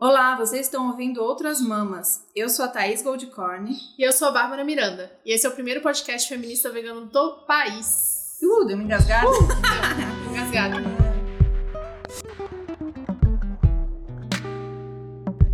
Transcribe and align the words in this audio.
Olá, 0.00 0.34
vocês 0.34 0.62
estão 0.62 0.88
ouvindo 0.88 1.22
Outras 1.22 1.60
Mamas. 1.60 2.24
Eu 2.34 2.48
sou 2.48 2.64
a 2.64 2.68
Thaís 2.68 3.02
Goldcorn. 3.02 3.76
E 3.98 4.02
eu 4.02 4.10
sou 4.12 4.28
a 4.28 4.30
Bárbara 4.30 4.64
Miranda. 4.64 5.12
E 5.26 5.30
esse 5.30 5.44
é 5.44 5.48
o 5.50 5.52
primeiro 5.52 5.82
podcast 5.82 6.26
feminista 6.26 6.70
vegano 6.70 7.04
do 7.04 7.32
país. 7.46 8.38
Uh, 8.42 8.64
deu 8.64 8.76
uma 8.76 8.84
engasgada. 8.84 9.28
Uh, 9.28 10.30
engasgada. 10.32 10.99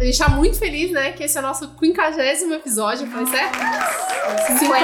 A 0.06 0.08
gente 0.08 0.19
tá 0.21 0.29
muito 0.29 0.57
feliz, 0.57 0.93
né? 0.93 1.11
Que 1.11 1.25
esse 1.25 1.36
é 1.36 1.41
o 1.41 1.43
nosso 1.43 1.68
quinquagésimo 1.75 2.54
episódio, 2.54 3.09
foi 3.09 3.27
certo? 3.27 3.59
50! 4.57 4.77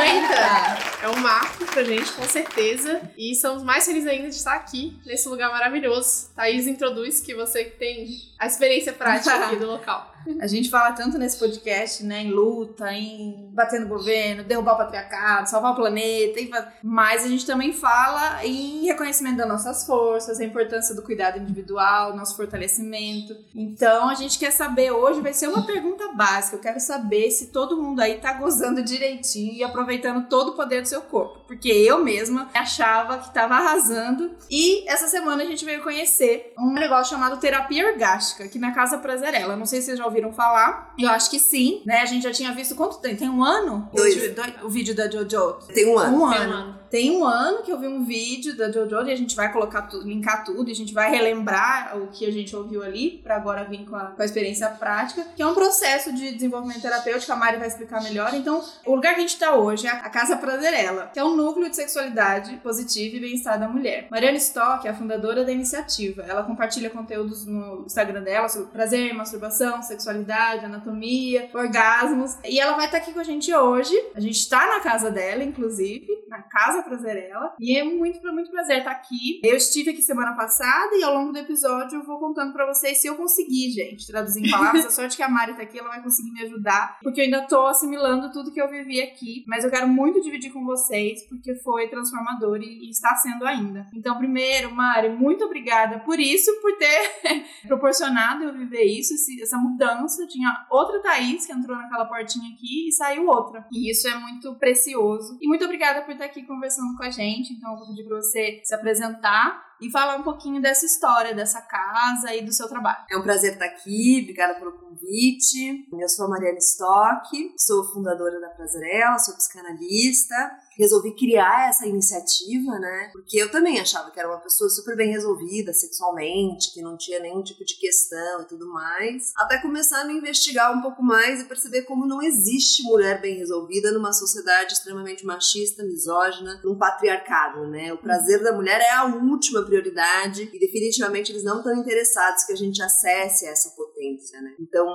É 1.00 1.09
um 1.09 1.20
marco 1.20 1.64
pra 1.64 1.84
gente, 1.84 2.11
com 2.11 2.25
certeza. 2.25 3.00
E 3.16 3.32
somos 3.37 3.62
mais 3.62 3.84
felizes 3.84 4.09
ainda 4.09 4.29
de 4.29 4.34
estar 4.34 4.55
aqui, 4.55 4.98
nesse 5.06 5.29
lugar 5.29 5.48
maravilhoso. 5.52 6.29
Thaís 6.34 6.66
introduz 6.66 7.20
que 7.20 7.37
você 7.37 7.64
tem 7.64 8.09
a 8.37 8.48
experiência 8.48 8.93
prática 8.93 9.46
aqui 9.46 9.56
do 9.56 9.66
local. 9.66 10.12
A 10.41 10.46
gente 10.46 10.70
fala 10.70 10.93
tanto 10.93 11.18
nesse 11.18 11.38
podcast, 11.38 12.05
né, 12.05 12.23
em 12.23 12.30
luta, 12.30 12.92
em 12.92 13.51
bater 13.52 13.80
no 13.80 13.88
governo, 13.88 14.45
derrubar 14.45 14.74
o 14.74 14.78
patriarcado, 14.78 15.48
salvar 15.48 15.73
o 15.73 15.77
planeta, 15.77 16.73
mas 16.83 17.24
a 17.24 17.28
gente 17.28 17.47
também 17.47 17.73
fala 17.73 18.45
em 18.45 18.87
reconhecimento 18.87 19.37
das 19.38 19.48
nossas 19.48 19.87
forças, 19.87 20.41
a 20.41 20.45
importância 20.45 20.95
do 20.95 21.02
cuidado 21.02 21.38
individual, 21.38 22.16
nosso 22.16 22.37
fortalecimento. 22.37 23.37
Então 23.55 24.09
a 24.09 24.14
gente 24.14 24.38
quer 24.38 24.50
saber 24.50 24.91
hoje, 24.91 25.20
vai 25.20 25.33
ser 25.33 25.48
uma 25.48 25.66
pergunta 25.66 26.12
básica, 26.14 26.56
eu 26.56 26.61
quero 26.61 26.80
saber 26.80 27.30
se 27.30 27.48
todo 27.48 27.80
mundo 27.80 28.00
aí 28.00 28.19
tá 28.19 28.33
gozando 28.34 28.83
direitinho 28.83 29.55
e 29.55 29.64
aproveitando 29.64 30.28
todo 30.28 30.50
o 30.52 30.56
poder 30.56 30.83
do 30.83 30.89
seu 30.89 31.02
corpo, 31.02 31.41
porque 31.52 31.69
eu 31.69 32.02
mesma 32.02 32.48
achava 32.55 33.19
que 33.19 33.33
tava 33.33 33.56
arrasando 33.56 34.30
e 34.51 34.88
essa 34.88 35.06
semana 35.06 35.42
a 35.42 35.47
gente 35.47 35.66
veio 35.66 35.83
conhecer 35.83 36.55
um 36.59 36.73
negócio 36.73 37.15
chamado 37.15 37.38
terapia 37.38 37.92
orgástica 37.92 38.45
aqui 38.45 38.59
na 38.59 38.73
Casa 38.73 38.97
Prazerela. 38.97 39.55
Não 39.55 39.66
sei 39.66 39.80
se 39.80 39.87
vocês 39.87 39.98
já 39.98 40.06
ouviram 40.06 40.33
falar. 40.33 40.95
Eu 40.98 41.11
acho 41.11 41.30
que 41.30 41.38
sim, 41.38 41.83
né? 41.84 42.01
A 42.01 42.06
gente 42.06 42.23
já 42.23 42.33
tinha 42.33 42.55
visto 42.55 42.75
quanto 42.75 43.01
tem? 43.01 43.15
Tem 43.15 43.28
um 43.28 43.45
ano? 43.45 43.86
Dois. 43.92 44.17
O, 44.62 44.67
o 44.67 44.70
vídeo 44.70 44.95
da 44.95 45.11
Jojo. 45.11 45.58
Tem 45.75 45.86
um 45.86 45.98
ano. 45.98 46.25
Um 46.25 46.30
Tem 46.30 46.41
um 46.41 46.53
ano. 46.53 46.81
Tem 46.93 47.11
um 47.11 47.25
ano 47.25 47.62
que 47.62 47.73
eu 47.73 47.79
vi 47.79 47.87
um 47.87 48.05
vídeo 48.05 48.55
da 48.55 48.71
Jojo 48.71 49.07
e 49.07 49.12
a 49.12 49.17
gente 49.17 49.35
vai 49.35 49.51
colocar 49.51 49.81
tudo, 49.81 50.07
linkar 50.07 50.45
tudo, 50.45 50.69
e 50.69 50.73
a 50.73 50.75
gente 50.75 50.93
vai 50.93 51.11
relembrar 51.11 51.97
o 51.97 52.09
que 52.09 52.27
a 52.27 52.31
gente 52.31 52.55
ouviu 52.55 52.83
ali, 52.83 53.19
pra 53.25 53.37
agora 53.37 53.65
vir 53.65 53.87
com 53.87 53.97
a, 53.97 54.09
com 54.09 54.21
a 54.21 54.25
experiência 54.27 54.69
prática, 54.69 55.27
que 55.35 55.41
é 55.41 55.47
um 55.47 55.55
processo 55.55 56.13
de 56.13 56.33
desenvolvimento 56.33 56.83
terapêutico, 56.83 57.33
a 57.33 57.37
Mari 57.37 57.57
vai 57.57 57.69
explicar 57.69 58.03
melhor. 58.03 58.35
Então, 58.35 58.63
o 58.85 58.95
lugar 58.95 59.15
que 59.15 59.20
a 59.20 59.23
gente 59.23 59.39
tá 59.39 59.57
hoje 59.57 59.87
é 59.87 59.91
a 59.91 60.11
Casa 60.11 60.37
Prazerela, 60.37 61.11
que 61.15 61.19
é 61.19 61.25
um 61.25 61.35
núcleo 61.35 61.70
de 61.70 61.77
sexualidade 61.77 62.55
positiva 62.59 63.17
e 63.17 63.20
bem-estar 63.20 63.59
da 63.59 63.67
mulher. 63.67 64.09
Mariana 64.11 64.37
Stock 64.37 64.87
é 64.87 64.91
a 64.91 64.95
fundadora 64.95 65.47
da 65.47 65.51
iniciativa. 65.51 66.20
Ela 66.29 66.43
compartilha 66.43 66.91
conteúdos 66.91 67.47
no 67.47 67.85
Instagram 67.87 68.23
dela 68.23 68.51
sobre 68.51 68.69
prazer, 68.69 69.15
masturbação, 69.15 69.83
sexualidade, 69.83 70.67
anatomia, 70.67 71.48
orgasmos. 71.55 72.37
E 72.45 72.61
ela 72.61 72.77
vai 72.77 72.85
estar 72.85 72.98
aqui 72.98 73.15
com 73.15 73.20
a 73.20 73.25
gente 73.25 73.51
hoje. 73.55 73.98
A 74.15 74.20
gente 74.20 74.47
tá 74.47 74.67
na 74.67 74.81
casa 74.81 75.11
dela, 75.11 75.43
inclusive, 75.43 76.07
na 76.33 76.42
Casa 76.42 76.83
Prazerela. 76.83 77.55
E 77.61 77.77
é 77.77 77.84
muito, 77.84 78.20
muito 78.33 78.50
prazer 78.50 78.78
estar 78.78 78.91
aqui. 78.91 79.41
Eu 79.44 79.56
estive 79.56 79.91
aqui 79.91 80.02
semana 80.02 80.34
passada 80.34 80.97
e 80.97 81.05
ao 81.05 81.14
longo 81.14 81.33
do 81.33 81.39
episódio 81.39 81.98
eu 81.98 82.02
vou 82.02 82.19
contando 82.19 82.52
pra 82.52 82.66
vocês 82.66 82.98
se 82.98 83.06
eu 83.06 83.16
conseguir, 83.16 83.70
gente, 83.70 84.06
traduzir 84.06 84.47
em 84.47 84.50
palavras. 84.50 84.86
A 84.86 84.91
sorte 84.91 85.16
que 85.16 85.22
a 85.22 85.28
Mari 85.28 85.55
tá 85.55 85.62
aqui, 85.62 85.78
ela 85.78 85.91
vai 85.91 86.02
conseguir 86.02 86.30
me 86.33 86.42
ajudar, 86.42 86.98
porque 87.02 87.20
eu 87.20 87.24
ainda 87.24 87.42
tô 87.42 87.66
assimilando 87.66 88.33
tudo 88.33 88.50
que 88.50 88.61
eu 88.61 88.69
vivi 88.69 89.00
aqui. 89.00 89.44
Mas 89.47 89.64
eu 89.64 89.70
quero 89.70 89.86
muito 89.86 90.20
dividir 90.22 90.52
com 90.52 90.64
vocês, 90.64 91.22
porque 91.28 91.55
foi 91.56 91.89
transformador 91.89 92.58
e, 92.62 92.86
e 92.86 92.91
está 92.91 93.14
sendo 93.17 93.44
ainda. 93.44 93.86
Então, 93.94 94.17
primeiro, 94.17 94.74
Mari, 94.74 95.11
muito 95.11 95.44
obrigada 95.44 96.00
por 96.00 96.19
isso, 96.19 96.50
por 96.61 96.77
ter 96.78 97.44
proporcionado 97.69 98.44
eu 98.44 98.55
viver 98.55 98.84
isso, 98.84 99.14
essa 99.42 99.58
mudança. 99.58 100.27
Tinha 100.27 100.67
outra 100.70 101.00
Thaís 101.02 101.44
que 101.44 101.52
entrou 101.52 101.77
naquela 101.77 102.06
portinha 102.06 102.52
aqui 102.55 102.89
e 102.89 102.92
saiu 102.92 103.27
outra. 103.27 103.67
E 103.70 103.91
isso 103.91 104.08
é 104.08 104.19
muito 104.19 104.55
precioso. 104.55 105.36
E 105.41 105.46
muito 105.46 105.64
obrigada 105.64 106.02
por 106.02 106.17
estar 106.23 106.27
aqui 106.27 106.47
conversando 106.47 106.97
com 106.97 107.03
a 107.03 107.11
gente. 107.11 107.52
Então, 107.52 107.73
eu 107.73 107.79
vou 107.79 107.89
pedir 107.89 108.05
pra 108.05 108.17
você 108.17 108.61
se 108.64 108.74
apresentar 108.74 109.73
e 109.80 109.91
falar 109.91 110.17
um 110.17 110.23
pouquinho 110.23 110.63
dessa 110.63 110.86
história, 110.86 111.35
dessa 111.35 111.61
casa 111.61 112.35
e 112.35 112.45
do 112.45 112.52
seu 112.52 112.69
trabalho. 112.69 113.05
É 113.11 113.17
um 113.17 113.23
prazer 113.23 113.55
estar 113.55 113.64
aqui, 113.64 114.20
obrigada 114.23 114.55
pelo 114.55 114.73
convite. 114.73 115.89
Eu 115.92 116.08
sou 116.08 116.27
a 116.27 116.29
Mariana 116.29 116.58
Stock, 116.58 117.55
sou 117.58 117.85
fundadora 117.92 118.41
da 118.41 118.48
Prazerela, 118.51 119.19
sou 119.19 119.35
psicanalista. 119.35 120.35
Resolvi 120.78 121.14
criar 121.14 121.68
essa 121.68 121.86
iniciativa, 121.86 122.78
né? 122.78 123.10
Porque 123.12 123.38
eu 123.38 123.50
também 123.50 123.80
achava 123.80 124.10
que 124.10 124.18
era 124.18 124.28
uma 124.28 124.40
pessoa 124.40 124.70
super 124.70 124.96
bem 124.96 125.10
resolvida 125.10 125.72
sexualmente, 125.72 126.72
que 126.72 126.83
não 126.83 126.96
tinha 126.96 127.20
nenhum 127.20 127.42
tipo 127.42 127.64
de 127.64 127.77
questão 127.78 128.43
e 128.43 128.46
tudo 128.46 128.69
mais. 128.72 129.32
Até 129.37 129.60
começar 129.60 130.00
a 130.00 130.05
me 130.05 130.14
investigar 130.14 130.76
um 130.76 130.82
pouco 130.82 131.02
mais 131.02 131.40
e 131.40 131.44
perceber 131.44 131.82
como 131.82 132.06
não 132.06 132.22
existe 132.22 132.82
mulher 132.82 133.20
bem 133.20 133.37
resolvida 133.37 133.93
numa 133.93 134.12
sociedade 134.12 134.75
extremamente 134.75 135.25
machista, 135.25 135.84
misógina, 135.84 136.60
num 136.64 136.76
patriarcado, 136.76 137.66
né? 137.69 137.93
O 137.93 137.99
prazer 137.99 138.43
da 138.43 138.52
mulher 138.52 138.81
é 138.81 138.90
a 138.90 139.04
última 139.04 139.62
prioridade 139.62 140.50
e 140.52 140.58
definitivamente 140.58 141.32
eles 141.32 141.44
não 141.44 141.58
estão 141.58 141.75
interessados 141.76 142.44
que 142.44 142.52
a 142.52 142.56
gente 142.56 142.82
acesse 142.82 143.46
essa 143.46 143.70
potência, 143.70 144.40
né? 144.40 144.54
Então, 144.58 144.87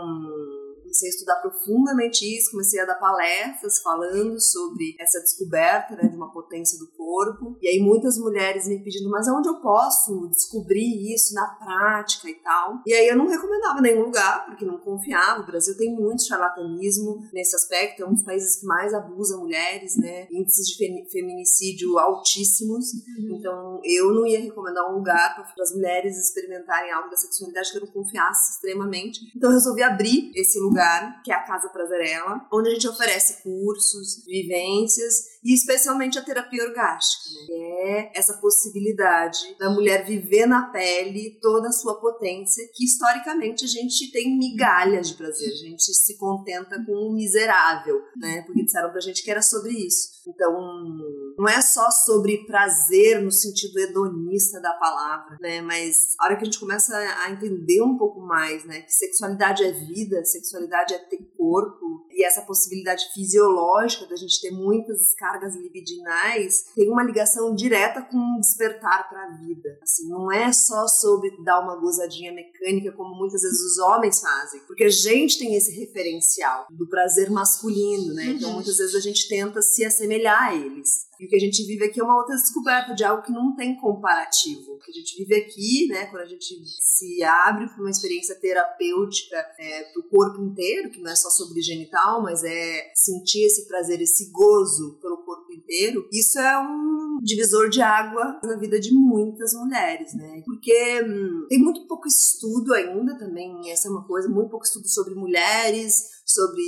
comecei 0.88 1.10
a 1.10 1.12
estudar 1.12 1.36
profundamente 1.42 2.26
isso, 2.26 2.52
comecei 2.52 2.80
a 2.80 2.86
dar 2.86 2.96
palestras 2.96 3.82
falando 3.82 4.40
sobre 4.40 4.96
essa 5.00 5.20
descoberta 5.20 5.96
né, 5.96 6.08
de 6.08 6.16
uma 6.16 6.32
potência 6.32 6.80
do 6.80 6.88
corpo. 6.88 7.58
E 7.62 7.68
aí 7.68 7.80
muitas 7.80 8.18
mulheres 8.18 8.68
me 8.68 8.82
pedindo, 8.84 9.10
mas 9.10 9.28
aonde 9.28 9.50
eu 9.50 9.56
posso 9.60 10.28
descobrir 10.30 11.14
isso 11.14 11.34
na 11.34 11.46
prática 11.48 12.30
e 12.30 12.36
tal? 12.36 12.82
E 12.86 12.94
aí 12.94 13.08
eu 13.08 13.18
não 13.18 13.28
recomendava 13.28 13.82
nenhum 13.82 14.06
lugar, 14.06 14.46
porque 14.46 14.66
não 14.66 14.78
confiava. 14.78 15.42
O 15.42 15.46
Brasil 15.46 15.76
tem 15.78 15.94
muito 15.94 16.24
charlatanismo 16.26 17.22
nesse 17.34 17.56
aspecto, 17.56 18.04
é 18.04 18.06
um 18.08 18.14
dos 18.14 18.24
países 18.24 18.58
que 18.60 18.66
mais 18.66 18.94
abusa 18.94 19.38
mulheres, 19.38 19.98
né? 19.98 20.28
Índices 20.32 20.68
de 20.68 20.78
fe- 20.78 21.08
feminicídio 21.12 21.98
altíssimos. 22.00 22.86
Então, 23.20 23.82
eu 23.84 24.14
não 24.14 24.26
ia 24.26 24.40
recomendar 24.40 24.90
um 24.90 24.96
lugar 24.98 25.36
para 25.36 25.64
as 25.64 25.74
mulheres 25.74 26.18
experimentarem 26.18 26.92
algo 26.92 27.10
da 27.10 27.18
sexualidade 27.18 27.72
que 27.72 27.78
eu 27.78 27.82
não 27.82 27.92
confiasse 27.92 28.54
extremamente. 28.54 29.20
Então, 29.36 29.50
eu 29.50 29.54
resolvi 29.56 29.84
abrir 29.84 30.32
esse 30.36 30.60
lugar, 30.60 30.77
que 31.24 31.32
é 31.32 31.36
a 31.36 31.44
Casa 31.44 31.70
Prazerela, 31.70 32.46
onde 32.52 32.70
a 32.70 32.74
gente 32.74 32.88
oferece 32.88 33.44
cursos, 33.44 34.24
vivências 34.26 35.37
e 35.48 35.54
especialmente 35.54 36.20
a 36.20 36.22
terapia 36.22 36.62
orgástica, 36.62 37.30
né? 37.30 37.46
Que 37.46 37.54
é 37.54 38.12
essa 38.14 38.34
possibilidade 38.34 39.56
da 39.58 39.70
mulher 39.70 40.06
viver 40.06 40.46
na 40.46 40.64
pele 40.64 41.40
toda 41.42 41.70
a 41.70 41.72
sua 41.72 42.02
potência, 42.02 42.68
que 42.74 42.84
historicamente 42.84 43.64
a 43.64 43.68
gente 43.68 44.12
tem 44.12 44.38
migalhas 44.38 45.08
de 45.08 45.14
prazer, 45.14 45.50
a 45.50 45.56
gente 45.56 45.94
se 45.94 46.18
contenta 46.18 46.84
com 46.86 46.92
o 46.92 47.14
miserável, 47.14 48.02
né? 48.18 48.42
Porque 48.46 48.66
disseram 48.66 48.92
pra 48.92 49.00
gente 49.00 49.24
que 49.24 49.32
era 49.32 49.42
sobre 49.42 49.72
isso. 49.72 50.18
Então, 50.28 50.52
não 51.38 51.48
é 51.48 51.62
só 51.62 51.90
sobre 51.90 52.46
prazer 52.46 53.22
no 53.22 53.32
sentido 53.32 53.80
hedonista 53.80 54.60
da 54.60 54.74
palavra, 54.74 55.38
né? 55.40 55.62
Mas 55.62 56.14
a 56.20 56.26
hora 56.26 56.36
que 56.36 56.42
a 56.42 56.46
gente 56.46 56.60
começa 56.60 56.94
a 57.24 57.32
entender 57.32 57.82
um 57.82 57.98
pouco 57.98 58.20
mais, 58.20 58.66
né? 58.66 58.82
Que 58.82 58.92
sexualidade 58.92 59.64
é 59.64 59.72
vida, 59.72 60.26
sexualidade 60.26 60.94
é 60.94 60.98
ter 60.98 61.24
corpo, 61.38 62.06
e 62.12 62.26
essa 62.26 62.42
possibilidade 62.42 63.06
fisiológica 63.14 64.08
da 64.08 64.16
gente 64.16 64.42
ter 64.42 64.52
muitas 64.52 65.14
descargas 65.38 65.56
libidinais 65.56 66.66
tem 66.76 66.90
uma 66.90 67.04
ligação 67.04 67.54
direta 67.54 68.02
com 68.02 68.18
o 68.18 68.40
despertar 68.40 69.08
para 69.08 69.24
a 69.24 69.38
vida. 69.38 69.78
Assim, 69.82 70.10
não 70.10 70.32
é 70.32 70.52
só 70.52 70.88
sobre 70.88 71.32
dar 71.44 71.60
uma 71.62 71.80
gozadinha 71.80 72.34
mecânica 72.34 72.92
como 72.94 73.16
muitas 73.16 73.42
vezes 73.42 73.60
os 73.60 73.78
homens 73.78 74.20
fazem, 74.20 74.62
porque 74.68 74.84
a 74.84 74.90
gente 74.90 75.40
tem 75.40 75.56
esse 75.56 75.72
referencial 75.72 76.66
do 76.70 76.88
prazer 76.88 77.30
masculino, 77.30 78.14
né? 78.14 78.26
Então 78.26 78.54
muitas 78.54 78.78
vezes 78.78 78.96
a 78.96 79.00
gente 79.00 79.28
tenta 79.28 79.62
se 79.62 79.86
assemelhar 79.86 80.50
a 80.50 80.56
eles. 80.56 81.08
E 81.20 81.26
o 81.26 81.30
que 81.30 81.36
a 81.36 81.40
gente 81.40 81.64
vive 81.64 81.86
aqui 81.86 82.00
é 82.00 82.04
uma 82.04 82.18
outra 82.18 82.36
descoberta 82.36 82.94
de 82.94 83.04
algo 83.04 83.24
que 83.24 83.32
não 83.32 83.56
tem 83.56 83.76
comparativo. 83.76 84.74
O 84.74 84.80
que 84.80 84.92
a 84.92 84.94
gente 84.94 85.18
vive 85.18 85.36
aqui, 85.36 85.88
né, 85.88 86.06
quando 86.08 86.22
a 86.22 86.28
gente 86.28 86.46
se 86.80 87.24
abre 87.24 87.68
para 87.68 87.82
uma 87.82 87.90
experiência 87.90 88.36
terapêutica 88.36 89.36
é, 89.60 89.84
para 89.84 90.00
o 90.02 90.10
corpo 90.10 90.42
inteiro, 90.42 90.90
que 90.92 91.02
não 91.02 91.12
é 91.12 91.16
só 91.16 91.30
sobre 91.30 91.62
genital, 91.62 92.22
mas 92.22 92.44
é 92.44 92.92
sentir 92.96 93.46
esse 93.46 93.68
prazer, 93.68 94.02
esse 94.02 94.32
gozo 94.32 95.00
pelo 95.02 95.18
corpo 95.18 95.52
inteiro, 95.52 96.08
isso 96.12 96.40
é 96.40 96.60
um 96.60 97.18
divisor 97.22 97.70
de 97.70 97.82
água 97.82 98.40
na 98.44 98.58
vida 98.58 98.80
de 98.80 98.94
muitas 98.94 99.54
mulheres, 99.54 100.14
né? 100.14 100.42
Porque 100.46 101.02
hum, 101.04 101.46
tem 101.50 101.60
muito 101.60 101.88
pouco 101.88 102.08
estudo 102.08 102.74
ainda 102.74 103.18
também, 103.18 103.72
essa 103.72 103.88
é 103.88 103.92
uma 103.92 104.06
coisa, 104.06 104.30
muito 104.30 104.50
pouco 104.50 104.66
estudo 104.66 104.88
sobre 104.88 105.16
mulheres, 105.16 106.22
sobre 106.26 106.62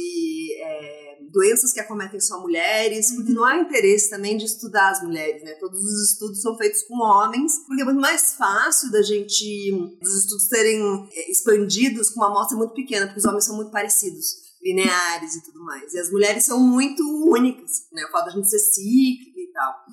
é, 0.62 1.09
doenças 1.32 1.74
que 1.74 1.80
acometem 1.80 2.20
só 2.20 2.40
mulheres, 2.40 3.14
porque 3.16 3.32
não 3.32 3.44
há 3.44 3.58
interesse 3.58 4.10
também 4.10 4.38
de 4.38 4.46
estudar 4.46 4.90
as 4.90 5.02
mulheres, 5.04 5.44
né? 5.44 5.54
Todos 5.56 5.80
os 5.80 6.12
estudos 6.12 6.42
são 6.42 6.58
feitos 6.58 6.84
com 6.84 6.96
homens, 6.96 7.60
porque 7.66 7.82
é 7.82 7.86
muito 7.86 8.02
mais 8.02 8.34
fácil 8.34 8.92
da 8.92 9.02
gente, 9.02 9.72
dos 10.02 10.16
estudos 10.18 10.48
serem 10.48 11.08
é, 11.14 11.32
expandidos 11.32 12.10
com 12.10 12.22
uma 12.22 12.30
amostra 12.30 12.58
muito 12.58 12.74
pequena, 12.74 13.06
porque 13.06 13.20
os 13.20 13.26
homens 13.26 13.46
são 13.46 13.56
muito 13.56 13.72
parecidos 13.72 14.50
lineares 14.62 15.36
e 15.36 15.44
tudo 15.44 15.64
mais. 15.64 15.94
E 15.94 16.00
as 16.00 16.12
mulheres 16.12 16.44
são 16.44 16.60
muito 16.60 17.02
únicas, 17.30 17.88
né? 17.94 18.06
O 18.06 18.12
fato 18.12 18.26
da 18.26 18.32
gente 18.32 18.50
ser 18.50 18.60
cíclica 18.60 19.39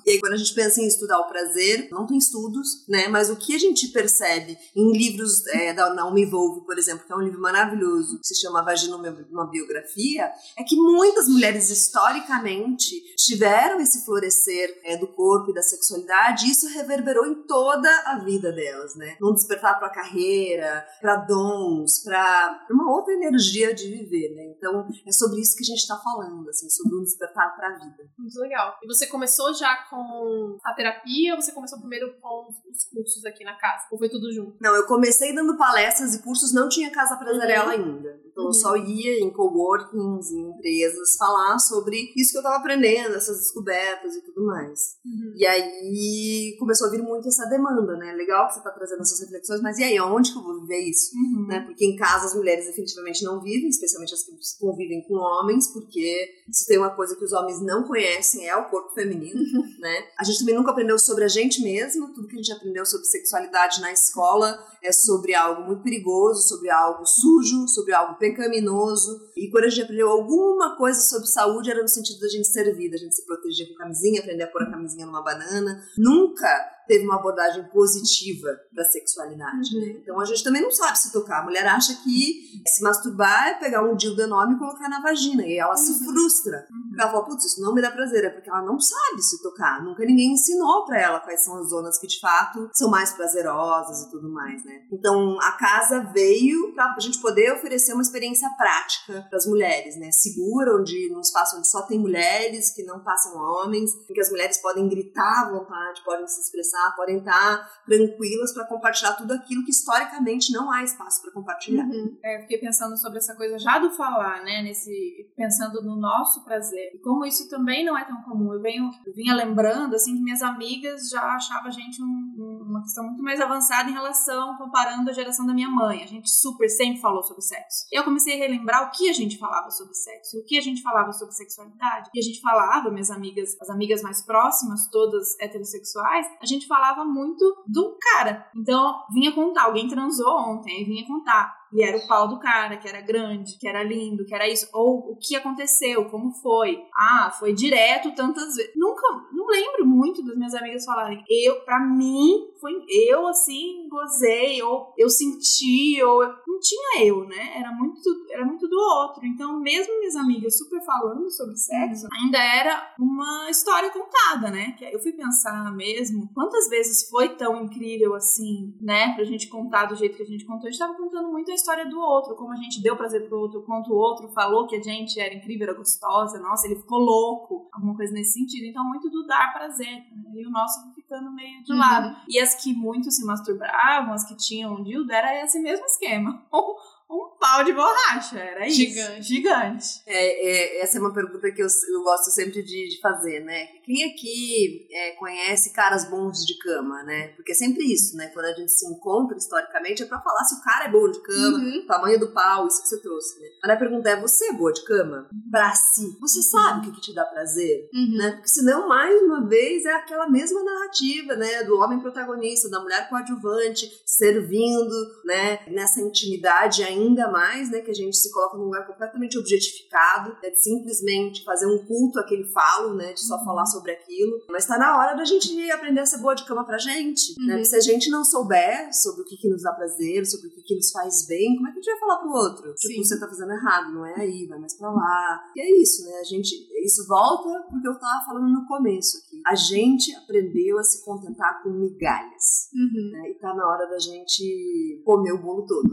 e 0.05 0.11
aí, 0.11 0.19
quando 0.19 0.33
a 0.33 0.37
gente 0.37 0.53
pensa 0.53 0.81
em 0.81 0.87
estudar 0.87 1.19
o 1.19 1.27
prazer, 1.27 1.89
não 1.91 2.05
tem 2.05 2.17
estudos, 2.17 2.85
né? 2.87 3.07
Mas 3.07 3.29
o 3.29 3.35
que 3.35 3.55
a 3.55 3.59
gente 3.59 3.89
percebe 3.89 4.57
em 4.75 4.91
livros 4.97 5.45
é, 5.47 5.73
da 5.73 5.93
Naomi 5.93 6.25
Volvo, 6.25 6.65
por 6.65 6.77
exemplo, 6.77 7.05
que 7.05 7.11
é 7.11 7.15
um 7.15 7.21
livro 7.21 7.41
maravilhoso, 7.41 8.19
que 8.19 8.27
se 8.27 8.39
chama 8.39 8.63
Vagina, 8.63 8.95
uma 8.95 9.49
biografia, 9.49 10.31
é 10.57 10.63
que 10.63 10.75
muitas 10.75 11.27
mulheres 11.27 11.69
historicamente 11.69 12.95
tiveram 13.17 13.79
esse 13.81 14.05
florescer 14.05 14.79
é, 14.85 14.97
do 14.97 15.07
corpo 15.07 15.51
e 15.51 15.53
da 15.53 15.61
sexualidade, 15.61 16.45
e 16.45 16.51
isso 16.51 16.67
reverberou 16.69 17.25
em 17.25 17.45
toda 17.45 17.89
a 18.05 18.19
vida 18.19 18.51
delas, 18.51 18.95
né? 18.95 19.17
Num 19.19 19.33
despertar 19.33 19.77
para 19.79 19.89
carreira, 19.89 20.85
para 21.01 21.17
dons, 21.17 22.01
para 22.03 22.65
uma 22.71 22.91
outra 22.91 23.13
energia 23.13 23.73
de 23.73 23.87
viver, 23.87 24.33
né? 24.35 24.53
Então, 24.57 24.87
é 25.05 25.11
sobre 25.11 25.41
isso 25.41 25.55
que 25.55 25.63
a 25.63 25.67
gente 25.67 25.79
está 25.79 25.97
falando, 25.97 26.49
assim, 26.49 26.69
sobre 26.69 26.95
um 26.95 27.03
despertar 27.03 27.55
para 27.55 27.67
a 27.67 27.77
vida. 27.77 28.09
Muito 28.17 28.39
legal. 28.39 28.77
E 28.81 28.87
você 28.87 29.07
começou 29.07 29.53
já 29.57 29.75
com 29.89 30.57
a 30.63 30.73
terapia 30.73 31.35
ou 31.35 31.41
você 31.41 31.51
começou 31.51 31.79
primeiro 31.79 32.13
com 32.21 32.47
os 32.71 32.83
cursos 32.85 33.25
aqui 33.25 33.43
na 33.43 33.55
casa? 33.55 33.87
Ou 33.91 33.97
foi 33.97 34.09
tudo 34.09 34.31
junto? 34.31 34.57
Não, 34.61 34.75
eu 34.75 34.85
comecei 34.85 35.33
dando 35.33 35.57
palestras 35.57 36.15
e 36.15 36.21
cursos, 36.21 36.53
não 36.53 36.69
tinha 36.69 36.91
casa 36.91 37.15
prazerela 37.15 37.65
uhum. 37.75 37.95
ainda. 37.95 38.19
Então 38.25 38.43
uhum. 38.43 38.49
eu 38.49 38.53
só 38.53 38.75
ia 38.77 39.19
em 39.19 39.31
coworkings, 39.31 40.31
em 40.31 40.49
empresas, 40.49 41.15
falar 41.17 41.57
sobre 41.59 42.13
isso 42.15 42.31
que 42.31 42.37
eu 42.37 42.43
tava 42.43 42.57
aprendendo, 42.57 43.15
essas 43.15 43.37
descobertas 43.39 44.15
e 44.15 44.21
tudo 44.21 44.45
mais. 44.45 44.97
Uhum. 45.05 45.33
E 45.35 45.45
aí 45.45 46.55
começou 46.59 46.87
a 46.87 46.91
vir 46.91 47.01
muito 47.01 47.27
essa 47.27 47.45
demanda, 47.47 47.97
né? 47.97 48.13
Legal 48.13 48.47
que 48.47 48.53
você 48.53 48.61
tá 48.61 48.71
trazendo 48.71 49.01
essas 49.01 49.19
reflexões, 49.19 49.61
mas 49.61 49.79
e 49.79 49.83
aí, 49.83 49.99
onde 49.99 50.31
que 50.31 50.37
eu 50.37 50.43
vou 50.43 50.61
viver 50.61 50.79
isso? 50.79 51.11
Uhum. 51.15 51.47
Né? 51.47 51.61
Porque 51.61 51.85
em 51.85 51.95
casa 51.95 52.27
as 52.27 52.35
mulheres 52.35 52.65
definitivamente 52.65 53.23
não 53.23 53.41
vivem, 53.41 53.69
especialmente 53.69 54.13
as 54.13 54.23
que 54.23 54.31
convivem 54.59 55.01
com 55.07 55.15
homens, 55.15 55.67
porque 55.71 56.29
se 56.51 56.65
tem 56.67 56.77
uma 56.77 56.89
coisa 56.91 57.15
que 57.15 57.23
os 57.23 57.33
homens 57.33 57.61
não 57.61 57.83
conhecem 57.83 58.47
é 58.47 58.55
o 58.55 58.69
corpo 58.69 58.93
feminino, 58.93 59.41
né? 59.79 60.07
A 60.17 60.23
gente 60.23 60.39
também 60.39 60.55
nunca 60.55 60.71
aprendeu 60.71 60.97
sobre 60.99 61.23
a 61.23 61.27
gente 61.27 61.61
mesma, 61.61 62.11
tudo 62.13 62.27
que 62.27 62.35
a 62.35 62.37
gente 62.37 62.51
aprendeu 62.51 62.85
sobre 62.85 63.05
sexualidade 63.05 63.81
na 63.81 63.91
escola 63.91 64.57
é 64.83 64.91
sobre 64.91 65.33
algo 65.33 65.63
muito 65.63 65.83
perigoso, 65.83 66.47
sobre 66.47 66.69
algo 66.69 67.05
sujo, 67.05 67.67
sobre 67.67 67.93
algo 67.93 68.15
pecaminoso. 68.15 69.29
E 69.35 69.49
quando 69.49 69.65
a 69.65 69.69
gente 69.69 69.83
aprendeu 69.83 70.09
alguma 70.09 70.75
coisa 70.75 70.99
sobre 71.01 71.27
saúde, 71.27 71.69
era 71.69 71.81
no 71.81 71.87
sentido 71.87 72.19
da 72.19 72.29
gente 72.29 72.47
ser 72.47 72.75
vida, 72.75 72.95
a 72.95 72.99
gente 72.99 73.15
se 73.15 73.25
proteger 73.25 73.69
com 73.69 73.75
camisinha, 73.75 74.21
aprender 74.21 74.43
a 74.43 74.47
pôr 74.47 74.63
a 74.63 74.71
camisinha 74.71 75.05
numa 75.05 75.23
banana. 75.23 75.83
Nunca 75.97 76.76
teve 76.87 77.05
uma 77.05 77.15
abordagem 77.15 77.63
positiva 77.69 78.49
para 78.73 78.83
a 78.83 78.87
sexualidade. 78.87 79.75
Uhum. 79.75 79.81
Né? 79.81 79.99
Então 80.01 80.19
a 80.19 80.25
gente 80.25 80.43
também 80.43 80.61
não 80.61 80.71
sabe 80.71 80.97
se 80.97 81.11
tocar. 81.11 81.41
A 81.41 81.43
mulher 81.43 81.65
acha 81.67 81.93
que 82.03 82.61
se 82.67 82.81
masturbar 82.83 83.47
é 83.47 83.53
pegar 83.55 83.83
um 83.83 83.95
dildo 83.95 84.21
enorme 84.21 84.55
e 84.55 84.59
colocar 84.59 84.89
na 84.89 85.01
vagina. 85.01 85.45
E 85.45 85.57
ela 85.57 85.71
uhum. 85.71 85.77
se 85.77 86.05
frustra. 86.05 86.67
Uhum. 86.71 86.95
Ela 86.99 87.11
fala, 87.11 87.25
putz, 87.25 87.45
isso 87.45 87.61
não 87.61 87.73
me 87.73 87.81
dá 87.81 87.91
prazer. 87.91 88.25
É 88.25 88.29
porque 88.29 88.49
ela 88.49 88.61
não 88.61 88.79
sabe 88.79 89.21
se 89.21 89.41
tocar. 89.41 89.83
Nunca 89.83 90.03
ninguém 90.05 90.33
ensinou 90.33 90.85
para 90.85 90.99
ela 90.99 91.19
quais 91.19 91.43
são 91.43 91.57
as 91.57 91.69
zonas 91.69 91.99
que 91.99 92.07
de 92.07 92.19
fato 92.19 92.69
são 92.73 92.89
mais 92.89 93.11
prazerosas 93.13 94.03
e 94.03 94.09
tudo 94.09 94.29
mais, 94.29 94.63
né? 94.63 94.81
Então 94.91 95.37
a 95.41 95.51
casa 95.53 95.99
veio 96.13 96.73
para 96.73 96.93
a 96.95 96.99
gente 96.99 97.19
poder 97.19 97.53
oferecer 97.53 97.93
uma 97.93 98.01
experiência 98.01 98.49
prática 98.57 99.25
para 99.29 99.37
as 99.37 99.45
mulheres, 99.45 99.97
né? 99.97 100.11
Segura, 100.11 100.75
onde 100.75 101.09
num 101.09 101.21
espaço 101.21 101.57
onde 101.57 101.67
só 101.67 101.81
tem 101.83 101.99
mulheres, 101.99 102.71
que 102.73 102.83
não 102.83 102.99
passam 102.99 103.35
homens, 103.35 103.91
em 104.09 104.13
que 104.13 104.21
as 104.21 104.29
mulheres 104.29 104.57
podem 104.57 104.87
gritar 104.87 105.45
à 105.45 105.51
vontade, 105.51 106.03
podem 106.03 106.27
se 106.27 106.41
expressar 106.41 106.76
conversar, 106.77 106.95
podem 106.95 107.17
estar 107.17 107.69
tranquilas 107.85 108.53
para 108.53 108.65
compartilhar 108.65 109.13
tudo 109.13 109.33
aquilo 109.33 109.63
que 109.63 109.71
historicamente 109.71 110.51
não 110.51 110.71
há 110.71 110.83
espaço 110.83 111.21
para 111.21 111.31
compartilhar. 111.31 111.85
Uhum. 111.85 112.17
É, 112.23 112.41
fiquei 112.41 112.59
pensando 112.59 112.97
sobre 112.97 113.17
essa 113.17 113.35
coisa 113.35 113.57
já 113.57 113.79
do 113.79 113.89
falar, 113.91 114.43
né? 114.43 114.61
Nesse 114.61 115.31
pensando 115.35 115.81
no 115.83 115.95
nosso 115.95 116.43
prazer 116.43 116.91
e 116.93 116.99
como 116.99 117.25
isso 117.25 117.49
também 117.49 117.85
não 117.85 117.97
é 117.97 118.05
tão 118.05 118.21
comum. 118.23 118.53
Eu 118.53 118.61
venho, 118.61 118.89
eu 119.05 119.13
vinha 119.13 119.33
lembrando 119.33 119.95
assim 119.95 120.15
que 120.15 120.23
minhas 120.23 120.41
amigas 120.41 121.09
já 121.09 121.35
achavam 121.35 121.67
a 121.67 121.71
gente 121.71 122.01
um, 122.01 122.65
uma 122.67 122.81
questão 122.81 123.05
muito 123.05 123.23
mais 123.23 123.39
avançada 123.39 123.89
em 123.89 123.93
relação 123.93 124.57
comparando 124.57 125.09
a 125.09 125.13
geração 125.13 125.45
da 125.45 125.53
minha 125.53 125.69
mãe. 125.69 126.03
A 126.03 126.07
gente 126.07 126.29
super 126.29 126.69
sempre 126.69 127.01
falou 127.01 127.23
sobre 127.23 127.41
sexo. 127.41 127.85
Eu 127.91 128.03
comecei 128.03 128.35
a 128.35 128.37
relembrar 128.37 128.87
o 128.87 128.91
que 128.91 129.09
a 129.09 129.13
gente 129.13 129.37
falava 129.37 129.69
sobre 129.71 129.93
sexo, 129.93 130.37
o 130.39 130.43
que 130.43 130.57
a 130.57 130.61
gente 130.61 130.81
falava 130.81 131.11
sobre 131.13 131.33
sexualidade. 131.33 132.09
E 132.13 132.19
a 132.19 132.21
gente 132.21 132.41
falava, 132.41 132.91
minhas 132.91 133.09
amigas, 133.09 133.55
as 133.61 133.69
amigas 133.69 134.01
mais 134.01 134.21
próximas, 134.21 134.89
todas 134.89 135.39
heterossexuais, 135.39 136.27
a 136.41 136.45
gente 136.45 136.66
falava 136.67 137.03
muito 137.05 137.63
do 137.67 137.97
cara. 137.99 138.49
Então, 138.55 139.03
vinha 139.13 139.31
contar, 139.31 139.63
alguém 139.65 139.87
transou 139.87 140.37
ontem, 140.37 140.85
vinha 140.85 141.07
contar. 141.07 141.55
E 141.73 141.83
era 141.83 141.97
o 141.97 142.07
pau 142.07 142.27
do 142.27 142.39
cara, 142.39 142.77
que 142.77 142.87
era 142.87 143.01
grande, 143.01 143.57
que 143.59 143.67
era 143.67 143.83
lindo, 143.83 144.25
que 144.25 144.33
era 144.33 144.47
isso. 144.47 144.67
Ou 144.73 145.11
o 145.11 145.17
que 145.17 145.35
aconteceu, 145.35 146.05
como 146.05 146.31
foi. 146.31 146.83
Ah, 146.95 147.31
foi 147.37 147.53
direto 147.53 148.13
tantas 148.15 148.55
vezes. 148.55 148.71
Nunca, 148.75 149.07
não 149.31 149.47
lembro 149.47 149.85
muito 149.85 150.23
das 150.23 150.35
minhas 150.35 150.53
amigas 150.53 150.85
falarem. 150.85 151.23
Eu, 151.29 151.61
pra 151.61 151.79
mim, 151.79 152.47
foi 152.59 152.73
eu 153.09 153.27
assim, 153.27 153.87
gozei, 153.89 154.61
ou 154.61 154.93
eu 154.97 155.09
senti, 155.09 156.01
ou 156.03 156.23
eu... 156.23 156.29
não 156.47 156.59
tinha 156.59 157.05
eu, 157.05 157.25
né? 157.25 157.59
Era 157.59 157.71
muito, 157.71 158.01
era 158.31 158.45
muito 158.45 158.67
do 158.67 158.77
outro. 158.77 159.25
Então, 159.25 159.59
mesmo 159.59 159.99
minhas 159.99 160.15
amigas 160.15 160.57
super 160.57 160.81
falando 160.83 161.29
sobre 161.29 161.55
sexo, 161.57 162.07
ainda 162.13 162.37
era 162.37 162.95
uma 162.99 163.49
história 163.49 163.89
contada, 163.91 164.49
né? 164.49 164.73
Que 164.77 164.85
eu 164.85 164.99
fui 164.99 165.13
pensar 165.13 165.71
mesmo, 165.75 166.29
quantas 166.33 166.69
vezes 166.69 167.09
foi 167.09 167.29
tão 167.35 167.63
incrível 167.63 168.15
assim, 168.15 168.75
né? 168.81 169.13
Pra 169.15 169.23
gente 169.23 169.47
contar 169.47 169.85
do 169.85 169.95
jeito 169.95 170.17
que 170.17 170.23
a 170.23 170.27
gente 170.27 170.45
contou. 170.45 170.67
A 170.67 170.71
gente 170.71 170.79
tava 170.79 170.95
contando 170.95 171.29
muito 171.29 171.51
a 171.51 171.56
história 171.57 171.87
do 171.89 171.99
outro, 171.99 172.35
como 172.35 172.53
a 172.53 172.55
gente 172.55 172.81
deu 172.81 172.95
prazer 172.95 173.27
pro 173.27 173.39
outro, 173.39 173.61
quanto 173.63 173.91
o 173.91 173.97
outro 173.97 174.29
falou 174.29 174.67
que 174.67 174.75
a 174.75 174.81
gente 174.81 175.19
era 175.19 175.33
incrível, 175.33 175.67
era 175.67 175.77
gostosa, 175.77 176.39
nossa, 176.39 176.67
ele 176.67 176.77
ficou 176.77 176.99
louco, 176.99 177.67
alguma 177.73 177.95
coisa 177.95 178.13
nesse 178.13 178.33
sentido. 178.33 178.65
Então, 178.65 178.83
muito 178.87 179.09
do 179.09 179.25
dar 179.27 179.53
prazer, 179.53 180.05
né? 180.11 180.31
E 180.35 180.45
o 180.45 180.49
nosso 180.49 180.93
ficando 180.93 181.31
meio 181.33 181.63
de 181.63 181.73
uhum. 181.73 181.79
lado. 181.79 182.15
E 182.27 182.39
as 182.39 182.55
que 182.55 182.73
muito 182.73 183.11
se 183.11 183.25
masturbavam, 183.25 184.13
as 184.13 184.27
que 184.27 184.35
tinham 184.35 184.75
um 184.75 184.83
dildo, 184.83 185.11
era 185.11 185.43
esse 185.43 185.59
mesmo 185.59 185.85
esquema. 185.85 186.45
um 187.09 187.37
pau 187.39 187.63
de 187.63 187.71
borracha, 187.71 188.37
era 188.37 188.67
isso. 188.67 188.75
Gigante. 188.75 189.23
Gigante. 189.23 190.01
É, 190.05 190.47
é, 190.47 190.83
essa 190.83 190.97
é 190.97 191.01
uma 191.01 191.13
pergunta 191.13 191.49
que 191.51 191.61
eu, 191.61 191.67
eu 191.67 192.03
gosto 192.03 192.29
sempre 192.31 192.61
de, 192.61 192.89
de 192.89 192.99
fazer, 192.99 193.39
né? 193.45 193.67
Quem 193.85 194.03
aqui 194.11 194.87
é, 194.91 195.11
conhece 195.11 195.71
caras 195.71 196.09
bons 196.09 196.45
de 196.45 196.57
cama, 196.57 197.03
né? 197.03 197.29
Porque 197.29 197.53
é 197.53 197.55
sempre 197.55 197.83
isso, 197.85 198.17
né? 198.17 198.27
Quando 198.33 198.47
a 198.47 198.53
gente 198.53 198.71
se 198.71 198.85
encontra 198.85 199.37
historicamente 199.37 200.03
é 200.03 200.05
pra 200.05 200.19
falar 200.19 200.43
se 200.43 200.55
o 200.55 200.61
cara 200.61 200.85
é 200.85 200.91
bom 200.91 201.09
de 201.09 201.21
cama, 201.21 201.57
uhum. 201.57 201.85
tamanho 201.87 202.19
do 202.19 202.33
pau, 202.33 202.67
isso 202.67 202.81
que 202.81 202.89
você 202.89 203.01
trouxe, 203.01 203.39
né? 203.39 203.47
Mas 203.63 203.71
a 203.71 203.77
pergunta 203.77 204.09
é, 204.09 204.19
você 204.19 204.49
é 204.49 204.53
boa 204.53 204.73
de 204.73 204.83
cama? 204.83 205.29
Pra 205.49 205.73
si. 205.73 206.17
Você 206.19 206.41
sabe 206.41 206.79
o 206.79 206.91
que, 206.91 206.97
que 206.97 207.01
te 207.07 207.15
dá 207.15 207.23
prazer? 207.23 207.89
Uhum. 207.93 208.17
Né? 208.17 208.31
Porque 208.31 208.49
senão, 208.49 208.89
mais 208.89 209.21
uma 209.21 209.47
vez, 209.47 209.85
é 209.85 209.93
aquela 209.93 210.29
mesma 210.29 210.61
narrativa, 210.61 211.37
né? 211.37 211.63
Do 211.63 211.77
homem 211.77 212.01
protagonista, 212.01 212.69
da 212.69 212.81
mulher 212.81 213.07
coadjuvante, 213.07 213.89
servindo, 214.05 214.95
né? 215.23 215.59
Nessa 215.67 216.01
intimidade 216.01 216.83
ainda 216.83 216.96
ainda 216.97 217.31
mais, 217.31 217.69
né, 217.71 217.81
que 217.81 217.91
a 217.91 217.93
gente 217.93 218.17
se 218.17 218.31
coloca 218.31 218.57
num 218.57 218.65
lugar 218.65 218.85
completamente 218.85 219.37
objetificado, 219.37 220.35
né, 220.41 220.49
de 220.49 220.61
simplesmente 220.61 221.43
fazer 221.43 221.67
um 221.67 221.85
culto 221.85 222.19
àquele 222.19 222.45
falo, 222.45 222.95
né, 222.95 223.13
de 223.13 223.21
só 223.21 223.37
uhum. 223.37 223.45
falar 223.45 223.65
sobre 223.65 223.91
aquilo. 223.91 224.41
Mas 224.49 224.65
tá 224.65 224.77
na 224.77 224.97
hora 224.97 225.15
da 225.15 225.25
gente 225.25 225.47
aprender 225.71 226.01
a 226.01 226.05
ser 226.05 226.19
boa 226.19 226.35
de 226.35 226.45
cama 226.45 226.65
pra 226.65 226.77
gente, 226.77 227.35
né, 227.37 227.39
uhum. 227.39 227.47
né, 227.47 227.53
porque 227.53 227.65
se 227.65 227.75
a 227.75 227.81
gente 227.81 228.09
não 228.09 228.23
souber 228.23 228.93
sobre 228.93 229.21
o 229.21 229.25
que, 229.25 229.37
que 229.37 229.49
nos 229.49 229.63
dá 229.63 229.71
prazer, 229.73 230.25
sobre 230.25 230.47
o 230.47 230.51
que, 230.51 230.61
que 230.61 230.75
nos 230.75 230.91
faz 230.91 231.27
bem, 231.27 231.55
como 231.55 231.67
é 231.67 231.71
que 231.71 231.79
a 231.79 231.81
gente 231.81 231.91
vai 231.91 231.99
falar 231.99 232.17
pro 232.17 232.31
outro? 232.31 232.73
Tipo, 232.73 232.77
Sim. 232.79 232.87
Tipo, 232.87 233.05
você 233.05 233.19
tá 233.19 233.27
fazendo 233.27 233.51
errado, 233.51 233.93
não 233.93 234.05
é 234.05 234.15
aí, 234.21 234.45
vai 234.47 234.59
mais 234.59 234.73
pra 234.75 234.91
lá. 234.91 235.43
E 235.55 235.61
é 235.61 235.81
isso, 235.81 236.03
né, 236.05 236.19
a 236.19 236.23
gente, 236.23 236.55
isso 236.83 237.07
volta 237.07 237.65
porque 237.69 237.87
eu 237.87 237.99
tava 237.99 238.25
falando 238.25 238.51
no 238.51 238.67
começo 238.67 239.17
aqui. 239.17 239.36
A 239.49 239.55
gente 239.55 240.13
aprendeu 240.15 240.77
a 240.77 240.83
se 240.83 241.05
contentar 241.05 241.63
com 241.63 241.69
migalhas, 241.69 242.69
uhum. 242.73 243.11
né, 243.11 243.29
e 243.31 243.35
tá 243.35 243.53
na 243.53 243.65
hora 243.67 243.87
da 243.87 243.97
gente 243.97 245.01
comer 245.05 245.31
o 245.31 245.41
bolo 245.41 245.65
todo. 245.65 245.89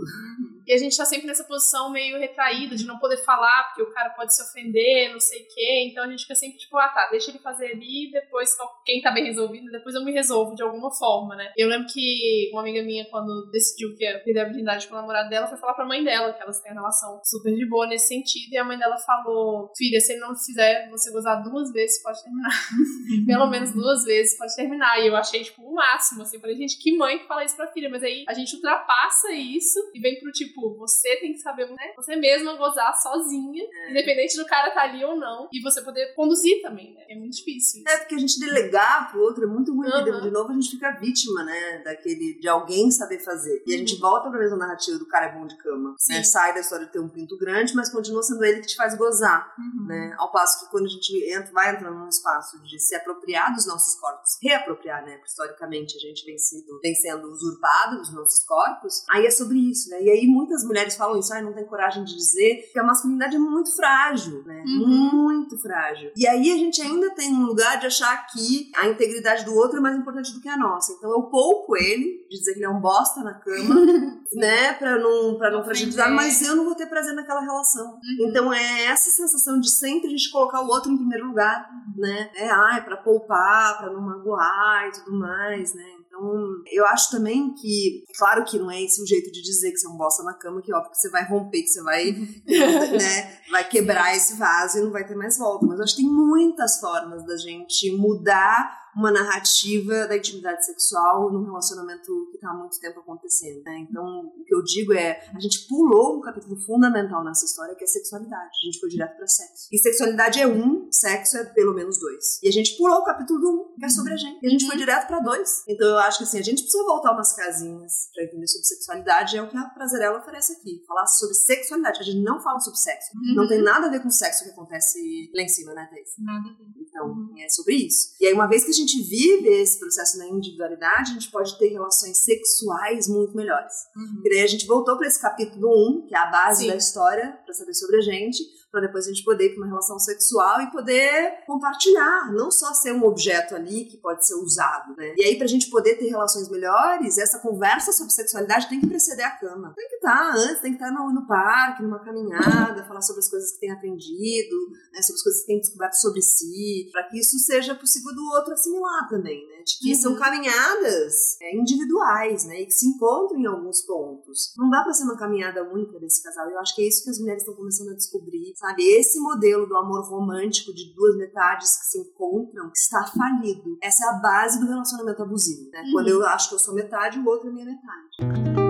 E 0.67 0.73
a 0.73 0.79
gente 0.79 0.97
tá 0.97 1.05
sempre 1.05 1.27
nessa 1.27 1.45
posição 1.45 1.93
meio 1.93 2.19
retraída, 2.19 2.75
de 2.75 2.87
não 2.87 2.99
poder 2.99 3.19
falar, 3.19 3.65
porque 3.69 3.83
o 3.83 3.93
cara 3.93 4.11
pode 4.11 4.35
se 4.35 4.43
ofender, 4.43 5.13
não 5.13 5.21
sei 5.21 5.43
o 5.43 5.47
quê. 5.55 5.89
Então 5.91 6.05
a 6.05 6.09
gente 6.09 6.23
fica 6.23 6.35
sempre 6.35 6.59
tipo, 6.59 6.77
ah 6.79 6.89
tá, 6.89 7.09
deixa 7.11 7.31
ele 7.31 7.39
fazer 7.39 7.67
ali, 7.67 8.11
depois 8.11 8.51
quem 8.85 9.03
tá 9.03 9.11
bem 9.11 9.27
resolvido, 9.27 9.71
depois 9.71 9.95
eu 9.95 10.05
me 10.05 10.13
resolvo 10.13 10.55
de 10.55 10.63
alguma 10.63 10.91
forma, 10.91 11.37
né? 11.37 11.53
Eu 11.57 11.69
lembro 11.69 11.87
que 11.87 12.51
uma 12.53 12.63
amiga 12.63 12.83
minha, 12.83 13.05
quando 13.11 13.51
decidiu 13.51 13.95
que 13.95 14.05
ia 14.05 14.19
perder 14.21 14.41
a 14.41 14.45
virgindade 14.45 14.89
com 14.89 14.95
o 14.95 14.97
namorado 14.97 15.29
dela, 15.29 15.47
foi 15.47 15.59
falar 15.59 15.75
pra 15.75 15.87
mãe 15.87 16.03
dela 16.03 16.33
que 16.33 16.43
elas 16.43 16.61
têm 16.61 16.73
uma 16.73 16.81
relação 16.81 17.21
super 17.25 17.55
de 17.55 17.69
boa 17.69 17.87
nesse 17.87 18.09
sentido. 18.09 18.53
E 18.53 18.59
a 18.59 18.65
mãe 18.65 18.79
dela 18.79 18.97
falou: 18.99 19.71
Filha, 19.77 20.01
se 20.01 20.13
ele 20.13 20.21
não 20.21 20.35
fizer 20.35 20.89
você 20.91 21.11
gozar 21.13 21.43
duas 21.43 21.73
vezes, 21.73 22.03
pode 22.03 22.23
terminar. 22.23 22.51
Pelo 23.27 23.44
menos 23.51 23.73
duas 23.73 24.05
vezes 24.05 24.37
pode 24.37 24.55
terminar. 24.55 25.01
E 25.01 25.09
eu 25.09 25.17
achei, 25.17 25.43
tipo, 25.43 25.63
o 25.63 25.75
máximo, 25.75 26.23
assim. 26.23 26.41
Falei, 26.41 26.57
gente, 26.57 26.79
que 26.79 26.97
mãe 26.97 27.19
que 27.19 27.27
fala 27.27 27.45
isso 27.45 27.57
pra 27.57 27.73
filha? 27.73 27.89
Mas 27.89 28.03
aí 28.03 28.25
a 28.29 28.35
gente 28.35 28.55
ultrapassa 28.55 29.33
isso 29.33 29.79
e 29.95 30.01
vem 30.01 30.19
pro 30.21 30.33
tipo, 30.33 30.77
Você 30.79 31.17
tem 31.17 31.33
que 31.33 31.39
saber, 31.39 31.69
né? 31.69 31.93
Você 31.97 32.17
mesma 32.17 32.57
gozar 32.57 32.95
sozinha, 33.01 33.65
é. 33.65 33.91
independente 33.91 34.37
do 34.37 34.47
cara 34.47 34.71
tá 34.71 34.83
ali 34.83 35.05
ou 35.05 35.17
não. 35.17 35.49
E 35.53 35.61
você 35.61 35.83
poder 35.83 36.15
conduzir 36.15 36.63
também, 36.63 36.95
né? 36.95 37.05
É 37.09 37.15
muito 37.15 37.37
difícil. 37.37 37.83
Isso. 37.83 37.89
É, 37.89 37.99
porque 37.99 38.15
a 38.15 38.19
gente 38.19 38.39
delegar 38.39 39.11
pro 39.11 39.21
outro 39.21 39.45
é 39.45 39.47
muito 39.47 39.75
ruim. 39.75 39.89
Uhum. 39.89 40.21
De 40.23 40.31
novo, 40.31 40.51
a 40.51 40.55
gente 40.55 40.71
fica 40.71 40.91
vítima, 40.93 41.45
né? 41.45 41.83
Daquele, 41.85 42.39
de 42.39 42.49
alguém 42.49 42.91
saber 42.91 43.19
fazer. 43.19 43.63
E 43.67 43.75
a 43.75 43.79
gente 43.79 43.95
uhum. 43.95 44.01
volta 44.01 44.31
pra 44.31 44.39
mesma 44.39 44.57
narrativa 44.57 44.99
do 44.99 45.07
cara 45.07 45.27
é 45.27 45.33
bom 45.33 45.47
de 45.47 45.57
cama. 45.59 45.95
Né? 46.09 46.23
Sai 46.23 46.55
da 46.55 46.61
história 46.61 46.87
de 46.87 46.93
ter 46.93 47.01
um 47.01 47.09
pinto 47.09 47.37
grande, 47.39 47.75
mas 47.75 47.91
continua 47.91 48.23
sendo 48.23 48.45
ele 48.45 48.61
que 48.61 48.67
te 48.67 48.77
faz 48.77 48.97
gozar. 48.97 49.55
Uhum. 49.59 49.87
Né? 49.87 50.15
Ao 50.19 50.31
passo 50.31 50.65
que 50.65 50.71
quando 50.71 50.87
a 50.87 50.89
gente 50.89 51.33
entra, 51.33 51.53
vai 51.53 51.75
entrando 51.75 51.99
num 51.99 52.09
espaço 52.09 52.63
de 52.63 52.79
se 52.79 52.95
apropriar 52.95 53.24
dos 53.55 53.67
nossos 53.67 53.99
corpos, 54.01 54.39
reapropriar, 54.43 55.05
né? 55.05 55.15
Porque 55.15 55.29
historicamente 55.29 55.97
a 55.97 56.01
gente 56.01 56.25
vem, 56.25 56.39
sido, 56.39 56.79
vem 56.83 56.95
sendo 56.95 57.31
usurpado 57.31 57.99
dos 57.99 58.13
nossos 58.13 58.45
corpos, 58.45 59.05
aí 59.11 59.27
é 59.27 59.31
sobre 59.31 59.59
isso, 59.59 59.91
né? 59.91 60.03
E 60.03 60.11
aí 60.11 60.27
muitas 60.27 60.65
mulheres 60.65 60.97
falam 60.97 61.19
isso, 61.19 61.33
ah, 61.33 61.43
não 61.43 61.53
tem 61.53 61.65
coragem 61.65 62.05
de 62.05 62.15
dizer 62.15 62.71
que 62.73 62.79
a 62.79 62.85
masculinidade 62.85 63.37
é 63.37 63.39
muito 63.39 63.75
frágil, 63.75 64.43
né? 64.45 64.65
Uhum. 64.67 65.11
Muito 65.13 65.59
frágil. 65.59 66.13
E 66.17 66.27
aí 66.27 66.53
a 66.53 66.57
gente 66.57 66.81
ainda 66.81 67.11
tem 67.15 67.33
um 67.33 67.47
lugar 67.47 67.79
de 67.79 67.87
achar 67.87 68.27
que 68.27 68.71
a 68.77 68.89
integridade 68.89 69.45
do 69.45 69.55
outro 69.55 69.79
é 69.79 69.81
mais 69.81 69.97
importante 69.97 70.33
do 70.33 70.41
que 70.41 70.49
a 70.49 70.57
nossa. 70.57 70.93
Então 70.93 71.11
eu 71.11 71.23
pouco 71.25 71.77
ele, 71.77 72.27
de 72.31 72.39
dizer 72.39 72.53
que 72.53 72.59
ele 72.59 72.67
é 72.67 72.71
um 72.71 72.81
bosta 72.81 73.23
na 73.23 73.35
cama, 73.35 74.21
né? 74.35 74.73
Pra 74.75 74.99
não, 74.99 75.37
pra 75.37 75.51
não 75.51 75.65
fragilizar, 75.65 76.11
mas 76.11 76.43
eu 76.43 76.57
não 76.57 76.65
vou 76.65 76.75
ter 76.75 76.87
prazer 76.87 77.15
naquela 77.15 77.41
relação. 77.41 77.95
Uhum. 77.95 78.29
Então 78.29 78.53
é 78.53 78.87
essa 78.87 79.11
sensação 79.11 79.59
de 79.61 79.71
sempre 79.71 80.09
a 80.09 80.11
gente 80.11 80.31
colocar 80.31 80.61
o 80.61 80.69
outro 80.69 80.91
em 80.91 80.97
primeiro 80.97 81.29
lugar, 81.29 81.69
né? 81.97 82.31
É, 82.35 82.51
ah, 82.51 82.77
é 82.79 82.81
pra 82.81 82.97
poupar, 82.97 83.79
pra 83.79 83.93
não 83.93 84.01
magoar 84.01 84.89
e 84.89 84.93
tudo 84.93 85.19
mais, 85.19 85.75
né? 85.75 85.85
Então, 86.15 86.63
eu 86.71 86.87
acho 86.87 87.11
também 87.11 87.53
que, 87.55 88.05
claro 88.17 88.45
que 88.45 88.57
não 88.57 88.71
é 88.71 88.81
esse 88.81 89.03
o 89.03 89.07
jeito 89.07 89.33
de 89.33 89.43
dizer 89.43 89.73
que 89.73 89.79
você 89.79 89.87
é 89.87 89.91
um 89.91 89.97
bosta 89.97 90.23
na 90.23 90.33
cama, 90.33 90.63
que 90.63 90.73
óbvio 90.73 90.93
que 90.93 90.99
você 90.99 91.11
vai 91.11 91.25
romper, 91.25 91.63
que 91.63 91.69
você 91.69 91.83
vai, 91.83 92.13
né, 92.47 93.39
vai 93.51 93.69
quebrar 93.69 94.15
esse 94.15 94.35
vaso 94.35 94.79
e 94.79 94.83
não 94.83 94.93
vai 94.93 95.05
ter 95.05 95.17
mais 95.17 95.37
volta. 95.37 95.67
Mas 95.67 95.79
eu 95.79 95.85
acho 95.85 95.97
que 95.97 96.03
tem 96.03 96.11
muitas 96.11 96.79
formas 96.79 97.27
da 97.27 97.37
gente 97.37 97.91
mudar 97.97 98.84
uma 98.97 99.11
narrativa 99.11 100.07
da 100.07 100.17
intimidade 100.17 100.65
sexual 100.65 101.33
num 101.33 101.45
relacionamento 101.45 102.29
que 102.31 102.37
está 102.37 102.51
há 102.51 102.55
muito 102.55 102.79
tempo 102.79 103.01
acontecendo. 103.01 103.63
Né? 103.65 103.87
Então, 103.89 104.33
o 104.37 104.45
que 104.45 104.55
eu 104.55 104.63
digo 104.63 104.93
é, 104.93 105.21
a 105.35 105.41
gente 105.41 105.67
pulou 105.69 106.19
um 106.19 106.21
capítulo 106.21 106.57
fundamental 106.65 107.25
nessa 107.25 107.45
história, 107.45 107.75
que 107.75 107.85
é 107.85 107.87
sexualidade. 107.87 108.51
A 108.63 108.67
gente 108.67 108.81
foi 108.81 108.89
direto 108.89 109.17
para 109.17 109.27
sexo. 109.27 109.69
E 109.73 109.79
sexualidade 109.79 110.41
é 110.41 110.47
um, 110.47 110.89
sexo 110.91 111.37
é 111.37 111.45
pelo 111.45 111.75
menos 111.75 111.99
dois. 111.99 112.43
E 112.43 112.49
a 112.49 112.53
gente 112.53 112.77
pulou 112.77 112.99
o 112.99 113.05
capítulo 113.05 113.39
um, 113.75 113.79
que 113.79 113.85
é 113.85 113.89
sobre 113.89 114.13
a 114.13 114.17
gente. 114.17 114.39
E 114.43 114.47
a 114.47 114.51
gente 114.51 114.67
foi 114.67 114.77
direto 114.77 115.07
para 115.07 115.21
dois. 115.21 115.65
Então, 115.69 115.89
eu 115.89 115.99
acho 115.99 116.19
que 116.19 116.25
assim, 116.25 116.39
a 116.39 116.43
gente 116.43 116.63
precisa 116.63 116.85
voltar 116.85 117.13
umas 117.13 117.35
casinhas 117.35 118.11
para 118.15 118.25
entender 118.25 118.47
sobre 118.47 118.67
sexualidade. 118.67 119.37
É 119.37 119.43
o 119.43 119.49
que 119.49 119.57
a 119.57 119.65
Prazerela 119.65 120.19
oferece 120.19 120.53
aqui. 120.53 120.85
Falar 120.87 121.07
sobre 121.07 121.35
sexualidade. 121.35 122.01
A 122.01 122.05
gente 122.05 122.23
não 122.23 122.41
fala 122.41 122.61
sobre 122.61 122.79
sexo. 122.79 123.11
Uhum. 123.17 123.35
Não 123.35 123.49
tem 123.49 123.63
nada 123.63 123.87
a 123.87 123.91
ver 123.91 124.03
com 124.03 124.11
sexo 124.11 124.45
que 124.45 124.51
acontece 124.51 125.31
lá 125.35 125.43
em 125.43 125.49
cima, 125.49 125.75
né, 125.75 125.89
Thais? 125.91 126.11
Nada 126.19 126.49
a 126.49 126.53
ver. 126.53 126.65
Então, 126.77 127.07
uhum. 127.09 127.35
é 127.39 127.49
sobre 127.49 127.75
isso. 127.75 128.15
E 128.21 128.27
aí, 128.27 128.33
uma 128.33 128.47
vez 128.47 128.65
que 128.65 128.71
a 128.71 128.75
gente 128.75 128.84
gente 128.87 129.03
vive 129.03 129.49
esse 129.49 129.79
processo 129.79 130.19
da 130.19 130.27
individualidade, 130.27 131.11
a 131.11 131.15
gente 131.15 131.31
pode 131.31 131.57
ter 131.59 131.69
relações 131.69 132.19
sexuais 132.19 133.09
muito 133.09 133.37
melhores. 133.37 133.73
Uhum. 133.97 134.23
E 134.25 134.31
daí 134.31 134.43
a 134.43 134.47
gente 134.47 134.67
voltou 134.67 134.97
para 134.97 135.07
esse 135.07 135.21
capítulo 135.21 135.69
1, 135.99 136.07
que 136.07 136.15
é 136.15 136.19
a 136.19 136.27
base 136.27 136.63
Sim. 136.63 136.69
da 136.69 136.77
história, 136.77 137.39
para 137.45 137.55
saber 137.55 137.75
sobre 137.75 137.97
a 137.97 138.01
gente, 138.01 138.43
para 138.75 138.89
depois 138.89 139.07
a 139.07 139.13
gente 139.13 139.23
poder 139.23 139.47
ir 139.47 139.51
para 139.51 139.59
uma 139.59 139.69
relação 139.69 140.01
sexual 140.01 140.61
e 140.63 140.71
poder 140.73 141.45
compartilhar, 141.47 142.33
não 142.33 142.51
só 142.51 142.75
ser 142.75 142.93
um 142.93 143.05
objeto 143.05 143.55
ali 143.55 143.85
que 143.85 143.97
pode 143.99 144.27
ser 144.27 144.35
usado, 144.35 144.97
né? 144.97 145.15
E 145.17 145.25
aí 145.25 145.37
para 145.37 145.45
a 145.45 145.49
gente 145.49 145.71
poder 145.71 145.95
ter 145.95 146.09
relações 146.09 146.49
melhores, 146.49 147.17
essa 147.17 147.39
conversa 147.39 147.93
sobre 147.93 148.13
sexualidade 148.13 148.69
tem 148.69 148.81
que 148.81 148.89
preceder 148.89 149.25
a 149.25 149.31
cama. 149.31 149.73
Tem 149.77 149.89
que 149.89 149.95
estar 149.95 150.11
tá 150.11 150.35
antes, 150.37 150.61
tem 150.61 150.73
que 150.73 150.83
estar 150.83 150.93
tá 150.93 151.01
no, 151.01 151.13
no 151.13 151.25
parque, 151.25 151.85
numa 151.85 152.01
caminhada, 152.01 152.85
falar 152.85 153.01
sobre 153.01 153.21
as 153.21 153.31
coisas 153.31 153.53
que 153.53 153.61
tem 153.61 153.71
aprendido, 153.71 154.57
né? 154.93 155.01
sobre 155.03 155.19
as 155.19 155.23
coisas 155.23 155.41
que 155.43 155.47
tem 155.47 155.61
descoberto 155.61 155.95
sobre 155.95 156.21
si, 156.21 156.89
para 156.91 157.05
que 157.05 157.21
isso 157.21 157.39
seja 157.39 157.77
possível 157.77 158.13
do 158.13 158.25
outro 158.35 158.55
assimilar 158.55 159.09
também, 159.09 159.47
né? 159.47 159.63
De 159.65 159.79
que 159.79 159.91
uhum. 159.91 160.01
são 160.01 160.17
caminhadas 160.17 161.41
é, 161.41 161.57
individuais, 161.57 162.45
né? 162.45 162.63
E 162.63 162.67
que 162.67 162.75
se 162.75 162.89
encontram 162.89 163.39
em 163.39 163.47
alguns 163.47 163.83
pontos. 163.83 164.53
Não 164.59 164.69
dá 164.69 164.83
para 164.83 164.93
ser 164.93 165.05
uma 165.05 165.17
caminhada 165.17 165.63
única 165.63 166.01
desse 166.01 166.21
casal. 166.21 166.51
Eu 166.51 166.59
acho 166.59 166.75
que 166.75 166.83
é 166.83 166.89
isso 166.89 167.05
que 167.05 167.11
as 167.11 167.21
mulheres 167.21 167.43
estão 167.43 167.55
começando 167.55 167.91
a 167.91 167.95
descobrir 167.95 168.55
sabe? 168.65 168.83
Esse 168.83 169.21
modelo 169.21 169.67
do 169.67 169.77
amor 169.77 170.09
romântico 170.09 170.73
de 170.73 170.95
duas 170.95 171.17
metades 171.17 171.77
que 171.77 171.87
se 171.87 171.99
encontram 171.99 172.71
está 172.75 173.05
falido. 173.05 173.77
Essa 173.83 174.07
é 174.07 174.09
a 174.09 174.13
base 174.15 174.59
do 174.59 174.67
relacionamento 174.67 175.23
abusivo, 175.23 175.71
né? 175.71 175.83
Uhum. 175.83 175.93
Quando 175.93 176.09
eu 176.09 176.27
acho 176.27 176.49
que 176.49 176.55
eu 176.55 176.59
sou 176.59 176.75
metade, 176.75 177.19
o 177.19 177.27
outro 177.27 177.49
é 177.49 177.53
minha 177.53 177.67
metade. 177.67 178.64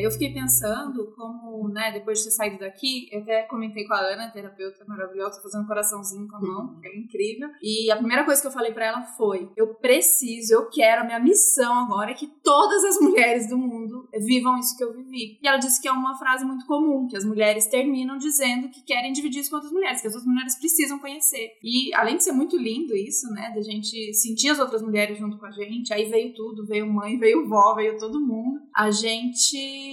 É, 0.00 0.06
eu 0.06 0.10
fiquei 0.10 0.32
pensando 0.32 1.12
como, 1.14 1.68
né, 1.68 1.92
depois 1.92 2.18
de 2.18 2.24
ter 2.24 2.30
saído 2.30 2.58
daqui, 2.58 3.08
eu 3.12 3.20
até 3.20 3.42
comentei 3.42 3.84
com 3.84 3.94
a 3.94 4.00
Ana, 4.00 4.30
terapeuta 4.30 4.84
maravilhosa, 4.86 5.40
fazendo 5.42 5.64
um 5.64 5.66
coraçãozinho 5.66 6.26
com 6.26 6.36
a 6.36 6.40
mão, 6.40 6.80
que 6.80 6.88
é 6.88 6.96
incrível. 6.96 7.48
E 7.62 7.90
a 7.90 7.96
primeira 7.96 8.24
coisa 8.24 8.40
que 8.40 8.46
eu 8.46 8.52
falei 8.52 8.72
para 8.72 8.86
ela 8.86 9.02
foi: 9.02 9.50
eu 9.56 9.74
preciso, 9.74 10.54
eu 10.54 10.68
quero, 10.68 11.02
a 11.02 11.04
minha 11.04 11.20
missão 11.20 11.84
agora 11.84 12.10
é 12.10 12.14
que 12.14 12.26
todas 12.26 12.84
as 12.84 13.00
mulheres 13.00 13.48
do 13.48 13.58
mundo 13.58 14.08
vivam 14.18 14.58
isso 14.58 14.76
que 14.76 14.84
eu 14.84 14.92
vivi. 14.92 15.38
E 15.42 15.46
ela 15.46 15.58
disse 15.58 15.80
que 15.80 15.88
é 15.88 15.92
uma 15.92 16.16
frase 16.16 16.44
muito 16.44 16.66
comum, 16.66 17.06
que 17.06 17.16
as 17.16 17.24
mulheres 17.24 17.66
terminam 17.66 18.16
dizendo 18.16 18.68
que 18.68 18.82
querem 18.82 19.12
dividir 19.12 19.40
isso 19.40 19.50
com 19.50 19.56
outras 19.56 19.72
mulheres, 19.72 20.00
que 20.00 20.06
as 20.06 20.14
outras 20.14 20.30
mulheres 20.30 20.58
precisam 20.58 20.98
conhecer. 20.98 21.52
E 21.62 21.92
além 21.94 22.16
de 22.16 22.24
ser 22.24 22.32
muito 22.32 22.56
lindo 22.56 22.96
isso, 22.96 23.30
né, 23.32 23.52
da 23.54 23.60
gente 23.60 24.14
sentir 24.14 24.50
as 24.50 24.58
outras 24.58 24.82
mulheres 24.82 25.18
junto 25.18 25.38
com 25.38 25.46
a 25.46 25.50
gente, 25.50 25.92
aí 25.92 26.08
veio 26.08 26.32
tudo, 26.34 26.66
veio 26.66 26.90
mãe, 26.90 27.18
veio 27.18 27.48
vó, 27.48 27.74
veio 27.74 27.98
todo 27.98 28.20
mundo. 28.20 28.60
A 28.74 28.90
gente 28.90 29.89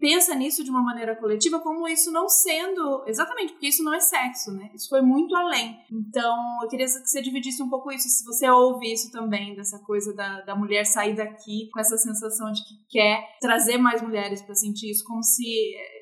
pensa 0.00 0.34
nisso 0.34 0.64
de 0.64 0.70
uma 0.70 0.82
maneira 0.82 1.16
coletiva 1.16 1.60
como 1.60 1.88
isso 1.88 2.10
não 2.10 2.28
sendo. 2.28 3.04
Exatamente, 3.06 3.52
porque 3.52 3.68
isso 3.68 3.82
não 3.82 3.94
é 3.94 4.00
sexo, 4.00 4.52
né? 4.52 4.70
Isso 4.74 4.88
foi 4.88 5.02
muito 5.02 5.34
além. 5.36 5.78
Então, 5.90 6.36
eu 6.62 6.68
queria 6.68 6.86
que 6.86 6.92
você 6.92 7.22
dividisse 7.22 7.62
um 7.62 7.68
pouco 7.68 7.90
isso, 7.92 8.08
se 8.08 8.24
você 8.24 8.48
ouve 8.48 8.92
isso 8.92 9.10
também, 9.10 9.54
dessa 9.54 9.78
coisa 9.80 10.14
da, 10.14 10.40
da 10.42 10.54
mulher 10.54 10.84
sair 10.84 11.14
daqui 11.14 11.68
com 11.72 11.80
essa 11.80 11.96
sensação 11.96 12.52
de 12.52 12.62
que 12.62 12.74
quer 12.88 13.36
trazer 13.40 13.78
mais 13.78 14.02
mulheres 14.02 14.42
para 14.42 14.54
sentir 14.54 14.90
isso, 14.90 15.04
como 15.04 15.22
se 15.22 15.44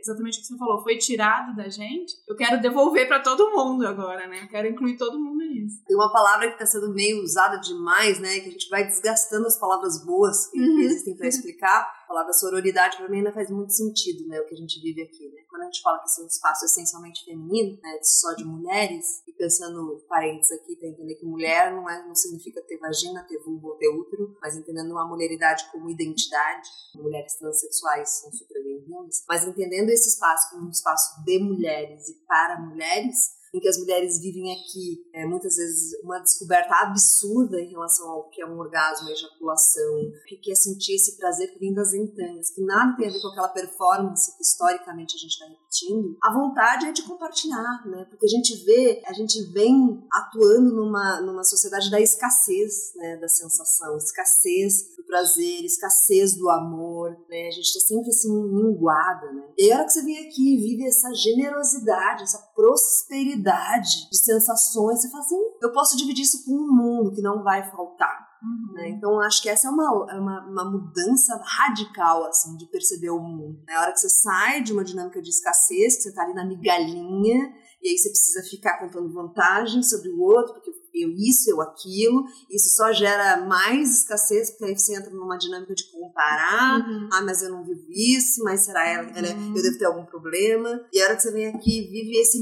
exatamente 0.01 0.39
o 0.39 0.41
que 0.41 0.47
você 0.47 0.57
falou, 0.57 0.83
foi 0.83 0.97
tirado 0.97 1.55
da 1.57 1.69
gente. 1.69 2.15
Eu 2.27 2.37
quero 2.37 2.61
devolver 2.61 3.07
para 3.07 3.21
todo 3.21 3.51
mundo 3.51 3.87
agora, 3.87 4.27
né? 4.27 4.43
Eu 4.43 4.49
quero 4.49 4.69
incluir 4.69 4.97
todo 4.97 5.19
mundo 5.19 5.45
nisso. 5.45 5.83
Tem 5.87 5.97
uma 5.97 6.13
palavra 6.13 6.49
que 6.49 6.55
está 6.55 6.67
sendo 6.67 6.93
meio 6.93 7.23
usada 7.23 7.57
demais, 7.59 8.19
né? 8.21 8.41
Que 8.41 8.49
a 8.49 8.53
gente 8.53 8.69
vai 8.69 8.85
desgastando 8.87 9.47
as 9.47 9.59
palavras 9.59 10.05
boas 10.05 10.47
que 10.49 10.59
uhum. 10.59 10.81
existem 10.81 11.17
para 11.17 11.29
explicar 11.29 11.81
a 11.81 12.09
palavra 12.09 12.33
sororidade 12.33 12.97
para 12.97 13.09
mim 13.09 13.19
ainda 13.19 13.33
faz 13.33 13.51
muito 13.51 13.73
sentido, 13.73 14.27
né, 14.27 14.41
o 14.41 14.47
que 14.47 14.55
a 14.55 14.57
gente 14.57 14.81
vive 14.81 15.03
aqui, 15.03 15.29
né? 15.29 15.43
Quando 15.49 15.63
a 15.63 15.65
gente 15.67 15.83
fala 15.83 15.99
que 15.99 16.07
esse 16.07 16.21
é 16.21 16.25
um 16.25 16.27
espaço 16.27 16.65
essencialmente 16.65 17.23
feminino, 17.25 17.79
né, 17.83 17.99
só 18.03 18.33
de 18.33 18.45
mulheres, 18.45 19.23
e 19.27 19.33
pensando 19.33 20.03
parentes 20.09 20.51
aqui, 20.51 20.75
para 20.77 20.89
entender 20.89 21.17
que 21.17 21.27
mulher 21.27 21.71
não 21.71 21.89
é 21.89 22.07
não 22.07 22.15
significa 22.15 22.63
ter 22.63 22.79
vagina, 22.79 23.27
ter 23.29 23.39
vulva 23.41 23.69
ou 23.69 23.77
ter 23.77 23.89
útero, 23.89 24.37
mas 24.41 24.57
entendendo 24.57 24.91
uma 24.91 25.07
mulheridade 25.07 25.71
como 25.71 25.91
identidade, 25.91 26.69
mulheres 26.95 27.35
transexuais 27.35 28.09
são 28.21 28.33
super 28.33 28.63
bem-vindas, 28.63 29.25
mas 29.29 29.45
entendendo 29.45 29.88
esse 29.91 30.09
espaço 30.11 30.51
como 30.51 30.67
um 30.67 30.71
espaço 30.71 31.23
de 31.25 31.39
mulheres 31.39 32.09
e 32.09 32.15
para 32.27 32.61
mulheres, 32.61 33.39
em 33.55 33.61
que 33.61 33.69
as 33.69 33.79
mulheres 33.79 34.21
vivem 34.21 34.53
aqui, 34.53 35.09
é, 35.15 35.25
muitas 35.25 35.57
vezes 35.57 35.99
uma 36.03 36.19
descoberta 36.19 36.75
absurda 36.83 37.61
em 37.61 37.71
relação 37.71 38.11
ao 38.11 38.29
que 38.29 38.43
é 38.43 38.47
um 38.47 38.59
orgasmo, 38.59 39.09
a 39.09 39.13
ejaculação, 39.13 40.01
o 40.01 40.41
que 40.41 40.53
é 40.53 40.55
sentir 40.55 40.95
esse 40.95 41.17
prazer 41.17 41.53
que 41.53 41.59
vem 41.59 41.73
das 41.73 41.95
entranhas, 41.95 42.51
que 42.51 42.63
nada 42.63 42.97
tem 42.97 43.09
a 43.09 43.13
ver 43.13 43.21
com 43.21 43.29
aquela 43.29 43.49
performance 43.49 44.37
que 44.37 44.43
historicamente 44.43 45.17
a 45.17 45.19
gente 45.19 45.33
está 45.33 45.47
repetindo, 45.79 46.17
a 46.23 46.33
vontade 46.33 46.87
é 46.87 46.93
de 46.93 47.03
compartilhar, 47.03 47.87
né? 47.87 48.07
Porque 48.09 48.27
a 48.27 48.29
gente 48.29 48.65
vê, 48.65 49.03
a 49.07 49.13
gente 49.13 49.41
vem 49.53 50.03
atuando 50.13 50.75
numa, 50.75 51.21
numa 51.21 51.45
sociedade 51.45 51.91
da 51.91 52.01
escassez, 52.01 52.93
né? 52.97 53.17
Da 53.17 53.29
sensação, 53.29 53.97
escassez 53.97 54.97
do 54.97 55.05
prazer, 55.05 55.65
escassez 55.65 56.35
do 56.35 56.49
amor, 56.51 57.11
né? 57.29 57.49
A 57.49 57.51
gente 57.51 57.67
está 57.67 57.81
sempre 57.81 58.09
assim 58.09 58.29
minguada, 58.31 59.33
né? 59.33 59.49
E 59.57 59.71
a 59.71 59.77
hora 59.77 59.87
que 59.87 59.93
você 59.93 60.03
vem 60.03 60.27
aqui 60.27 60.55
e 60.55 60.61
vive 60.61 60.87
essa 60.87 61.13
generosidade, 61.15 62.25
essa 62.25 62.39
prosperidade 62.55 64.09
de 64.11 64.19
sensações, 64.19 65.01
você 65.01 65.11
fala 65.11 65.23
assim, 65.23 65.41
eu 65.63 65.73
posso 65.73 65.97
dividir 65.97 66.25
isso 66.25 66.45
com 66.45 66.53
um 66.53 66.73
mundo 66.73 67.13
que 67.13 67.23
não 67.23 67.43
vai 67.43 67.69
faltar. 67.71 68.28
Uhum. 68.43 68.73
Né? 68.75 68.91
Então, 68.91 69.21
acho 69.21 69.43
que 69.43 69.49
essa 69.49 69.69
é 69.69 69.71
uma, 69.71 70.07
é 70.11 70.19
uma, 70.19 70.47
uma, 70.47 70.71
mudança 70.71 71.41
radical, 71.45 72.25
assim, 72.25 72.57
de 72.57 72.67
perceber 72.67 73.11
o 73.11 73.19
mundo. 73.19 73.63
Na 73.67 73.81
hora 73.81 73.93
que 73.93 74.01
você 74.01 74.09
sai 74.09 74.63
de 74.63 74.73
uma 74.73 74.85
dinâmica 74.85 75.21
de 75.21 75.31
escassez, 75.31 75.97
que 75.97 76.03
você 76.03 76.09
está 76.11 76.23
ali 76.23 76.35
na 76.35 76.45
migalhinha, 76.45 77.53
e 77.83 77.91
aí 77.91 77.99
você 77.99 78.09
precisa 78.09 78.43
ficar 78.49 78.79
contando 78.79 79.13
vantagem 79.13 79.83
sobre 79.83 80.11
o 80.11 80.21
outro, 80.21 80.55
porque 80.55 80.73
eu 80.95 81.11
isso, 81.17 81.51
eu 81.51 81.61
aquilo, 81.61 82.25
isso 82.51 82.75
só 82.77 82.93
gera 82.93 83.39
mais 83.47 83.99
escassez, 83.99 84.51
porque 84.51 84.65
aí 84.67 84.79
você 84.79 84.97
entra 84.97 85.11
numa 85.11 85.37
dinâmica 85.37 85.75
de 85.75 85.91
comparar, 85.91 86.81
Uhum. 86.81 87.09
ah, 87.13 87.23
mas 87.23 87.43
eu 87.43 87.51
não 87.51 87.65
vivo 87.65 87.85
isso, 87.91 88.43
mas 88.45 88.65
será 88.65 88.87
ela, 88.87 89.11
ela- 89.15 89.29
Uhum. 89.35 89.55
eu 89.57 89.63
devo 89.63 89.79
ter 89.79 89.85
algum 89.85 90.05
problema? 90.05 90.81
E 90.93 91.01
a 91.01 91.05
hora 91.07 91.17
que 91.17 91.23
você 91.23 91.31
vem 91.33 91.47
aqui 91.47 91.79
e 91.81 91.87
vive 91.91 92.17
esse 92.19 92.41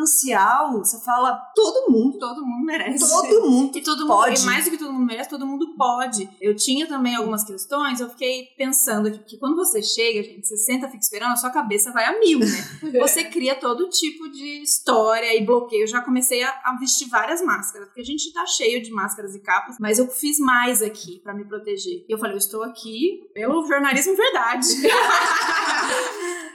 manancial, 0.00 0.78
você 0.78 0.98
fala, 1.00 1.32
todo 1.54 1.90
mundo, 1.90 2.18
Todo 2.18 2.44
mundo 2.44 2.64
merece. 2.64 3.08
todo 3.10 3.48
mundo 3.50 3.76
E 3.78 3.82
todo 3.82 4.00
mundo, 4.00 4.08
pode. 4.08 4.40
e 4.40 4.44
mais 4.44 4.64
do 4.64 4.70
que 4.70 4.78
todo 4.78 4.92
mundo 4.92 5.06
merece, 5.06 5.28
todo 5.30 5.46
mundo 5.46 5.74
pode. 5.76 6.28
Eu 6.40 6.54
tinha 6.54 6.86
também 6.86 7.14
algumas 7.16 7.44
questões, 7.44 8.00
eu 8.00 8.08
fiquei 8.10 8.46
pensando 8.56 9.08
aqui, 9.08 9.18
que 9.24 9.38
quando 9.38 9.56
você 9.56 9.82
chega, 9.82 10.22
gente, 10.22 10.46
você 10.46 10.56
senta, 10.56 10.86
fica 10.86 10.98
esperando, 11.02 11.32
a 11.32 11.36
sua 11.36 11.50
cabeça 11.50 11.92
vai 11.92 12.04
a 12.04 12.18
mil, 12.18 12.38
né? 12.40 12.46
Você 13.06 13.24
cria 13.24 13.54
todo 13.54 13.88
tipo 13.88 14.28
de 14.30 14.62
história 14.62 15.34
e 15.36 15.44
bloqueio. 15.44 15.82
Eu 15.84 15.86
já 15.86 16.00
comecei 16.00 16.42
a, 16.42 16.48
a 16.64 16.76
vestir 16.78 17.08
várias 17.08 17.40
máscaras, 17.42 17.85
porque 17.86 18.00
a 18.00 18.04
gente 18.04 18.32
tá 18.32 18.44
cheio 18.46 18.82
de 18.82 18.90
máscaras 18.90 19.34
e 19.34 19.40
capas, 19.40 19.76
mas 19.80 19.98
eu 19.98 20.06
fiz 20.08 20.38
mais 20.38 20.82
aqui 20.82 21.20
pra 21.20 21.34
me 21.34 21.44
proteger. 21.44 22.04
E 22.08 22.12
eu 22.12 22.18
falei, 22.18 22.34
eu 22.34 22.38
estou 22.38 22.62
aqui 22.62 23.28
pelo 23.34 23.66
jornalismo 23.66 24.14
verdade. 24.16 24.66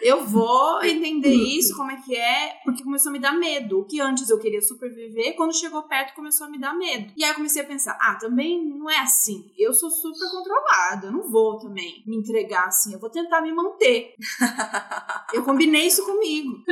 eu 0.01 0.25
vou 0.25 0.83
entender 0.83 1.33
isso, 1.33 1.75
como 1.75 1.91
é 1.91 1.97
que 1.97 2.15
é, 2.15 2.59
porque 2.63 2.83
começou 2.83 3.09
a 3.09 3.13
me 3.13 3.19
dar 3.19 3.33
medo. 3.33 3.79
O 3.79 3.85
que 3.85 4.01
antes 4.01 4.29
eu 4.29 4.39
queria 4.39 4.61
superviver, 4.61 5.33
quando 5.33 5.55
chegou 5.55 5.83
perto 5.83 6.15
começou 6.15 6.47
a 6.47 6.49
me 6.49 6.59
dar 6.59 6.73
medo. 6.73 7.11
E 7.15 7.23
aí 7.23 7.31
eu 7.31 7.35
comecei 7.35 7.61
a 7.61 7.65
pensar, 7.65 7.97
ah, 8.01 8.15
também 8.15 8.63
não 8.63 8.89
é 8.89 8.99
assim. 8.99 9.51
Eu 9.57 9.73
sou 9.73 9.89
super 9.89 10.29
controlada, 10.31 11.07
eu 11.07 11.11
não 11.11 11.29
vou 11.29 11.57
também 11.59 12.03
me 12.05 12.15
entregar 12.15 12.65
assim, 12.65 12.93
eu 12.93 12.99
vou 12.99 13.09
tentar 13.09 13.41
me 13.41 13.51
manter. 13.51 14.15
eu 15.33 15.43
combinei 15.43 15.87
isso 15.87 16.05
comigo. 16.05 16.63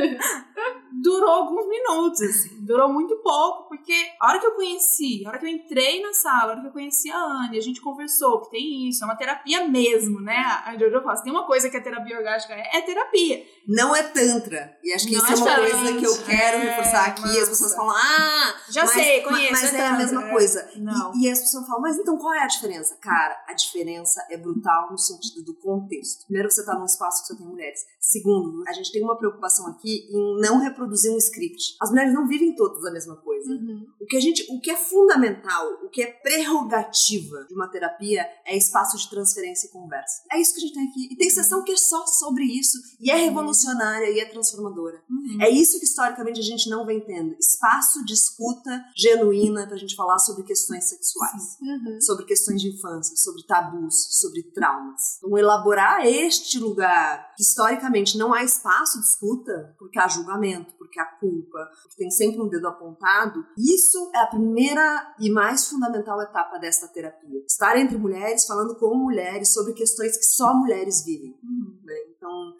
Durou 0.92 1.30
alguns 1.30 1.68
minutos, 1.68 2.20
assim, 2.22 2.64
durou 2.64 2.92
muito 2.92 3.16
pouco, 3.18 3.68
porque 3.68 3.94
a 4.20 4.28
hora 4.28 4.40
que 4.40 4.46
eu 4.46 4.54
conheci, 4.54 5.24
a 5.24 5.30
hora 5.30 5.38
que 5.38 5.46
eu 5.46 5.50
entrei 5.50 6.02
na 6.02 6.12
sala, 6.12 6.42
a 6.42 6.46
hora 6.48 6.60
que 6.62 6.66
eu 6.66 6.72
conheci 6.72 7.10
a 7.10 7.18
Anne, 7.18 7.58
a 7.58 7.62
gente 7.62 7.80
conversou 7.80 8.40
que 8.42 8.50
tem 8.50 8.88
isso, 8.88 9.04
é 9.04 9.06
uma 9.06 9.16
terapia 9.16 9.66
mesmo, 9.68 10.20
né? 10.20 10.36
A 10.64 10.76
Jojo 10.76 11.00
fala, 11.00 11.16
se 11.16 11.22
tem 11.22 11.32
uma 11.32 11.46
coisa 11.46 11.70
que 11.70 11.76
a 11.76 11.80
terapia 11.80 12.18
orgástica 12.18 12.54
é, 12.54 12.78
é 12.78 12.80
terapia. 12.80 13.19
Não 13.68 13.94
é 13.94 14.02
tantra. 14.02 14.76
E 14.82 14.92
acho 14.92 15.06
que 15.06 15.14
isso 15.14 15.32
é 15.32 15.36
uma 15.36 15.50
é 15.50 15.70
coisa 15.70 15.98
que 15.98 16.04
eu 16.04 16.24
quero 16.24 16.56
É, 16.56 16.70
reforçar 16.70 17.06
aqui. 17.06 17.22
As 17.22 17.34
massa. 17.36 17.50
pessoas 17.50 17.74
falam, 17.74 17.94
ah, 17.94 18.54
Já 18.70 18.82
mas, 18.84 18.92
sei, 18.94 19.20
conheço. 19.22 19.52
Mas 19.52 19.62
é 19.74 19.80
a 19.80 19.90
tantra. 19.90 19.96
mesma 19.98 20.24
É. 20.26 20.30
coisa. 20.30 20.70
E, 21.14 21.24
e 21.26 21.30
as 21.30 21.40
pessoas 21.40 21.66
falam, 21.66 21.82
mas 21.82 21.96
então 21.98 22.16
qual 22.18 22.32
é 22.34 22.42
a 22.42 22.46
diferença? 22.46 22.96
Cara, 23.00 23.36
a 23.46 23.52
diferença 23.52 24.24
é 24.30 24.36
brutal 24.36 24.90
no 24.90 24.98
sentido 24.98 25.44
do 25.44 25.54
contexto. 25.54 26.24
Primeiro, 26.24 26.50
você 26.50 26.64
tá 26.64 26.74
num 26.76 26.86
espaço 26.86 27.22
que 27.22 27.28
só 27.28 27.36
tem 27.36 27.46
mulheres. 27.46 27.80
Segundo, 28.00 28.64
a 28.66 28.72
gente 28.72 28.90
tem 28.90 29.04
uma 29.04 29.16
preocupação 29.16 29.66
aqui 29.68 30.08
em 30.10 30.40
não 30.40 30.58
reproduzir 30.58 31.12
um 31.12 31.18
script. 31.18 31.76
As 31.80 31.90
mulheres 31.90 32.14
não 32.14 32.26
vivem 32.26 32.56
todas 32.56 32.84
a 32.84 32.90
mesma 32.90 33.16
coisa. 33.16 33.50
Uhum. 33.52 33.86
O 34.00 34.06
que 34.06 34.16
a 34.16 34.20
gente, 34.20 34.44
o 34.50 34.58
que 34.60 34.70
é 34.70 34.76
fundamental, 34.76 35.66
o 35.84 35.88
que 35.90 36.02
é 36.02 36.06
prerrogativa 36.10 37.44
de 37.46 37.54
uma 37.54 37.68
terapia 37.68 38.26
é 38.46 38.56
espaço 38.56 38.96
de 38.96 39.08
transferência 39.08 39.66
e 39.66 39.70
conversa. 39.70 40.22
É 40.32 40.40
isso 40.40 40.54
que 40.54 40.58
a 40.58 40.62
gente 40.62 40.74
tem 40.74 40.88
aqui. 40.88 41.08
E 41.12 41.16
tem 41.16 41.30
sessão 41.30 41.62
que 41.62 41.72
é 41.72 41.76
só 41.76 42.04
sobre 42.06 42.44
isso 42.44 42.78
e 42.98 43.09
é 43.10 43.16
revolucionária 43.16 44.10
e 44.10 44.20
é 44.20 44.24
transformadora. 44.24 45.02
Uhum. 45.08 45.38
É 45.40 45.50
isso 45.50 45.78
que 45.78 45.84
historicamente 45.84 46.40
a 46.40 46.42
gente 46.42 46.68
não 46.68 46.86
vem 46.86 47.00
tendo. 47.00 47.36
Espaço 47.38 48.04
de 48.04 48.14
escuta 48.14 48.84
genuína 48.96 49.66
pra 49.66 49.76
gente 49.76 49.94
falar 49.94 50.18
sobre 50.18 50.42
questões 50.44 50.88
sexuais. 50.88 51.58
Uhum. 51.60 52.00
Sobre 52.00 52.24
questões 52.24 52.60
de 52.60 52.68
infância, 52.68 53.16
sobre 53.16 53.42
tabus, 53.44 54.18
sobre 54.18 54.42
traumas. 54.42 55.18
Então, 55.18 55.36
elaborar 55.36 56.06
este 56.06 56.58
lugar 56.58 57.34
que 57.36 57.42
historicamente 57.42 58.16
não 58.16 58.32
há 58.32 58.42
espaço 58.44 58.98
de 58.98 59.06
escuta, 59.06 59.74
porque 59.78 59.98
há 59.98 60.08
julgamento, 60.08 60.74
porque 60.78 61.00
há 61.00 61.04
culpa, 61.04 61.70
porque 61.82 61.96
tem 61.96 62.10
sempre 62.10 62.40
um 62.40 62.48
dedo 62.48 62.68
apontado, 62.68 63.44
isso 63.56 64.10
é 64.14 64.18
a 64.18 64.26
primeira 64.26 65.14
e 65.18 65.30
mais 65.30 65.68
fundamental 65.68 66.20
etapa 66.22 66.58
desta 66.58 66.88
terapia. 66.88 67.42
Estar 67.46 67.78
entre 67.78 67.96
mulheres, 67.96 68.44
falando 68.44 68.76
com 68.76 68.94
mulheres 68.94 69.52
sobre 69.52 69.72
questões 69.72 70.16
que 70.16 70.24
só 70.24 70.54
mulheres 70.54 71.04
vivem. 71.04 71.38
Uhum. 71.42 71.59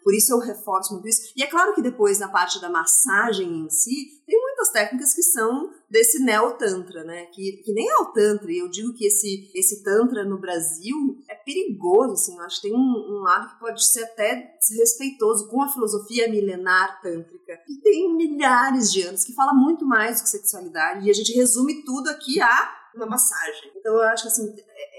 Por 0.03 0.13
isso 0.13 0.33
eu 0.33 0.39
reforço 0.39 0.93
muito 0.93 1.07
isso. 1.07 1.33
E 1.35 1.43
é 1.43 1.47
claro 1.47 1.73
que 1.73 1.81
depois, 1.81 2.19
na 2.19 2.27
parte 2.27 2.59
da 2.59 2.69
massagem 2.69 3.47
em 3.47 3.69
si, 3.69 4.21
tem 4.25 4.39
muitas 4.39 4.71
técnicas 4.71 5.13
que 5.13 5.23
são 5.23 5.71
desse 5.89 6.23
neo-tantra, 6.23 7.03
né? 7.03 7.25
Que, 7.27 7.61
que 7.63 7.73
nem 7.73 7.89
é 7.89 7.95
o 7.97 8.05
tantra. 8.07 8.51
E 8.51 8.59
eu 8.59 8.69
digo 8.69 8.93
que 8.93 9.05
esse, 9.05 9.51
esse 9.53 9.83
tantra 9.83 10.23
no 10.23 10.39
Brasil 10.39 10.95
é 11.29 11.35
perigoso, 11.35 12.13
assim. 12.13 12.37
Eu 12.37 12.43
acho 12.43 12.61
que 12.61 12.69
tem 12.69 12.75
um, 12.75 12.79
um 12.79 13.21
lado 13.21 13.53
que 13.53 13.59
pode 13.59 13.85
ser 13.85 14.03
até 14.03 14.55
desrespeitoso 14.59 15.47
com 15.49 15.61
a 15.61 15.69
filosofia 15.69 16.29
milenar 16.29 17.01
tântrica. 17.01 17.59
E 17.69 17.81
tem 17.81 18.15
milhares 18.15 18.91
de 18.91 19.03
anos 19.03 19.23
que 19.23 19.33
fala 19.33 19.53
muito 19.53 19.85
mais 19.85 20.17
do 20.17 20.23
que 20.23 20.29
sexualidade. 20.29 21.07
E 21.07 21.11
a 21.11 21.13
gente 21.13 21.33
resume 21.33 21.83
tudo 21.83 22.09
aqui 22.09 22.41
a 22.41 22.81
uma 22.95 23.05
massagem. 23.05 23.71
Então 23.75 23.93
eu 23.93 24.03
acho 24.03 24.23
que 24.23 24.29
assim, 24.29 24.53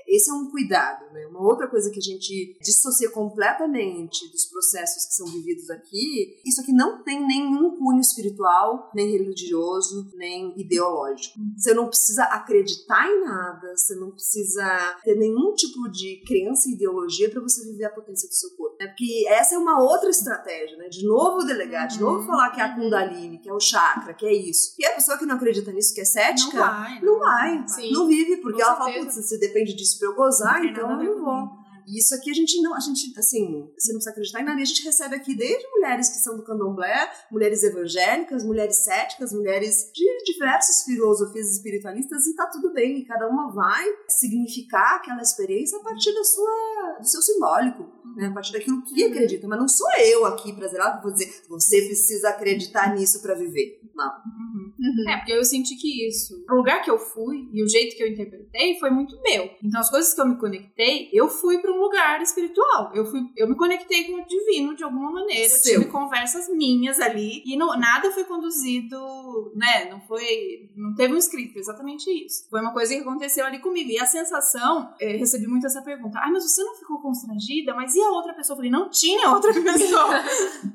esse 0.07 0.31
é 0.31 0.33
um 0.35 0.51
cuidado, 0.51 1.12
né? 1.13 1.27
Uma 1.27 1.43
outra 1.43 1.69
coisa 1.69 1.91
que 1.91 1.99
a 1.99 2.03
gente 2.03 2.57
dissocia 2.61 3.11
completamente 3.11 4.31
dos 4.31 4.47
processos 4.47 5.05
que 5.07 5.15
são 5.15 5.27
vividos 5.27 5.69
aqui, 5.71 6.41
isso 6.45 6.61
aqui 6.61 6.73
não 6.73 7.03
tem 7.03 7.25
nenhum 7.27 7.77
cunho 7.77 8.01
espiritual, 8.01 8.91
nem 8.95 9.11
religioso, 9.11 10.11
nem 10.15 10.53
ideológico. 10.59 11.39
Você 11.57 11.75
não 11.75 11.89
precisa 11.89 12.25
acreditar 12.25 13.07
em 13.09 13.25
nada, 13.25 13.77
você 13.77 13.95
não 13.97 14.11
precisa 14.11 14.65
ter 15.05 15.17
nenhum 15.17 15.53
tipo 15.55 15.89
de 15.91 16.23
crença 16.27 16.69
e 16.69 16.75
ideologia 16.75 17.31
para 17.31 17.41
você 17.41 17.65
viver 17.65 17.85
a 17.85 17.91
potência 17.91 18.29
do 18.29 18.35
seu 18.35 18.51
corpo. 18.57 18.77
Né? 18.81 18.87
Porque 18.89 19.27
essa 19.29 19.55
é 19.55 19.59
uma 19.59 19.81
outra 19.83 20.11
estratégia, 20.11 20.77
né? 20.77 20.89
De 20.89 21.05
novo 21.05 21.45
delegar, 21.45 21.89
de 21.89 22.01
novo 22.01 22.27
falar 22.27 22.51
que 22.51 22.61
é 22.61 22.65
a 22.65 22.75
Kundalini, 22.75 23.39
que 23.39 23.49
é 23.49 23.53
o 23.53 23.61
chakra, 23.61 24.15
que 24.15 24.27
é 24.27 24.33
isso. 24.33 24.75
E 24.79 24.87
a 24.87 24.95
pessoa 24.95 25.19
que 25.19 25.27
não 25.27 25.37
acredita 25.37 25.73
nisso, 25.73 25.95
que 25.95 26.01
é 26.01 26.05
Não 26.05 26.11
cética, 26.11 26.59
vai. 26.59 27.01
não 27.01 27.19
vai. 27.19 27.65
Não 27.93 28.07
vive, 28.07 28.37
porque 28.39 28.61
Com 28.61 28.67
ela 28.69 28.77
fala, 28.77 28.93
certeza. 28.93 29.17
putz, 29.17 29.29
se 29.29 29.39
depende 29.39 29.75
disso 29.75 29.99
pra 29.99 30.09
eu 30.09 30.15
gozar, 30.15 30.61
tem 30.61 30.71
então 30.71 30.89
nada 31.03 31.31
a 31.31 31.62
E 31.87 31.99
isso 31.99 32.15
aqui 32.15 32.31
a 32.31 32.35
gente 32.35 32.61
não, 32.61 32.75
a 32.75 32.81
gente, 32.81 33.13
assim, 33.19 33.71
você 33.77 33.93
não 33.93 33.99
precisa 33.99 34.11
acreditar 34.11 34.41
em 34.41 34.45
nada. 34.45 34.61
E 34.61 34.63
a 34.63 34.67
gente 34.67 34.85
recebe 34.85 35.17
aqui 35.17 35.35
desde 35.35 35.69
mulheres 35.71 36.09
que 36.09 36.19
são 36.19 36.37
do 36.37 36.45
candomblé, 36.45 37.11
mulheres 37.31 37.63
evangélicas, 37.63 38.45
mulheres 38.45 38.85
céticas, 38.85 39.33
mulheres 39.33 39.91
de 39.95 40.33
diversas 40.33 40.85
filosofias 40.85 41.51
espiritualistas, 41.53 42.27
e 42.27 42.35
tá 42.35 42.47
tudo 42.47 42.73
bem. 42.73 42.99
E 42.99 43.05
cada 43.05 43.29
uma 43.29 43.53
vai 43.53 43.85
significar 44.09 44.97
aquela 44.97 45.23
experiência 45.23 45.79
a 45.79 45.83
partir 45.83 46.13
da 46.15 46.25
sua, 46.25 46.99
do 47.01 47.09
seu 47.09 47.23
simbólico, 47.23 47.85
né? 48.17 48.27
a 48.27 48.33
partir 48.33 48.53
daquilo 48.53 48.83
que 48.83 49.05
acredita. 49.05 49.47
Mas 49.49 49.59
não 49.59 49.69
sou 49.69 49.89
eu 49.99 50.25
aqui, 50.27 50.53
brasileira, 50.53 50.97
que 50.97 51.03
vou 51.03 51.13
dizer, 51.13 51.43
você 51.49 51.83
precisa 51.83 52.29
acreditar 52.31 52.95
nisso 52.95 53.21
pra 53.23 53.35
viver. 53.35 53.81
Não. 53.95 54.07
Uhum. 54.07 54.73
Uhum. 54.79 55.11
É, 55.11 55.17
porque 55.19 55.33
eu 55.33 55.45
senti 55.45 55.77
que 55.77 56.09
isso, 56.09 56.45
o 56.51 56.55
lugar 56.55 56.83
que 56.83 56.91
eu 56.91 56.99
fui 56.99 57.49
e 57.53 57.63
o 57.63 57.69
jeito 57.69 57.97
que 57.97 58.03
eu 58.03 58.09
interpretei 58.09 58.79
foi 58.79 58.91
muito 58.91 59.21
meu. 59.23 59.51
Então, 59.63 59.81
as 59.81 59.91
coisas 59.91 60.13
que 60.13 60.21
eu 60.21 60.27
me 60.27 60.39
conectei, 60.39 61.09
eu 61.13 61.29
fui 61.29 61.59
para 61.59 61.72
um 61.73 61.81
lugar 61.81 62.21
espiritual. 62.23 62.91
Eu 62.95 63.05
fui, 63.07 63.21
eu 63.37 63.49
me 63.49 63.57
conectei 63.57 64.05
com 64.05 64.21
o 64.21 64.27
divino 64.27 64.75
de 64.75 64.85
alguma 64.85 65.11
maneira. 65.11 65.53
Eu 65.53 65.59
Seu. 65.59 65.81
tive 65.81 65.91
conversas 65.91 66.49
minhas 66.49 67.01
ali 67.01 67.43
e 67.45 67.57
não, 67.57 67.77
nada 67.79 68.11
foi 68.13 68.25
conduzido, 68.25 69.53
né? 69.55 69.91
Não 69.91 70.01
foi, 70.01 70.71
não 70.77 70.95
teve 70.95 71.15
um 71.15 71.19
script, 71.19 71.59
exatamente 71.59 72.11
isso. 72.11 72.49
Foi 72.49 72.61
uma 72.61 72.73
coisa 72.73 72.95
que 72.95 73.01
aconteceu 73.01 73.45
ali 73.45 73.59
comigo. 73.59 73.91
E 73.91 73.99
a 73.99 74.07
sensação, 74.07 74.95
eh, 75.01 75.17
recebi 75.17 75.47
muito 75.47 75.67
essa 75.67 75.83
pergunta: 75.83 76.19
"Ai, 76.19 76.31
mas 76.31 76.45
você 76.45 76.63
não 76.63 76.75
ficou 76.77 77.01
constrangida? 77.01 77.75
Mas 77.75 77.95
e 77.95 78.01
a 78.01 78.11
outra 78.11 78.33
pessoa?" 78.35 78.55
Eu 78.55 78.57
falei: 78.59 78.71
"Não 78.71 78.89
tinha 78.91 79.31
outra 79.31 79.53
pessoa." 79.63 80.23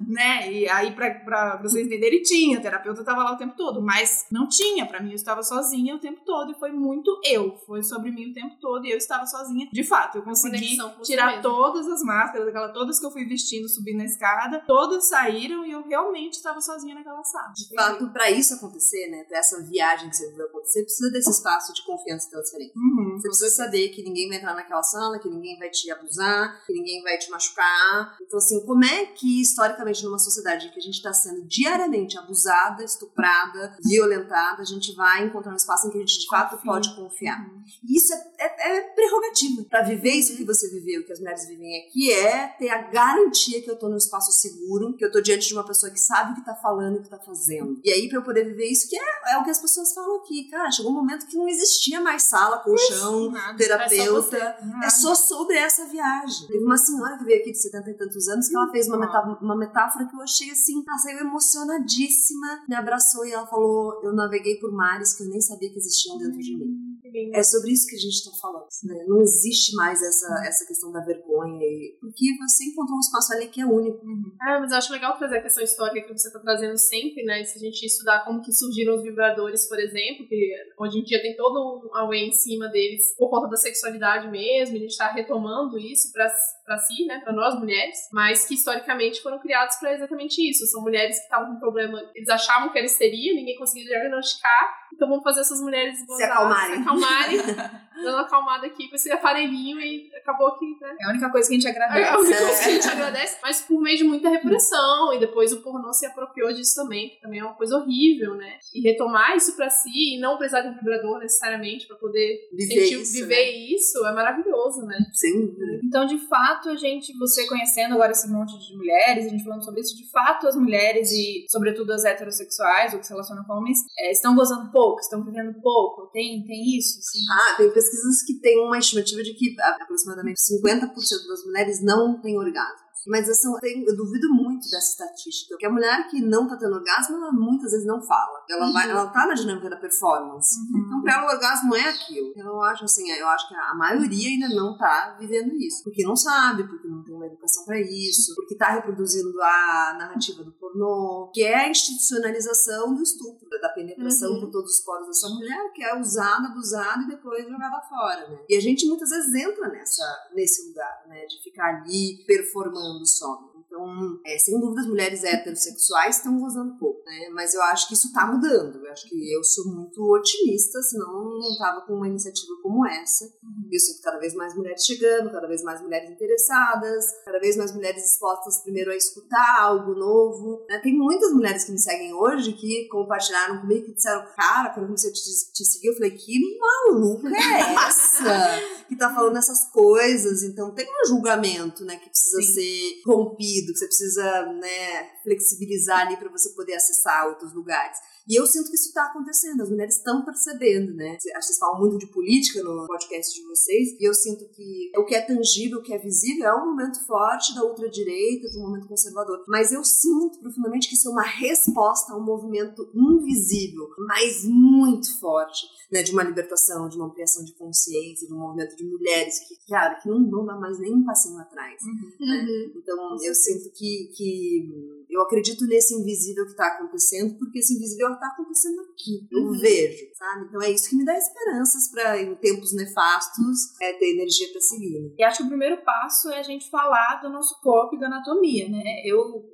né? 0.07 0.51
E 0.51 0.67
aí, 0.69 0.91
pra, 0.91 1.11
pra 1.11 1.61
vocês 1.61 1.85
entenderem, 1.85 2.21
tinha. 2.21 2.57
A 2.57 2.61
terapeuta 2.61 3.03
tava 3.03 3.23
lá 3.23 3.33
o 3.33 3.37
tempo 3.37 3.55
todo, 3.55 3.81
mas 3.81 4.25
não 4.31 4.47
tinha. 4.47 4.85
Pra 4.85 5.01
mim, 5.01 5.09
eu 5.09 5.15
estava 5.15 5.43
sozinha 5.43 5.95
o 5.95 5.99
tempo 5.99 6.21
todo 6.25 6.51
e 6.51 6.55
foi 6.55 6.71
muito 6.71 7.19
eu. 7.23 7.57
Foi 7.65 7.83
sobre 7.83 8.11
mim 8.11 8.31
o 8.31 8.33
tempo 8.33 8.55
todo 8.59 8.85
e 8.85 8.91
eu 8.91 8.97
estava 8.97 9.25
sozinha. 9.25 9.67
De 9.71 9.83
fato, 9.83 10.17
eu 10.17 10.21
consegui 10.21 10.77
Tirar 11.03 11.27
mesmo. 11.27 11.41
todas 11.43 11.87
as 11.87 12.01
máscaras, 12.01 12.47
aquela, 12.47 12.69
todas 12.69 12.99
que 12.99 13.05
eu 13.05 13.11
fui 13.11 13.25
vestindo, 13.25 13.67
subindo 13.69 13.97
na 13.97 14.05
escada, 14.05 14.63
todas 14.67 15.07
saíram 15.07 15.65
e 15.65 15.71
eu 15.71 15.83
realmente 15.83 16.33
estava 16.33 16.61
sozinha 16.61 16.95
naquela 16.95 17.23
sala. 17.23 17.53
De 17.53 17.73
fato, 17.75 18.09
pra 18.11 18.29
isso 18.29 18.53
acontecer, 18.53 19.09
né, 19.09 19.23
pra 19.23 19.39
essa 19.39 19.61
viagem 19.63 20.09
que 20.09 20.15
você 20.15 20.31
viu 20.31 20.45
acontecer, 20.45 20.83
precisa 20.83 21.11
desse 21.11 21.29
espaço 21.29 21.73
de 21.73 21.83
confiança 21.85 22.27
e 22.27 22.31
transferência. 22.31 22.73
Uhum. 22.75 23.17
Você 23.17 23.27
precisa 23.27 23.49
saber 23.49 23.89
que 23.89 24.03
ninguém 24.03 24.27
vai 24.27 24.37
entrar 24.37 24.53
naquela 24.55 24.83
sala, 24.83 25.19
que 25.19 25.29
ninguém 25.29 25.57
vai 25.57 25.69
te 25.69 25.89
abusar, 25.91 26.63
que 26.65 26.73
ninguém 26.73 27.01
vai 27.03 27.17
te 27.17 27.29
machucar. 27.29 28.17
Então, 28.21 28.37
assim, 28.37 28.65
como 28.65 28.83
é 28.83 29.05
que, 29.05 29.41
historicamente, 29.41 30.03
numa 30.03 30.19
sociedade 30.19 30.67
em 30.67 30.71
que 30.71 30.79
a 30.79 30.83
gente 30.83 30.95
está 30.95 31.13
sendo 31.13 31.45
diariamente 31.47 32.17
abusada, 32.17 32.83
estuprada, 32.83 33.77
violentada, 33.83 34.61
a 34.61 34.65
gente 34.65 34.93
vai 34.95 35.25
encontrar 35.25 35.53
um 35.53 35.55
espaço 35.55 35.87
em 35.87 35.91
que 35.91 35.97
a 35.97 36.01
gente, 36.01 36.19
de 36.19 36.27
fato, 36.27 36.57
Confia. 36.57 36.71
pode 36.71 36.95
confiar? 36.95 37.39
Uhum. 37.39 37.63
E 37.87 37.97
isso 37.97 38.13
é, 38.13 38.27
é, 38.39 38.77
é 38.77 38.81
prerrogativa. 38.93 39.63
Pra 39.69 39.81
viver 39.83 40.11
isso 40.11 40.35
que 40.35 40.43
você 40.43 40.69
viveu, 40.79 41.03
que 41.05 41.11
as 41.13 41.19
mulheres 41.19 41.47
vivem 41.47 41.77
aqui, 41.85 42.11
é 42.11 42.47
ter 42.59 42.69
a 42.69 42.81
garantia 42.89 43.61
que 43.61 43.69
eu 43.69 43.77
tô 43.77 43.89
num 43.89 43.97
espaço 43.97 44.31
seguro, 44.31 44.95
que 44.95 45.03
eu 45.05 45.11
tô 45.11 45.21
diante 45.21 45.47
de 45.47 45.53
uma 45.53 45.65
pessoa 45.65 45.91
que 45.91 45.99
sabe 45.99 46.31
o 46.31 46.35
que 46.35 46.45
tá 46.45 46.55
falando 46.55 46.97
e 46.97 46.99
o 46.99 47.03
que 47.03 47.09
tá 47.09 47.19
fazendo. 47.19 47.79
E 47.83 47.91
aí, 47.91 48.07
pra 48.09 48.19
eu 48.19 48.23
poder 48.23 48.43
viver 48.45 48.65
isso, 48.69 48.87
que 48.89 48.97
é, 48.97 49.33
é 49.33 49.37
o 49.37 49.43
que 49.43 49.49
as 49.49 49.59
pessoas 49.59 49.93
falam 49.93 50.17
aqui. 50.17 50.49
Cara, 50.49 50.69
chegou 50.71 50.91
um 50.91 50.95
momento 50.95 51.25
que 51.27 51.35
não 51.37 51.47
existia 51.47 51.99
mais 52.01 52.23
sala, 52.23 52.59
colchão, 52.59 53.31
Nada. 53.31 53.57
terapeuta. 53.57 54.57
Nada. 54.63 54.85
É 54.85 54.89
só 54.89 55.13
sobre 55.15 55.55
essa 55.57 55.85
viagem. 55.85 56.47
Teve 56.47 56.63
uma 56.63 56.77
senhora 56.77 57.17
que 57.17 57.23
veio 57.25 57.39
aqui 57.41 57.51
de 57.51 57.57
70 57.61 57.89
e 57.89 57.93
tantos 57.95 58.27
anos 58.27 58.47
que 58.47 58.55
ela 58.55 58.69
fez 58.71 58.87
uma, 58.87 58.97
metá- 58.97 59.37
uma 59.41 59.55
metáfora 59.57 60.05
que 60.07 60.15
eu 60.15 60.21
achei 60.21 60.49
assim, 60.51 60.83
ela 60.87 60.97
saiu 60.97 61.19
emocionadíssima, 61.19 62.63
me 62.67 62.75
abraçou 62.75 63.25
e 63.25 63.31
ela 63.31 63.45
falou: 63.47 63.99
Eu 64.03 64.13
naveguei 64.13 64.55
por 64.59 64.71
mares 64.71 65.13
que 65.13 65.23
eu 65.23 65.27
nem 65.29 65.41
sabia 65.41 65.69
que 65.71 65.77
existiam 65.77 66.17
dentro 66.17 66.39
de 66.39 66.55
mim. 66.57 66.87
É 67.33 67.41
sobre 67.43 67.71
isso 67.71 67.87
que 67.87 67.95
a 67.95 67.99
gente 67.99 68.13
está 68.15 68.31
falando. 68.39 68.56
Né? 68.83 69.05
Não 69.07 69.21
existe 69.21 69.75
mais 69.75 70.01
essa, 70.01 70.43
essa 70.45 70.65
questão 70.65 70.91
da 70.91 71.01
vergonha, 71.01 71.59
porque 71.99 72.37
você 72.37 72.65
encontrou 72.65 72.97
um 72.97 72.99
espaço 72.99 73.33
ali 73.33 73.47
que 73.47 73.61
é 73.61 73.65
único. 73.65 74.05
Uhum. 74.05 74.35
É, 74.47 74.59
mas 74.59 74.71
eu 74.71 74.77
acho 74.77 74.91
legal 74.91 75.17
trazer 75.17 75.37
a 75.37 75.41
questão 75.41 75.63
histórica 75.63 76.07
que 76.07 76.17
você 76.17 76.27
está 76.27 76.39
trazendo 76.39 76.77
sempre, 76.77 77.23
né? 77.23 77.43
Se 77.43 77.57
a 77.57 77.61
gente 77.61 77.85
estudar 77.85 78.23
como 78.25 78.41
que 78.41 78.51
surgiram 78.51 78.95
os 78.95 79.03
vibradores, 79.03 79.67
por 79.67 79.79
exemplo, 79.79 80.27
que 80.27 80.53
hoje 80.77 80.99
em 80.99 81.03
dia 81.03 81.21
tem 81.21 81.35
todo 81.35 81.87
um 81.87 81.95
away 81.95 82.27
em 82.27 82.31
cima 82.31 82.67
deles 82.69 83.15
por 83.17 83.29
conta 83.29 83.47
da 83.47 83.57
sexualidade 83.57 84.29
mesmo, 84.29 84.75
a 84.75 84.79
gente 84.79 84.91
está 84.91 85.11
retomando 85.11 85.77
isso 85.77 86.11
para 86.11 86.27
para 86.67 86.77
si, 86.79 87.05
né, 87.05 87.21
para 87.23 87.31
nós 87.31 87.57
mulheres, 87.57 87.97
mas 88.11 88.45
que 88.45 88.55
historicamente 88.55 89.21
foram 89.21 89.39
criados 89.39 89.77
para 89.77 89.93
exatamente 89.93 90.37
isso. 90.49 90.67
São 90.67 90.81
mulheres 90.81 91.17
que 91.17 91.23
estavam 91.23 91.53
com 91.53 91.59
problema, 91.61 91.97
eles 92.13 92.27
achavam 92.27 92.69
que 92.73 92.77
era 92.77 92.85
histeria, 92.85 93.33
ninguém 93.33 93.55
conseguia 93.55 93.85
diagnosticar, 93.85 94.75
então 94.97 95.07
vamos 95.07 95.23
fazer 95.23 95.41
essas 95.41 95.61
mulheres 95.61 96.03
gozar, 96.05 96.17
se 96.17 96.23
acalmarem. 96.23 96.75
Se 96.75 96.81
acalmarem 96.81 97.37
dando 98.03 98.17
acalmada 98.17 98.65
aqui 98.65 98.89
com 98.89 98.95
esse 98.95 99.11
aparelhinho 99.11 99.79
e 99.79 100.09
acabou 100.15 100.57
que, 100.57 100.65
né? 100.81 100.95
É 100.99 101.05
a 101.05 101.09
única 101.11 101.29
coisa 101.31 101.47
que 101.47 101.55
a 101.55 101.59
gente 101.59 101.69
agradece. 101.69 101.99
É 101.99 102.09
a 102.09 102.17
única 102.17 102.37
coisa 102.37 102.63
que 102.63 102.69
a 102.69 102.71
gente 102.71 102.87
agradece, 102.87 103.37
mas 103.41 103.61
por 103.61 103.81
meio 103.81 103.97
de 103.97 104.03
muita 104.03 104.29
repressão, 104.29 105.13
e 105.13 105.19
depois 105.19 105.53
o 105.53 105.61
pornô 105.61 105.93
se 105.93 106.05
apropriou 106.05 106.51
disso 106.51 106.75
também, 106.75 107.09
que 107.09 107.21
também 107.21 107.39
é 107.39 107.43
uma 107.43 107.53
coisa 107.53 107.77
horrível, 107.77 108.35
né? 108.35 108.57
E 108.73 108.81
retomar 108.81 109.35
isso 109.35 109.55
pra 109.55 109.69
si 109.69 110.15
e 110.15 110.19
não 110.19 110.37
precisar 110.37 110.61
de 110.61 110.69
um 110.69 110.75
vibrador 110.75 111.19
necessariamente 111.19 111.87
pra 111.87 111.95
poder 111.95 112.49
viver, 112.51 112.81
sentir, 112.81 113.01
isso, 113.01 113.13
viver 113.13 113.35
né? 113.35 113.75
isso 113.75 114.05
é 114.05 114.11
maravilhoso, 114.13 114.81
né? 114.81 114.97
Sim. 115.13 115.55
Então, 115.83 116.05
de 116.05 116.17
fato, 116.27 116.69
a 116.69 116.75
gente, 116.75 117.15
você 117.17 117.47
conhecendo 117.47 117.93
agora 117.93 118.11
esse 118.11 118.29
monte 118.29 118.57
de 118.57 118.75
mulheres, 118.75 119.25
a 119.25 119.29
gente 119.29 119.43
falando 119.43 119.63
sobre 119.63 119.81
isso, 119.81 119.95
de 119.95 120.09
fato 120.09 120.47
as 120.47 120.55
mulheres 120.55 121.11
e, 121.11 121.45
sobretudo, 121.49 121.91
as 121.91 122.03
heterossexuais, 122.03 122.93
ou 122.93 122.99
que 122.99 123.05
se 123.05 123.11
relacionam 123.11 123.43
com 123.43 123.53
homens, 123.53 123.79
é, 123.99 124.11
estão 124.11 124.35
gozando 124.35 124.71
pouco, 124.71 124.86
estão 124.95 125.23
vivendo 125.23 125.59
pouco. 125.61 126.07
Tem, 126.11 126.43
tem 126.45 126.77
isso, 126.77 126.99
sim. 127.01 127.19
Ah, 127.31 127.55
tem 127.57 127.71
pesquisas 127.71 128.23
que 128.23 128.39
têm 128.39 128.65
uma 128.65 128.77
estimativa 128.77 129.21
de 129.23 129.33
que 129.33 129.55
aproximadamente 129.61 130.39
50% 130.39 131.27
das 131.27 131.45
mulheres 131.45 131.83
não 131.83 132.21
têm 132.21 132.37
orgasmo. 132.37 132.86
Mas 133.07 133.29
assim, 133.29 133.47
eu 133.85 133.95
duvido 133.95 134.29
muito 134.33 134.69
dessa 134.69 134.91
estatística. 134.91 135.49
Porque 135.49 135.65
a 135.65 135.71
mulher 135.71 136.07
que 136.09 136.21
não 136.21 136.47
tá 136.47 136.57
tendo 136.57 136.75
orgasmo, 136.75 137.17
ela 137.17 137.31
muitas 137.31 137.71
vezes 137.71 137.85
não 137.85 138.01
fala. 138.01 138.43
Ela, 138.49 138.67
uhum. 138.67 138.73
vai, 138.73 138.89
ela 138.89 139.07
tá 139.07 139.25
na 139.25 139.33
dinâmica 139.33 139.69
da 139.69 139.77
performance. 139.77 140.55
Uhum. 140.59 140.85
Então, 140.85 141.01
pra 141.01 141.13
ela, 141.13 141.25
o 141.25 141.35
orgasmo 141.35 141.75
é 141.75 141.89
aquilo. 141.89 142.31
Então, 142.31 142.47
eu 142.47 142.61
acho 142.61 142.85
assim, 142.85 143.09
eu 143.11 143.27
acho 143.27 143.47
que 143.47 143.55
a 143.55 143.75
maioria 143.75 144.29
ainda 144.29 144.49
não 144.55 144.77
tá 144.77 145.17
vivendo 145.19 145.53
isso. 145.55 145.83
Porque 145.83 146.03
não 146.03 146.15
sabe, 146.15 146.67
porque 146.67 146.87
não 146.87 147.03
tem 147.03 147.15
uma 147.15 147.25
educação 147.25 147.65
para 147.65 147.79
isso, 147.79 148.35
porque 148.35 148.55
tá 148.55 148.71
reproduzindo 148.71 149.41
a 149.41 149.95
narrativa 149.97 150.43
do 150.43 150.51
pornô, 150.51 151.31
que 151.33 151.43
é 151.43 151.55
a 151.55 151.69
institucionalização 151.69 152.93
do 152.93 153.01
estupro, 153.01 153.47
da 153.61 153.69
penetração 153.69 154.33
uhum. 154.33 154.41
por 154.41 154.51
todos 154.51 154.71
os 154.71 154.83
poros 154.83 155.07
dessa 155.07 155.29
mulher, 155.29 155.71
que 155.73 155.83
é 155.83 155.99
usada, 155.99 156.47
abusada 156.47 157.03
e 157.03 157.07
depois 157.07 157.47
jogada 157.47 157.81
fora, 157.81 158.27
né? 158.29 158.39
E 158.49 158.55
a 158.55 158.61
gente 158.61 158.87
muitas 158.87 159.09
vezes 159.09 159.33
entra 159.33 159.67
nessa, 159.69 160.03
nesse 160.33 160.67
lugar, 160.67 161.03
né? 161.07 161.25
De 161.25 161.41
ficar 161.43 161.65
ali 161.75 162.23
performando 162.25 162.96
do 162.97 163.05
sono. 163.05 163.56
Então, 163.77 164.19
é, 164.25 164.37
sem 164.39 164.59
dúvida, 164.59 164.81
as 164.81 164.87
mulheres 164.87 165.23
heterossexuais 165.23 166.17
estão 166.17 166.39
gozando 166.39 166.77
pouco, 166.77 167.03
né? 167.05 167.29
Mas 167.31 167.53
eu 167.53 167.61
acho 167.61 167.87
que 167.87 167.93
isso 167.93 168.07
está 168.07 168.25
mudando. 168.25 168.83
Eu 168.83 168.91
acho 168.91 169.07
que 169.07 169.31
eu 169.31 169.43
sou 169.43 169.71
muito 169.71 170.01
otimista, 170.11 170.81
senão 170.81 171.37
não 171.39 171.51
estava 171.51 171.81
com 171.81 171.93
uma 171.93 172.07
iniciativa 172.07 172.53
como 172.63 172.85
essa. 172.87 173.25
Uhum. 173.25 173.69
Eu 173.71 173.79
sinto 173.79 174.01
cada 174.01 174.17
vez 174.17 174.33
mais 174.33 174.55
mulheres 174.55 174.83
chegando, 174.83 175.31
cada 175.31 175.47
vez 175.47 175.61
mais 175.61 175.81
mulheres 175.81 176.09
interessadas, 176.09 177.05
cada 177.23 177.39
vez 177.39 177.55
mais 177.55 177.73
mulheres 177.73 178.01
dispostas 178.01 178.63
primeiro 178.63 178.91
a 178.91 178.95
escutar 178.95 179.61
algo 179.61 179.93
novo. 179.93 180.65
Né? 180.67 180.79
Tem 180.79 180.97
muitas 180.97 181.31
mulheres 181.31 181.63
que 181.63 181.71
me 181.71 181.79
seguem 181.79 182.13
hoje 182.13 182.53
que 182.53 182.87
compartilharam 182.89 183.61
comigo 183.61 183.85
que 183.85 183.93
disseram, 183.93 184.25
cara, 184.35 184.69
quando 184.69 184.83
eu 184.83 184.87
comecei 184.87 185.11
a 185.11 185.13
te, 185.13 185.21
te 185.53 185.65
seguir, 185.65 185.87
eu 185.87 185.93
falei, 185.93 186.11
que 186.11 186.39
maluca 186.59 187.29
é 187.29 187.75
essa? 187.87 188.77
que 188.87 188.95
tá 188.95 189.13
falando 189.13 189.37
essas 189.37 189.69
coisas. 189.71 190.43
Então 190.43 190.73
tem 190.73 190.85
um 190.85 191.07
julgamento, 191.07 191.83
né, 191.83 191.97
que 191.97 192.09
precisa 192.09 192.41
Sim. 192.41 192.53
ser 192.53 193.01
rompido, 193.05 193.66
que 193.73 193.79
você 193.79 193.85
precisa, 193.87 194.45
né, 194.53 195.09
flexibilizar 195.23 196.07
ali 196.07 196.17
para 196.17 196.29
você 196.29 196.49
poder 196.51 196.75
acessar 196.75 197.27
outros 197.27 197.53
lugares. 197.53 197.97
E 198.27 198.39
eu 198.39 198.45
sinto 198.45 198.69
que 198.69 198.75
isso 198.75 198.89
está 198.89 199.05
acontecendo, 199.05 199.61
as 199.61 199.69
mulheres 199.69 199.95
estão 199.95 200.25
percebendo, 200.25 200.93
né? 200.93 201.17
Vocês 201.21 201.57
falam 201.57 201.79
muito 201.79 201.97
de 201.97 202.07
política 202.07 202.61
no 202.61 202.85
podcast 202.85 203.33
de 203.33 203.47
vocês, 203.47 203.95
e 203.99 204.03
eu 204.03 204.13
sinto 204.13 204.47
que 204.49 204.91
o 204.97 205.05
que 205.05 205.15
é 205.15 205.21
tangível, 205.21 205.79
o 205.79 205.81
que 205.81 205.93
é 205.93 205.97
visível, 205.97 206.45
é 206.45 206.55
um 206.55 206.65
momento 206.65 207.05
forte 207.05 207.55
da 207.55 207.63
ultradireita, 207.63 208.49
de 208.49 208.57
um 208.57 208.63
momento 208.63 208.87
conservador. 208.87 209.43
Mas 209.47 209.71
eu 209.71 209.83
sinto 209.83 210.39
profundamente 210.39 210.89
que 210.89 210.95
isso 210.95 211.07
é 211.07 211.11
uma 211.11 211.23
resposta 211.23 212.11
a 212.11 212.17
um 212.17 212.23
movimento 212.23 212.91
invisível, 212.93 213.87
mas 213.97 214.43
muito 214.43 215.17
forte, 215.19 215.65
né? 215.89 216.03
De 216.03 216.11
uma 216.11 216.23
libertação, 216.23 216.89
de 216.89 216.97
uma 216.97 217.05
ampliação 217.05 217.45
de 217.45 217.53
consciência, 217.53 218.27
de 218.27 218.33
um 218.33 218.39
movimento 218.39 218.75
de 218.75 218.83
mulheres 218.83 219.39
que, 219.47 219.55
cara, 219.69 219.95
que 219.95 220.09
não 220.09 220.29
vão 220.29 220.45
dar 220.45 220.59
mais 220.59 220.77
nem 220.79 220.93
um 220.93 221.05
passinho 221.05 221.39
atrás. 221.39 221.81
Uhum. 221.81 222.27
Né? 222.27 222.43
Uhum. 222.43 222.73
Então, 222.75 223.17
eu 223.23 223.33
sinto 223.33 223.71
que, 223.71 224.11
que 224.15 225.05
eu 225.09 225.21
acredito 225.21 225.65
nesse 225.65 225.95
invisível 225.95 226.43
que 226.45 226.51
está 226.51 226.67
acontecendo, 226.67 227.37
porque 227.37 227.59
esse 227.59 227.73
invisível 227.73 228.16
está 228.17 228.27
acontecendo 228.27 228.81
aqui. 228.81 229.27
Eu 229.31 229.43
uhum. 229.43 229.59
vejo, 229.59 230.05
sabe? 230.15 230.45
Então 230.47 230.61
é 230.61 230.71
isso 230.71 230.89
que 230.89 230.95
me 230.95 231.05
dá 231.05 231.17
esperanças 231.17 231.89
para, 231.91 232.21
em 232.21 232.35
tempos 232.35 232.73
nefastos, 232.75 233.79
é, 233.81 233.93
ter 233.93 234.13
energia 234.13 234.47
para 234.51 234.61
seguir. 234.61 234.99
Né? 234.99 235.09
E 235.17 235.23
acho 235.23 235.37
que 235.37 235.43
o 235.43 235.47
primeiro 235.47 235.77
passo 235.83 236.29
é 236.29 236.39
a 236.39 236.43
gente 236.43 236.69
falar 236.69 237.21
do 237.21 237.29
nosso 237.29 237.59
corpo 237.61 237.95
e 237.95 237.99
da 237.99 238.07
anatomia, 238.07 238.69
né? 238.69 238.83
Eu, 239.05 239.45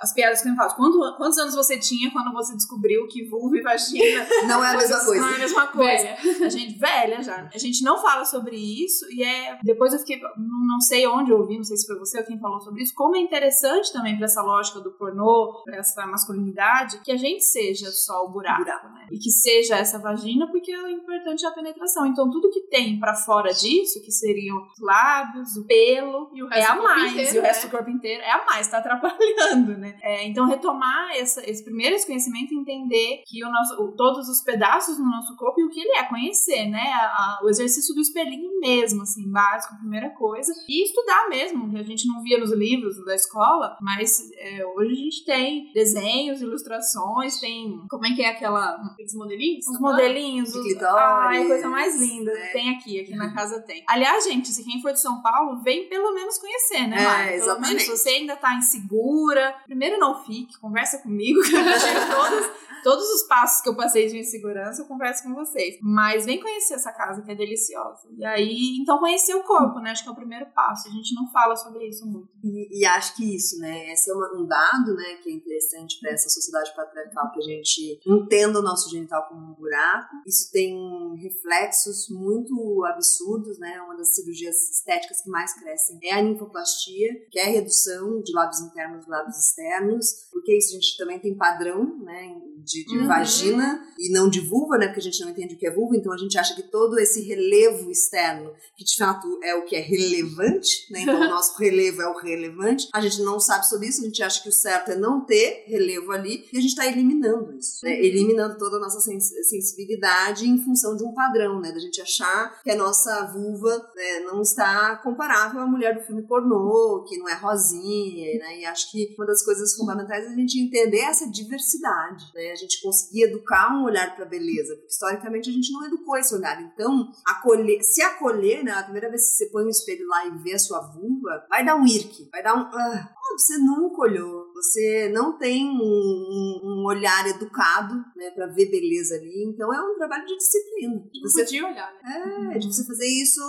as 0.00 0.12
piadas 0.12 0.42
que 0.42 0.48
eu 0.48 0.54
faço, 0.54 0.76
quantos, 0.76 1.16
quantos 1.16 1.38
anos 1.38 1.54
você 1.54 1.78
tinha 1.78 2.10
quando 2.10 2.32
você 2.32 2.54
descobriu 2.54 3.06
que 3.08 3.28
vulva 3.28 3.56
e 3.56 3.62
vagina 3.62 4.26
não 4.46 4.64
é 4.64 4.74
a 4.74 4.76
mesma 4.76 5.04
coisa? 5.04 5.22
Não 5.22 5.32
é 5.32 5.34
a 5.34 5.38
mesma 5.38 5.66
coisa. 5.68 6.02
Velha. 6.02 6.46
A 6.46 6.48
gente, 6.48 6.78
velha 6.78 7.22
já. 7.22 7.50
A 7.52 7.58
gente 7.58 7.82
não 7.82 8.00
fala 8.00 8.24
sobre 8.24 8.56
isso 8.56 9.06
e 9.10 9.22
é. 9.22 9.58
Depois 9.62 9.92
eu 9.92 9.98
fiquei, 9.98 10.20
não 10.20 10.80
sei 10.80 11.06
onde 11.06 11.30
eu 11.30 11.38
ouvi, 11.38 11.56
não 11.56 11.64
sei 11.64 11.76
se 11.76 11.86
foi 11.86 11.98
você 11.98 12.18
ou 12.18 12.24
quem 12.24 12.38
falou 12.38 12.60
sobre 12.60 12.82
isso, 12.82 12.94
como 12.94 13.16
é 13.16 13.20
interessante 13.20 13.92
também 13.92 14.16
para 14.16 14.26
essa 14.26 14.42
lógica 14.42 14.80
do 14.80 14.92
pornô, 14.92 15.62
para 15.64 15.76
essa 15.76 16.06
masculinidade, 16.06 17.00
que 17.02 17.12
a 17.12 17.16
gente 17.16 17.44
seja 17.44 17.90
só 17.90 18.11
o 18.20 18.28
buraco, 18.28 18.62
buraco. 18.62 18.88
né? 18.88 19.06
E 19.10 19.18
que 19.18 19.30
seja 19.30 19.76
essa 19.76 19.98
vagina, 19.98 20.46
porque 20.50 20.74
o 20.76 20.88
importante 20.88 21.44
é 21.44 21.48
a 21.48 21.52
penetração. 21.52 22.06
Então, 22.06 22.30
tudo 22.30 22.50
que 22.50 22.62
tem 22.68 22.98
para 22.98 23.14
fora 23.14 23.52
disso, 23.52 24.02
que 24.02 24.10
seriam 24.10 24.56
os 24.56 24.80
lábios, 24.80 25.56
o 25.56 25.66
pelo, 25.66 26.30
e 26.34 26.42
o 26.42 26.48
resto 26.48 26.70
é 26.70 26.72
a 26.72 26.82
mais, 26.82 27.12
inteiro, 27.12 27.36
e 27.36 27.38
o 27.38 27.42
resto 27.42 27.64
né? 27.64 27.68
do 27.68 27.70
corpo 27.70 27.90
inteiro 27.90 28.22
é 28.22 28.30
a 28.30 28.44
mais, 28.44 28.68
tá 28.68 28.78
atrapalhando, 28.78 29.78
né? 29.78 29.96
É, 30.02 30.26
então, 30.26 30.46
retomar 30.46 31.10
essa, 31.16 31.48
esse 31.48 31.64
primeiro 31.64 31.96
conhecimento 32.04 32.52
e 32.52 32.58
entender 32.58 33.22
que 33.26 33.44
o 33.44 33.50
nosso, 33.50 33.82
o, 33.82 33.92
todos 33.92 34.28
os 34.28 34.40
pedaços 34.42 34.98
no 34.98 35.08
nosso 35.08 35.36
corpo 35.36 35.60
e 35.60 35.64
o 35.64 35.70
que 35.70 35.80
ele 35.80 35.96
é, 35.96 36.04
conhecer, 36.04 36.66
né? 36.68 36.92
A, 36.92 37.06
a, 37.06 37.40
o 37.44 37.48
exercício 37.48 37.94
do 37.94 38.00
espelhinho 38.00 38.58
mesmo, 38.60 39.02
assim, 39.02 39.30
básico, 39.30 39.76
primeira 39.78 40.10
coisa. 40.10 40.52
E 40.68 40.84
estudar 40.84 41.28
mesmo, 41.28 41.70
que 41.70 41.78
a 41.78 41.82
gente 41.82 42.06
não 42.06 42.22
via 42.22 42.38
nos 42.38 42.52
livros 42.52 43.02
da 43.04 43.14
escola, 43.14 43.76
mas 43.80 44.30
é, 44.36 44.64
hoje 44.66 44.92
a 44.92 44.96
gente 44.96 45.24
tem 45.24 45.72
desenhos, 45.72 46.40
ilustrações, 46.40 47.38
tem. 47.40 47.80
Como 48.02 48.12
é 48.12 48.16
que 48.16 48.22
é 48.22 48.30
aquela. 48.30 48.70
Aqueles 48.92 49.14
modelinhos? 49.14 49.64
Os 49.68 49.78
modelinhos. 49.78 50.52
Os, 50.52 50.82
ai, 50.82 51.46
coisa 51.46 51.68
mais 51.68 51.96
linda. 52.00 52.32
É. 52.32 52.46
Tem 52.48 52.70
aqui, 52.70 52.98
aqui 52.98 53.14
na 53.14 53.32
casa 53.32 53.60
tem. 53.60 53.84
Aliás, 53.86 54.24
gente, 54.24 54.48
se 54.48 54.64
quem 54.64 54.82
for 54.82 54.92
de 54.92 54.98
São 54.98 55.22
Paulo, 55.22 55.62
vem 55.62 55.88
pelo 55.88 56.12
menos 56.12 56.36
conhecer, 56.36 56.88
né, 56.88 57.00
Mari? 57.00 57.28
É, 57.28 57.36
exatamente. 57.36 57.68
Menos, 57.68 57.82
se 57.84 57.90
você 57.90 58.08
ainda 58.08 58.34
tá 58.34 58.54
insegura, 58.54 59.54
primeiro 59.66 60.00
não 60.00 60.20
fique, 60.24 60.58
conversa 60.58 60.98
comigo, 60.98 61.40
que 61.48 61.54
eu 61.54 61.62
todas 61.62 62.50
todos 62.82 63.08
os 63.10 63.22
passos 63.24 63.62
que 63.62 63.68
eu 63.68 63.76
passei 63.76 64.08
de 64.08 64.18
insegurança, 64.18 64.82
eu 64.82 64.86
converso 64.86 65.22
com 65.22 65.34
vocês. 65.34 65.78
Mas 65.80 66.24
vem 66.24 66.40
conhecer 66.40 66.74
essa 66.74 66.92
casa 66.92 67.22
que 67.22 67.30
é 67.30 67.34
deliciosa. 67.34 68.08
E 68.16 68.24
aí, 68.24 68.78
então 68.80 68.98
conhecer 68.98 69.34
o 69.34 69.44
corpo, 69.44 69.80
né? 69.80 69.90
Acho 69.90 70.02
que 70.02 70.08
é 70.08 70.12
o 70.12 70.16
primeiro 70.16 70.46
passo. 70.54 70.88
A 70.88 70.92
gente 70.92 71.14
não 71.14 71.30
fala 71.30 71.56
sobre 71.56 71.88
isso 71.88 72.06
muito. 72.06 72.28
E, 72.42 72.80
e 72.80 72.86
acho 72.86 73.16
que 73.16 73.36
isso, 73.36 73.58
né? 73.58 73.92
Esse 73.92 74.10
é 74.10 74.14
um 74.14 74.46
dado, 74.46 74.94
né, 74.94 75.16
que 75.22 75.30
é 75.30 75.32
interessante 75.32 75.98
para 76.00 76.12
essa 76.12 76.28
sociedade 76.28 76.74
patriarcal 76.74 77.30
que 77.32 77.38
a 77.38 77.42
gente 77.42 78.00
entenda 78.06 78.58
o 78.58 78.62
nosso 78.62 78.90
genital 78.90 79.28
como 79.28 79.52
um 79.52 79.54
buraco. 79.54 80.16
Isso 80.26 80.50
tem 80.52 80.76
reflexos 81.16 82.08
muito 82.10 82.84
absurdos, 82.86 83.58
né? 83.58 83.80
Uma 83.82 83.96
das 83.96 84.14
cirurgias 84.14 84.56
estéticas 84.70 85.22
que 85.22 85.30
mais 85.30 85.52
crescem 85.54 85.98
é 86.02 86.14
a 86.14 86.22
ninfoplastia, 86.22 87.26
que 87.30 87.38
é 87.38 87.44
a 87.44 87.50
redução 87.50 88.20
de 88.22 88.32
lábios 88.32 88.60
internos 88.60 89.06
e 89.06 89.10
lábios 89.10 89.38
externos, 89.38 90.06
porque 90.30 90.56
isso 90.56 90.70
a 90.70 90.74
gente 90.74 90.96
também 90.96 91.18
tem 91.18 91.36
padrão, 91.36 91.98
né, 92.00 92.40
de, 92.72 92.84
de 92.86 92.98
Uhum. 92.98 93.06
vagina 93.06 93.86
e 93.98 94.10
não 94.10 94.28
de 94.28 94.40
vulva, 94.40 94.78
né, 94.78 94.86
porque 94.86 95.00
a 95.00 95.02
gente 95.02 95.20
não 95.20 95.30
entende 95.30 95.54
o 95.54 95.58
que 95.58 95.66
é 95.66 95.70
vulva, 95.70 95.96
então 95.96 96.12
a 96.12 96.16
gente 96.18 96.36
acha 96.38 96.54
que 96.54 96.62
todo 96.62 96.98
esse 96.98 97.20
relevo 97.22 97.90
externo, 97.90 98.52
que 98.76 98.84
de 98.84 98.96
fato 98.96 99.26
é 99.44 99.54
o 99.54 99.64
que 99.64 99.76
é 99.76 99.80
relevante, 99.80 100.90
né, 100.90 101.02
então 101.02 101.20
o 101.20 101.28
nosso 101.30 101.56
relevo 101.58 102.02
é 102.02 102.08
o 102.08 102.18
relevante, 102.18 102.88
a 102.92 103.00
gente 103.00 103.20
não 103.22 103.38
sabe 103.38 103.66
sobre 103.68 103.88
isso, 103.88 104.00
a 104.02 104.04
gente 104.06 104.22
acha 104.22 104.42
que 104.42 104.48
o 104.48 104.52
certo 104.52 104.90
é 104.90 104.96
não 104.96 105.24
ter 105.24 105.64
relevo 105.68 106.10
ali 106.12 106.48
e 106.52 106.58
a 106.58 106.60
gente 106.60 106.70
está 106.70 106.86
eliminando 106.86 107.56
isso, 107.56 107.84
né, 107.84 107.92
eliminando 108.04 108.56
toda 108.58 108.76
a 108.76 108.80
nossa 108.80 109.00
sens- 109.00 109.32
sensibilidade 109.48 110.48
em 110.48 110.58
função 110.64 110.96
de 110.96 111.04
um 111.04 111.12
padrão, 111.12 111.60
né, 111.60 111.70
da 111.72 111.78
gente 111.78 112.00
achar 112.00 112.60
que 112.62 112.70
a 112.70 112.76
nossa 112.76 113.26
vulva 113.32 113.76
né, 113.94 114.20
não 114.20 114.40
está 114.42 114.96
comparável 114.96 115.60
à 115.60 115.66
mulher 115.66 115.94
do 115.94 116.04
filme 116.04 116.22
pornô, 116.22 117.04
que 117.08 117.18
não 117.18 117.28
é 117.28 117.34
rosinha, 117.34 118.38
né, 118.38 118.60
e 118.60 118.64
acho 118.64 118.90
que 118.90 119.14
uma 119.16 119.26
das 119.26 119.44
coisas 119.44 119.74
fundamentais 119.76 120.24
é 120.24 120.28
a 120.28 120.34
gente 120.34 120.58
entender 120.58 121.00
essa 121.00 121.28
diversidade, 121.30 122.24
né, 122.34 122.56
gente 122.62 122.82
conseguir 122.82 123.24
educar 123.24 123.74
um 123.74 123.84
olhar 123.84 124.14
para 124.14 124.24
a 124.24 124.28
beleza, 124.28 124.74
porque 124.74 124.92
historicamente 124.92 125.50
a 125.50 125.52
gente 125.52 125.72
não 125.72 125.84
educou 125.86 126.16
esse 126.16 126.34
olhar, 126.34 126.60
então 126.62 127.10
acolher, 127.26 127.82
se 127.82 128.02
acolher, 128.02 128.64
né, 128.64 128.72
a 128.72 128.82
primeira 128.82 129.10
vez 129.10 129.30
que 129.30 129.36
você 129.36 129.46
põe 129.50 129.64
um 129.64 129.68
espelho 129.68 130.06
lá 130.08 130.26
e 130.26 130.38
vê 130.38 130.54
a 130.54 130.58
sua 130.58 130.80
vulva, 130.80 131.46
vai 131.48 131.64
dar 131.64 131.76
um 131.76 131.86
irque, 131.86 132.28
vai 132.30 132.42
dar 132.42 132.56
um, 132.56 132.60
ah, 132.60 133.14
você 133.36 133.58
nunca 133.58 134.02
olhou, 134.02 134.41
você 134.62 135.08
não 135.12 135.38
tem 135.38 135.68
um, 135.68 135.74
um- 135.82 136.60
um 136.62 136.84
olhar 136.86 137.26
educado, 137.28 137.94
né, 138.16 138.30
para 138.30 138.46
ver 138.46 138.70
beleza 138.70 139.14
ali, 139.16 139.44
então 139.48 139.72
é 139.72 139.80
um 139.80 139.96
trabalho 139.96 140.24
de 140.26 140.36
disciplina. 140.36 140.94
Não 140.94 141.22
Você 141.30 141.44
podia 141.44 141.66
olhar, 141.66 141.92
né? 142.02 142.52
é, 142.54 142.58
de 142.58 142.66
você 142.66 142.84
fazer 142.86 143.06
isso 143.06 143.40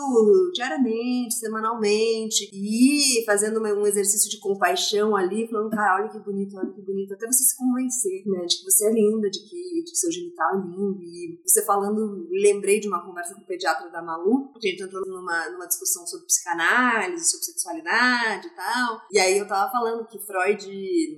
diariamente, 0.53 1.35
semanalmente, 1.35 2.49
e 2.51 3.21
ir 3.21 3.25
fazendo 3.25 3.59
uma- 3.59 3.73
um 3.73 3.85
exercício 3.87 4.29
de 4.29 4.39
compaixão 4.39 5.15
ali, 5.15 5.47
falando, 5.49 5.69
cara, 5.69 6.01
olha 6.01 6.09
que 6.11 6.19
bonito, 6.19 6.55
olha 6.57 6.71
que 6.71 6.81
bonito, 6.81 7.13
até 7.13 7.25
você 7.27 7.43
se 7.43 7.57
convencer, 7.57 8.23
né, 8.25 8.45
de 8.45 8.57
que 8.59 8.63
você 8.65 8.85
é 8.87 8.93
linda, 8.93 9.29
de 9.29 9.39
que, 9.39 9.83
de 9.83 9.91
que 9.91 9.97
seu 9.97 10.11
genital 10.11 10.55
é 10.57 10.61
lindo. 10.61 10.99
E 11.01 11.39
você 11.45 11.63
falando, 11.65 12.27
lembrei 12.31 12.79
de 12.79 12.87
uma 12.87 13.05
conversa 13.05 13.35
com 13.35 13.41
o 13.41 13.45
pediatra 13.45 13.89
da 13.89 14.01
Malu, 14.01 14.51
a 14.55 14.59
gente 14.67 14.83
entrou 14.83 15.01
numa, 15.05 15.49
numa 15.49 15.67
discussão 15.67 16.05
sobre 16.07 16.25
psicanálise, 16.25 17.29
sobre 17.29 17.45
sexualidade 17.45 18.47
e 18.47 18.55
tal, 18.55 19.01
e 19.11 19.19
aí 19.19 19.37
eu 19.37 19.47
tava 19.47 19.71
falando 19.71 20.05
que 20.07 20.19
Freud, 20.19 20.65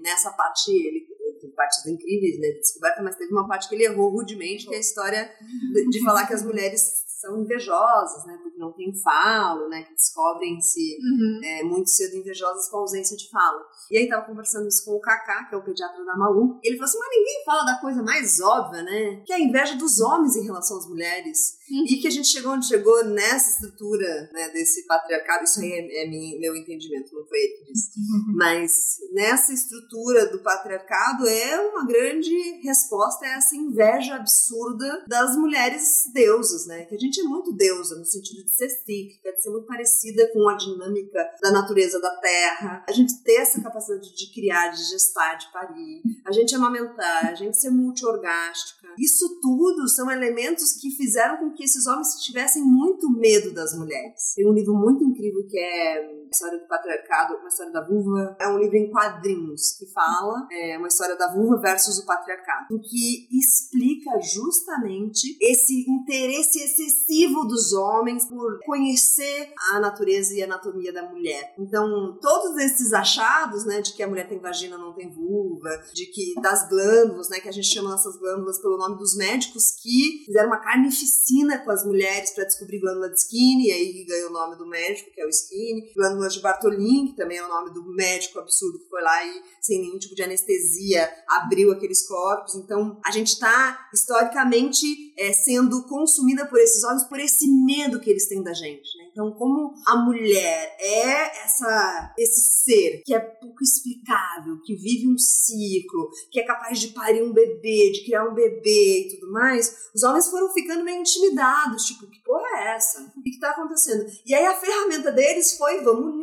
nessa 0.02 0.32
parte, 0.32 0.72
ele 0.72 1.08
teve 1.40 1.54
partes 1.54 1.86
incríveis, 1.86 2.40
né, 2.40 2.50
de 2.50 2.60
descoberta, 2.60 3.02
mas 3.02 3.16
teve 3.16 3.32
uma 3.32 3.48
parte 3.48 3.70
que 3.70 3.76
ele 3.76 3.86
errou 3.86 4.10
rudemente, 4.10 4.68
que 4.68 4.74
é 4.74 4.78
a 4.78 4.82
história 4.82 5.32
de, 5.74 5.90
de 5.90 6.04
falar 6.04 6.26
que 6.28 6.34
as 6.34 6.44
mulheres 6.44 7.05
são 7.26 7.42
invejosas, 7.42 8.26
né, 8.26 8.38
porque 8.42 8.58
não 8.58 8.72
tem 8.72 8.94
falo, 9.02 9.68
né, 9.70 9.84
que 9.84 9.94
descobrem-se 9.94 10.98
Uhum. 11.02 11.42
é, 11.44 11.64
muito 11.64 11.90
cedo 11.90 12.16
invejosas 12.16 12.70
com 12.70 12.78
a 12.78 12.80
ausência 12.82 13.18
de 13.18 13.30
falo. 13.30 13.62
E 13.92 13.98
aí 13.98 14.08
tava 14.08 14.26
conversando 14.26 14.68
isso 14.68 14.86
com 14.86 14.92
o 14.92 15.00
Kaká, 15.02 15.46
que 15.46 15.56
é 15.56 15.58
o 15.58 15.64
pediatra 15.64 16.04
da 16.06 16.16
Malu, 16.16 16.60
ele 16.64 16.78
falou 16.78 16.90
assim, 16.90 17.00
mas 17.00 17.10
ninguém 17.10 17.44
fala 17.46 17.64
da 17.64 17.80
coisa 17.80 18.04
mais 18.04 18.40
óbvia, 18.40 18.84
né, 18.84 19.24
que 19.26 19.34
é 19.34 19.38
a 19.38 19.40
inveja 19.40 19.76
dos 19.76 20.00
homens 20.00 20.36
em 20.36 20.44
relação 20.44 20.78
às 20.78 20.88
mulheres. 20.88 21.56
Uhum. 21.70 21.84
E 21.88 21.98
que 21.98 22.08
a 22.08 22.12
gente 22.12 22.28
chegou 22.28 22.54
onde 22.54 22.68
chegou 22.68 23.04
nessa 23.06 23.50
estrutura, 23.50 24.30
né, 24.32 24.50
desse 24.50 24.86
patriarcado, 24.86 25.44
isso 25.46 25.60
aí 25.60 25.72
é, 25.72 26.04
é 26.06 26.08
mi- 26.10 26.38
meu 26.40 26.56
entendimento, 26.56 27.14
não 27.16 27.26
foi 27.26 27.40
ele 27.40 27.54
que 27.58 27.74
disse. 27.74 27.90
Mas 28.36 28.72
nessa 29.14 29.52
estrutura 29.54 30.28
do 30.28 30.40
patriarcado 30.44 31.28
é 31.28 31.60
uma 31.60 31.86
grande 31.86 32.36
resposta 32.64 33.26
a 33.26 33.30
essa 33.38 33.56
inveja 33.56 34.16
absurda 34.16 35.06
das 35.08 35.36
mulheres 35.38 36.04
deusas, 36.14 36.68
né? 36.68 36.84
Que 36.86 36.96
a 36.96 37.00
gente 37.00 37.15
é 37.22 37.24
muito 37.24 37.52
deusa 37.54 37.98
no 37.98 38.06
sentido 38.06 38.44
de 38.44 38.52
ser 38.52 38.70
cíclica, 38.70 39.34
de 39.34 39.42
ser 39.42 39.50
muito 39.50 39.66
parecida 39.66 40.30
com 40.34 40.48
a 40.48 40.56
dinâmica 40.56 41.20
da 41.42 41.52
natureza 41.52 42.00
da 42.00 42.16
terra. 42.18 42.84
A 42.88 42.92
gente 42.92 43.22
ter 43.24 43.42
essa 43.42 43.62
capacidade 43.62 44.16
de 44.16 44.34
criar, 44.34 44.70
de 44.70 44.84
gestar, 44.84 45.36
de 45.36 45.52
parir, 45.52 46.02
a 46.26 46.32
gente 46.32 46.56
amamentar, 46.56 47.28
a 47.28 47.36
gente 47.36 47.58
ser 47.58 47.70
multiorgástica. 47.70 48.85
Isso 48.98 49.40
tudo 49.42 49.88
são 49.88 50.10
elementos 50.10 50.74
que 50.74 50.92
fizeram 50.92 51.38
com 51.38 51.52
que 51.52 51.64
esses 51.64 51.86
homens 51.88 52.16
tivessem 52.22 52.64
muito 52.64 53.10
medo 53.10 53.54
das 53.54 53.78
mulheres. 53.78 54.34
Tem 54.36 54.48
um 54.48 54.54
livro 54.54 54.74
muito 54.74 55.04
incrível 55.04 55.46
que 55.48 55.58
é 55.58 55.98
a 56.26 56.30
história 56.30 56.60
do 56.60 56.68
patriarcado, 56.68 57.36
uma 57.36 57.48
história 57.48 57.72
da 57.72 57.86
vulva. 57.86 58.36
É 58.40 58.48
um 58.48 58.58
livro 58.58 58.78
em 58.78 58.90
quadrinhos 58.90 59.74
que 59.78 59.86
fala 59.92 60.48
é, 60.52 60.78
uma 60.78 60.88
história 60.88 61.16
da 61.16 61.32
vulva 61.34 61.60
versus 61.62 62.00
o 62.00 62.06
patriarcado, 62.06 62.76
em 62.76 62.80
que 62.80 63.28
explica 63.32 64.20
justamente 64.22 65.38
esse 65.42 65.86
interesse 65.90 66.60
excessivo 66.60 67.46
dos 67.46 67.74
homens 67.74 68.26
por 68.28 68.60
conhecer 68.66 69.54
a 69.72 69.80
natureza 69.80 70.34
e 70.34 70.42
a 70.42 70.46
anatomia 70.46 70.92
da 70.92 71.04
mulher. 71.10 71.54
Então, 71.58 72.18
todos 72.22 72.58
esses 72.58 72.94
achados, 72.94 73.66
né, 73.66 73.82
de 73.82 73.94
que 73.94 74.04
a 74.04 74.08
mulher 74.08 74.28
tem 74.28 74.40
vagina, 74.40 74.78
não 74.78 74.94
tem 74.94 75.12
vulva, 75.12 75.70
de 75.94 76.06
que 76.08 76.34
das 76.42 76.68
glândulas, 76.70 77.30
né, 77.30 77.40
que 77.40 77.50
a 77.50 77.52
gente 77.52 77.68
chama 77.68 77.94
essas 77.94 78.18
glândulas 78.18 78.60
pelo 78.60 78.75
nome 78.78 78.98
dos 78.98 79.16
médicos 79.16 79.72
que 79.72 80.24
fizeram 80.26 80.48
uma 80.48 80.60
carnificina 80.60 81.60
com 81.60 81.72
as 81.72 81.86
mulheres 81.86 82.32
para 82.32 82.46
descobrir 82.46 82.80
glândula 82.80 83.10
de 83.10 83.20
Skinny, 83.20 83.68
e 83.68 83.72
aí 83.72 84.04
ganhou 84.06 84.30
o 84.30 84.34
nome 84.34 84.56
do 84.58 84.68
médico, 84.68 85.12
que 85.12 85.22
é 85.22 85.26
o 85.26 85.30
Skinny, 85.30 85.94
glândula 85.96 86.30
de 86.30 86.40
Bartolin, 86.40 87.08
que 87.08 87.16
também 87.16 87.38
é 87.38 87.46
o 87.46 87.50
nome 87.50 87.74
do 87.74 87.84
médico 87.94 88.40
absurdo 88.40 88.80
que 88.80 88.90
foi 88.90 89.02
lá 89.02 89.26
e 89.26 89.42
sem 89.62 89.82
nenhum 89.82 89.98
tipo 89.98 90.16
de 90.16 90.24
anestesia 90.24 91.10
abriu 91.28 91.72
aqueles 91.72 92.08
corpos. 92.08 92.56
Então, 92.56 93.00
a 93.06 93.12
gente 93.12 93.34
está 93.34 93.90
historicamente 93.94 94.86
é, 95.18 95.34
sendo 95.34 95.84
consumida 95.84 96.46
por 96.46 96.60
esses 96.60 96.84
homens 96.84 97.04
por 97.04 97.20
esse 97.20 97.48
medo 97.48 98.00
que 98.00 98.10
eles 98.10 98.28
têm 98.28 98.44
da 98.44 98.54
gente, 98.54 98.98
né? 98.98 99.05
Então, 99.16 99.32
como 99.32 99.74
a 99.88 99.96
mulher 99.96 100.76
é 100.78 101.46
essa 101.46 102.14
esse 102.18 102.42
ser 102.42 103.02
que 103.06 103.14
é 103.14 103.20
pouco 103.20 103.64
explicável, 103.64 104.60
que 104.66 104.76
vive 104.76 105.08
um 105.08 105.18
ciclo, 105.18 106.10
que 106.30 106.42
é 106.42 106.44
capaz 106.44 106.82
de 106.82 106.90
parir 106.90 107.24
um 107.24 107.32
bebê, 107.32 107.92
de 107.94 108.04
criar 108.04 108.26
um 108.26 108.34
bebê 108.34 109.08
e 109.08 109.16
tudo 109.16 109.32
mais, 109.32 109.74
os 109.96 110.04
homens 110.04 110.28
foram 110.28 110.52
ficando 110.52 110.84
meio 110.84 111.00
intimidados, 111.00 111.86
tipo, 111.86 112.08
que 112.08 112.22
porra 112.24 112.46
é 112.58 112.76
essa? 112.76 113.10
O 113.16 113.22
que, 113.22 113.32
que 113.32 113.40
tá 113.40 113.52
acontecendo? 113.52 114.06
E 114.26 114.36
aí 114.36 114.46
a 114.46 114.54
ferramenta 114.54 115.14
deles 115.14 115.58
foi, 115.58 115.82
vamos 115.82 116.14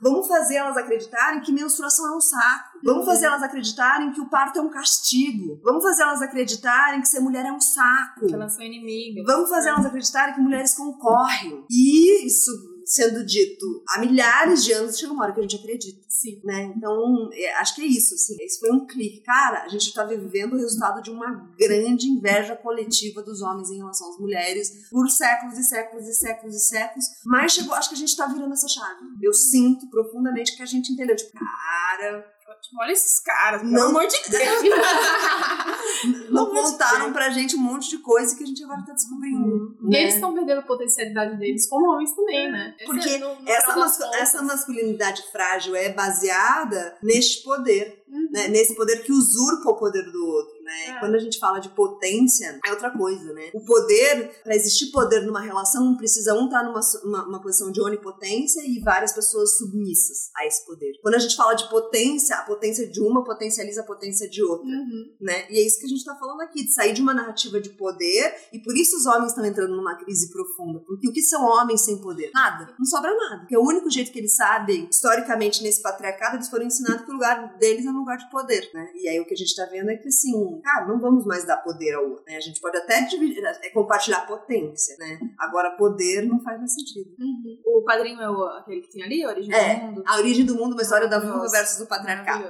vamos 0.00 0.26
fazer 0.26 0.56
elas 0.56 0.76
acreditarem 0.76 1.40
que 1.40 1.52
menstruação 1.52 2.12
é 2.12 2.16
um 2.16 2.20
saco, 2.20 2.78
vamos 2.82 3.04
fazer 3.04 3.26
elas 3.26 3.42
acreditarem 3.42 4.12
que 4.12 4.20
o 4.20 4.28
parto 4.28 4.58
é 4.58 4.62
um 4.62 4.70
castigo, 4.70 5.60
vamos 5.62 5.82
fazer 5.82 6.02
elas 6.02 6.22
acreditarem 6.22 7.00
que 7.00 7.08
ser 7.08 7.20
mulher 7.20 7.44
é 7.46 7.52
um 7.52 7.60
saco. 7.60 8.26
Que 8.26 8.34
elas 8.34 8.54
são 8.54 8.64
inimigas. 8.64 9.24
Vamos 9.26 9.50
fazer 9.50 9.70
elas 9.70 9.86
acreditarem 9.86 10.34
que 10.34 10.40
mulheres 10.40 10.74
concorrem. 10.74 11.64
E 11.70 12.26
isso 12.26 12.69
sendo 12.90 13.24
dito 13.24 13.84
há 13.88 14.00
milhares 14.00 14.64
de 14.64 14.72
anos, 14.72 14.98
chega 14.98 15.12
uma 15.12 15.22
hora 15.22 15.32
que 15.32 15.38
a 15.38 15.42
gente 15.42 15.56
acredita. 15.56 16.00
Sim. 16.08 16.40
Né? 16.44 16.72
Então, 16.76 17.30
é, 17.32 17.54
acho 17.54 17.76
que 17.76 17.82
é 17.82 17.86
isso. 17.86 18.14
Assim, 18.14 18.36
esse 18.40 18.58
foi 18.58 18.72
um 18.72 18.84
clique. 18.84 19.22
Cara, 19.22 19.62
a 19.62 19.68
gente 19.68 19.86
está 19.86 20.04
vivendo 20.04 20.54
o 20.54 20.56
resultado 20.56 21.00
de 21.00 21.10
uma 21.10 21.48
grande 21.56 22.08
inveja 22.08 22.56
coletiva 22.56 23.22
dos 23.22 23.40
homens 23.42 23.70
em 23.70 23.76
relação 23.76 24.10
às 24.10 24.18
mulheres 24.18 24.88
por 24.90 25.08
séculos 25.08 25.56
e 25.56 25.62
séculos 25.62 26.08
e 26.08 26.14
séculos 26.14 26.56
e 26.56 26.60
séculos. 26.60 27.04
Mas 27.24 27.52
chegou, 27.52 27.74
acho 27.74 27.88
que 27.88 27.94
a 27.94 27.98
gente 27.98 28.08
está 28.08 28.26
virando 28.26 28.52
essa 28.52 28.68
chave. 28.68 29.04
Eu 29.22 29.32
sinto 29.32 29.88
profundamente 29.88 30.56
que 30.56 30.62
a 30.62 30.66
gente 30.66 30.92
entendeu. 30.92 31.14
Tipo, 31.14 31.38
cara, 31.38 32.26
Tipo, 32.60 32.82
olha 32.82 32.92
esses 32.92 33.20
caras, 33.20 33.62
pelo 33.62 33.72
Não. 33.72 33.88
amor 33.88 34.06
de 34.06 34.18
Deus. 34.28 34.62
não 36.30 36.46
contaram 36.50 37.12
pra 37.12 37.30
gente 37.30 37.56
um 37.56 37.60
monte 37.60 37.90
de 37.90 37.98
coisa 37.98 38.36
que 38.36 38.42
a 38.42 38.46
gente 38.46 38.62
agora 38.64 38.82
tá 38.86 38.92
descobrindo. 38.92 39.76
E 39.82 39.88
né? 39.90 40.02
eles 40.02 40.14
estão 40.14 40.32
perdendo 40.34 40.58
a 40.60 40.62
potencialidade 40.62 41.36
deles, 41.38 41.68
como 41.68 41.92
homens 41.92 42.12
também, 42.14 42.50
né? 42.50 42.74
Porque 42.84 43.00
Esse 43.00 43.14
é, 43.14 43.18
no- 43.18 43.40
no 43.40 43.48
Essa, 43.48 43.76
mascu- 43.76 44.02
contas, 44.04 44.20
essa 44.20 44.42
masculinidade 44.42 45.22
frágil 45.30 45.74
é 45.76 45.92
baseada 45.92 46.96
neste 47.02 47.42
poder, 47.42 48.02
Uhum. 48.08 48.28
né? 48.32 48.48
nesse 48.48 48.74
poder 48.74 49.02
que 49.02 49.12
usurpa 49.12 49.70
o 49.70 49.76
poder 49.76 50.02
do 50.10 50.26
outro. 50.26 50.59
Né? 50.70 50.96
É. 50.96 51.00
Quando 51.00 51.14
a 51.16 51.18
gente 51.18 51.38
fala 51.38 51.58
de 51.58 51.68
potência, 51.70 52.58
é 52.64 52.70
outra 52.70 52.90
coisa. 52.90 53.32
Né? 53.32 53.50
O 53.54 53.64
poder, 53.64 54.40
para 54.44 54.54
existir 54.54 54.90
poder 54.92 55.20
numa 55.22 55.40
relação, 55.40 55.96
precisa 55.96 56.34
um 56.34 56.44
estar 56.44 56.62
numa 56.62 56.80
su- 56.82 56.98
uma, 57.04 57.26
uma 57.26 57.42
posição 57.42 57.72
de 57.72 57.80
onipotência 57.82 58.60
e 58.64 58.80
várias 58.80 59.12
pessoas 59.12 59.56
submissas 59.56 60.30
a 60.36 60.46
esse 60.46 60.64
poder. 60.64 60.92
Quando 61.02 61.14
a 61.16 61.18
gente 61.18 61.34
fala 61.34 61.54
de 61.54 61.68
potência, 61.68 62.36
a 62.36 62.42
potência 62.42 62.88
de 62.88 63.00
uma 63.00 63.24
potencializa 63.24 63.80
a 63.80 63.84
potência 63.84 64.28
de 64.28 64.42
outra 64.42 64.60
Uhum. 64.66 65.16
né? 65.20 65.50
E 65.50 65.58
é 65.58 65.66
isso 65.66 65.78
que 65.80 65.86
a 65.86 65.88
gente 65.88 66.04
tá 66.04 66.14
falando 66.16 66.40
aqui, 66.42 66.64
de 66.64 66.72
sair 66.72 66.92
de 66.92 67.00
uma 67.02 67.14
narrativa 67.14 67.60
de 67.60 67.70
poder, 67.70 68.34
e 68.52 68.58
por 68.62 68.76
isso 68.76 68.96
os 68.96 69.06
homens 69.06 69.28
estão 69.32 69.44
entrando 69.44 69.74
numa 69.76 69.96
crise 69.96 70.30
profunda. 70.30 70.80
Porque 70.86 71.08
o 71.08 71.12
que 71.12 71.22
são 71.22 71.42
homens 71.44 71.80
sem 71.82 72.00
poder? 72.00 72.30
Nada. 72.34 72.72
Não 72.78 72.84
sobra 72.86 73.14
nada. 73.16 73.38
Porque 73.40 73.56
o 73.56 73.62
único 73.66 73.90
jeito 73.90 74.12
que 74.12 74.18
eles 74.18 74.34
sabem, 74.36 74.88
historicamente, 74.90 75.62
nesse 75.62 75.82
patriarcado, 75.82 76.36
eles 76.36 76.48
foram 76.48 76.66
ensinados 76.66 77.04
que 77.04 77.10
o 77.10 77.14
lugar 77.14 77.56
deles 77.58 77.84
é 77.86 77.90
um 77.90 77.98
lugar 77.98 78.16
de 78.18 78.30
poder, 78.30 78.70
né? 78.74 78.86
E 78.94 79.08
aí 79.08 79.18
o 79.20 79.24
que 79.26 79.34
a 79.34 79.36
gente 79.36 79.54
tá 79.56 79.64
vendo 79.66 79.90
é 79.90 79.96
que, 79.96 80.08
assim, 80.08 80.59
cara, 80.60 80.86
não 80.86 80.98
vamos 81.00 81.24
mais 81.24 81.44
dar 81.44 81.58
poder 81.58 81.94
ao 81.94 82.04
outro, 82.08 82.24
né? 82.26 82.36
A 82.36 82.40
gente 82.40 82.60
pode 82.60 82.76
até 82.76 83.02
dividir, 83.02 83.44
é, 83.44 83.70
compartilhar 83.70 84.26
potência, 84.26 84.96
né? 84.98 85.18
Agora, 85.38 85.70
poder 85.72 86.22
não 86.22 86.40
faz 86.40 86.58
mais 86.58 86.72
sentido. 86.74 87.10
Uhum. 87.18 87.58
O 87.66 87.84
padrinho 87.84 88.20
é 88.20 88.30
o, 88.30 88.42
aquele 88.44 88.80
que 88.82 88.90
tem 88.90 89.02
ali, 89.02 89.24
a 89.24 89.28
origem 89.28 89.54
É. 89.54 89.74
do 89.76 89.86
mundo. 89.86 90.02
A 90.06 90.16
origem 90.16 90.44
do 90.46 90.54
mundo, 90.54 90.72
uma 90.72 90.82
história 90.82 91.08
da 91.08 91.18
vulva 91.18 91.48
versus 91.48 91.80
o 91.80 91.86
patriarcado. 91.88 92.48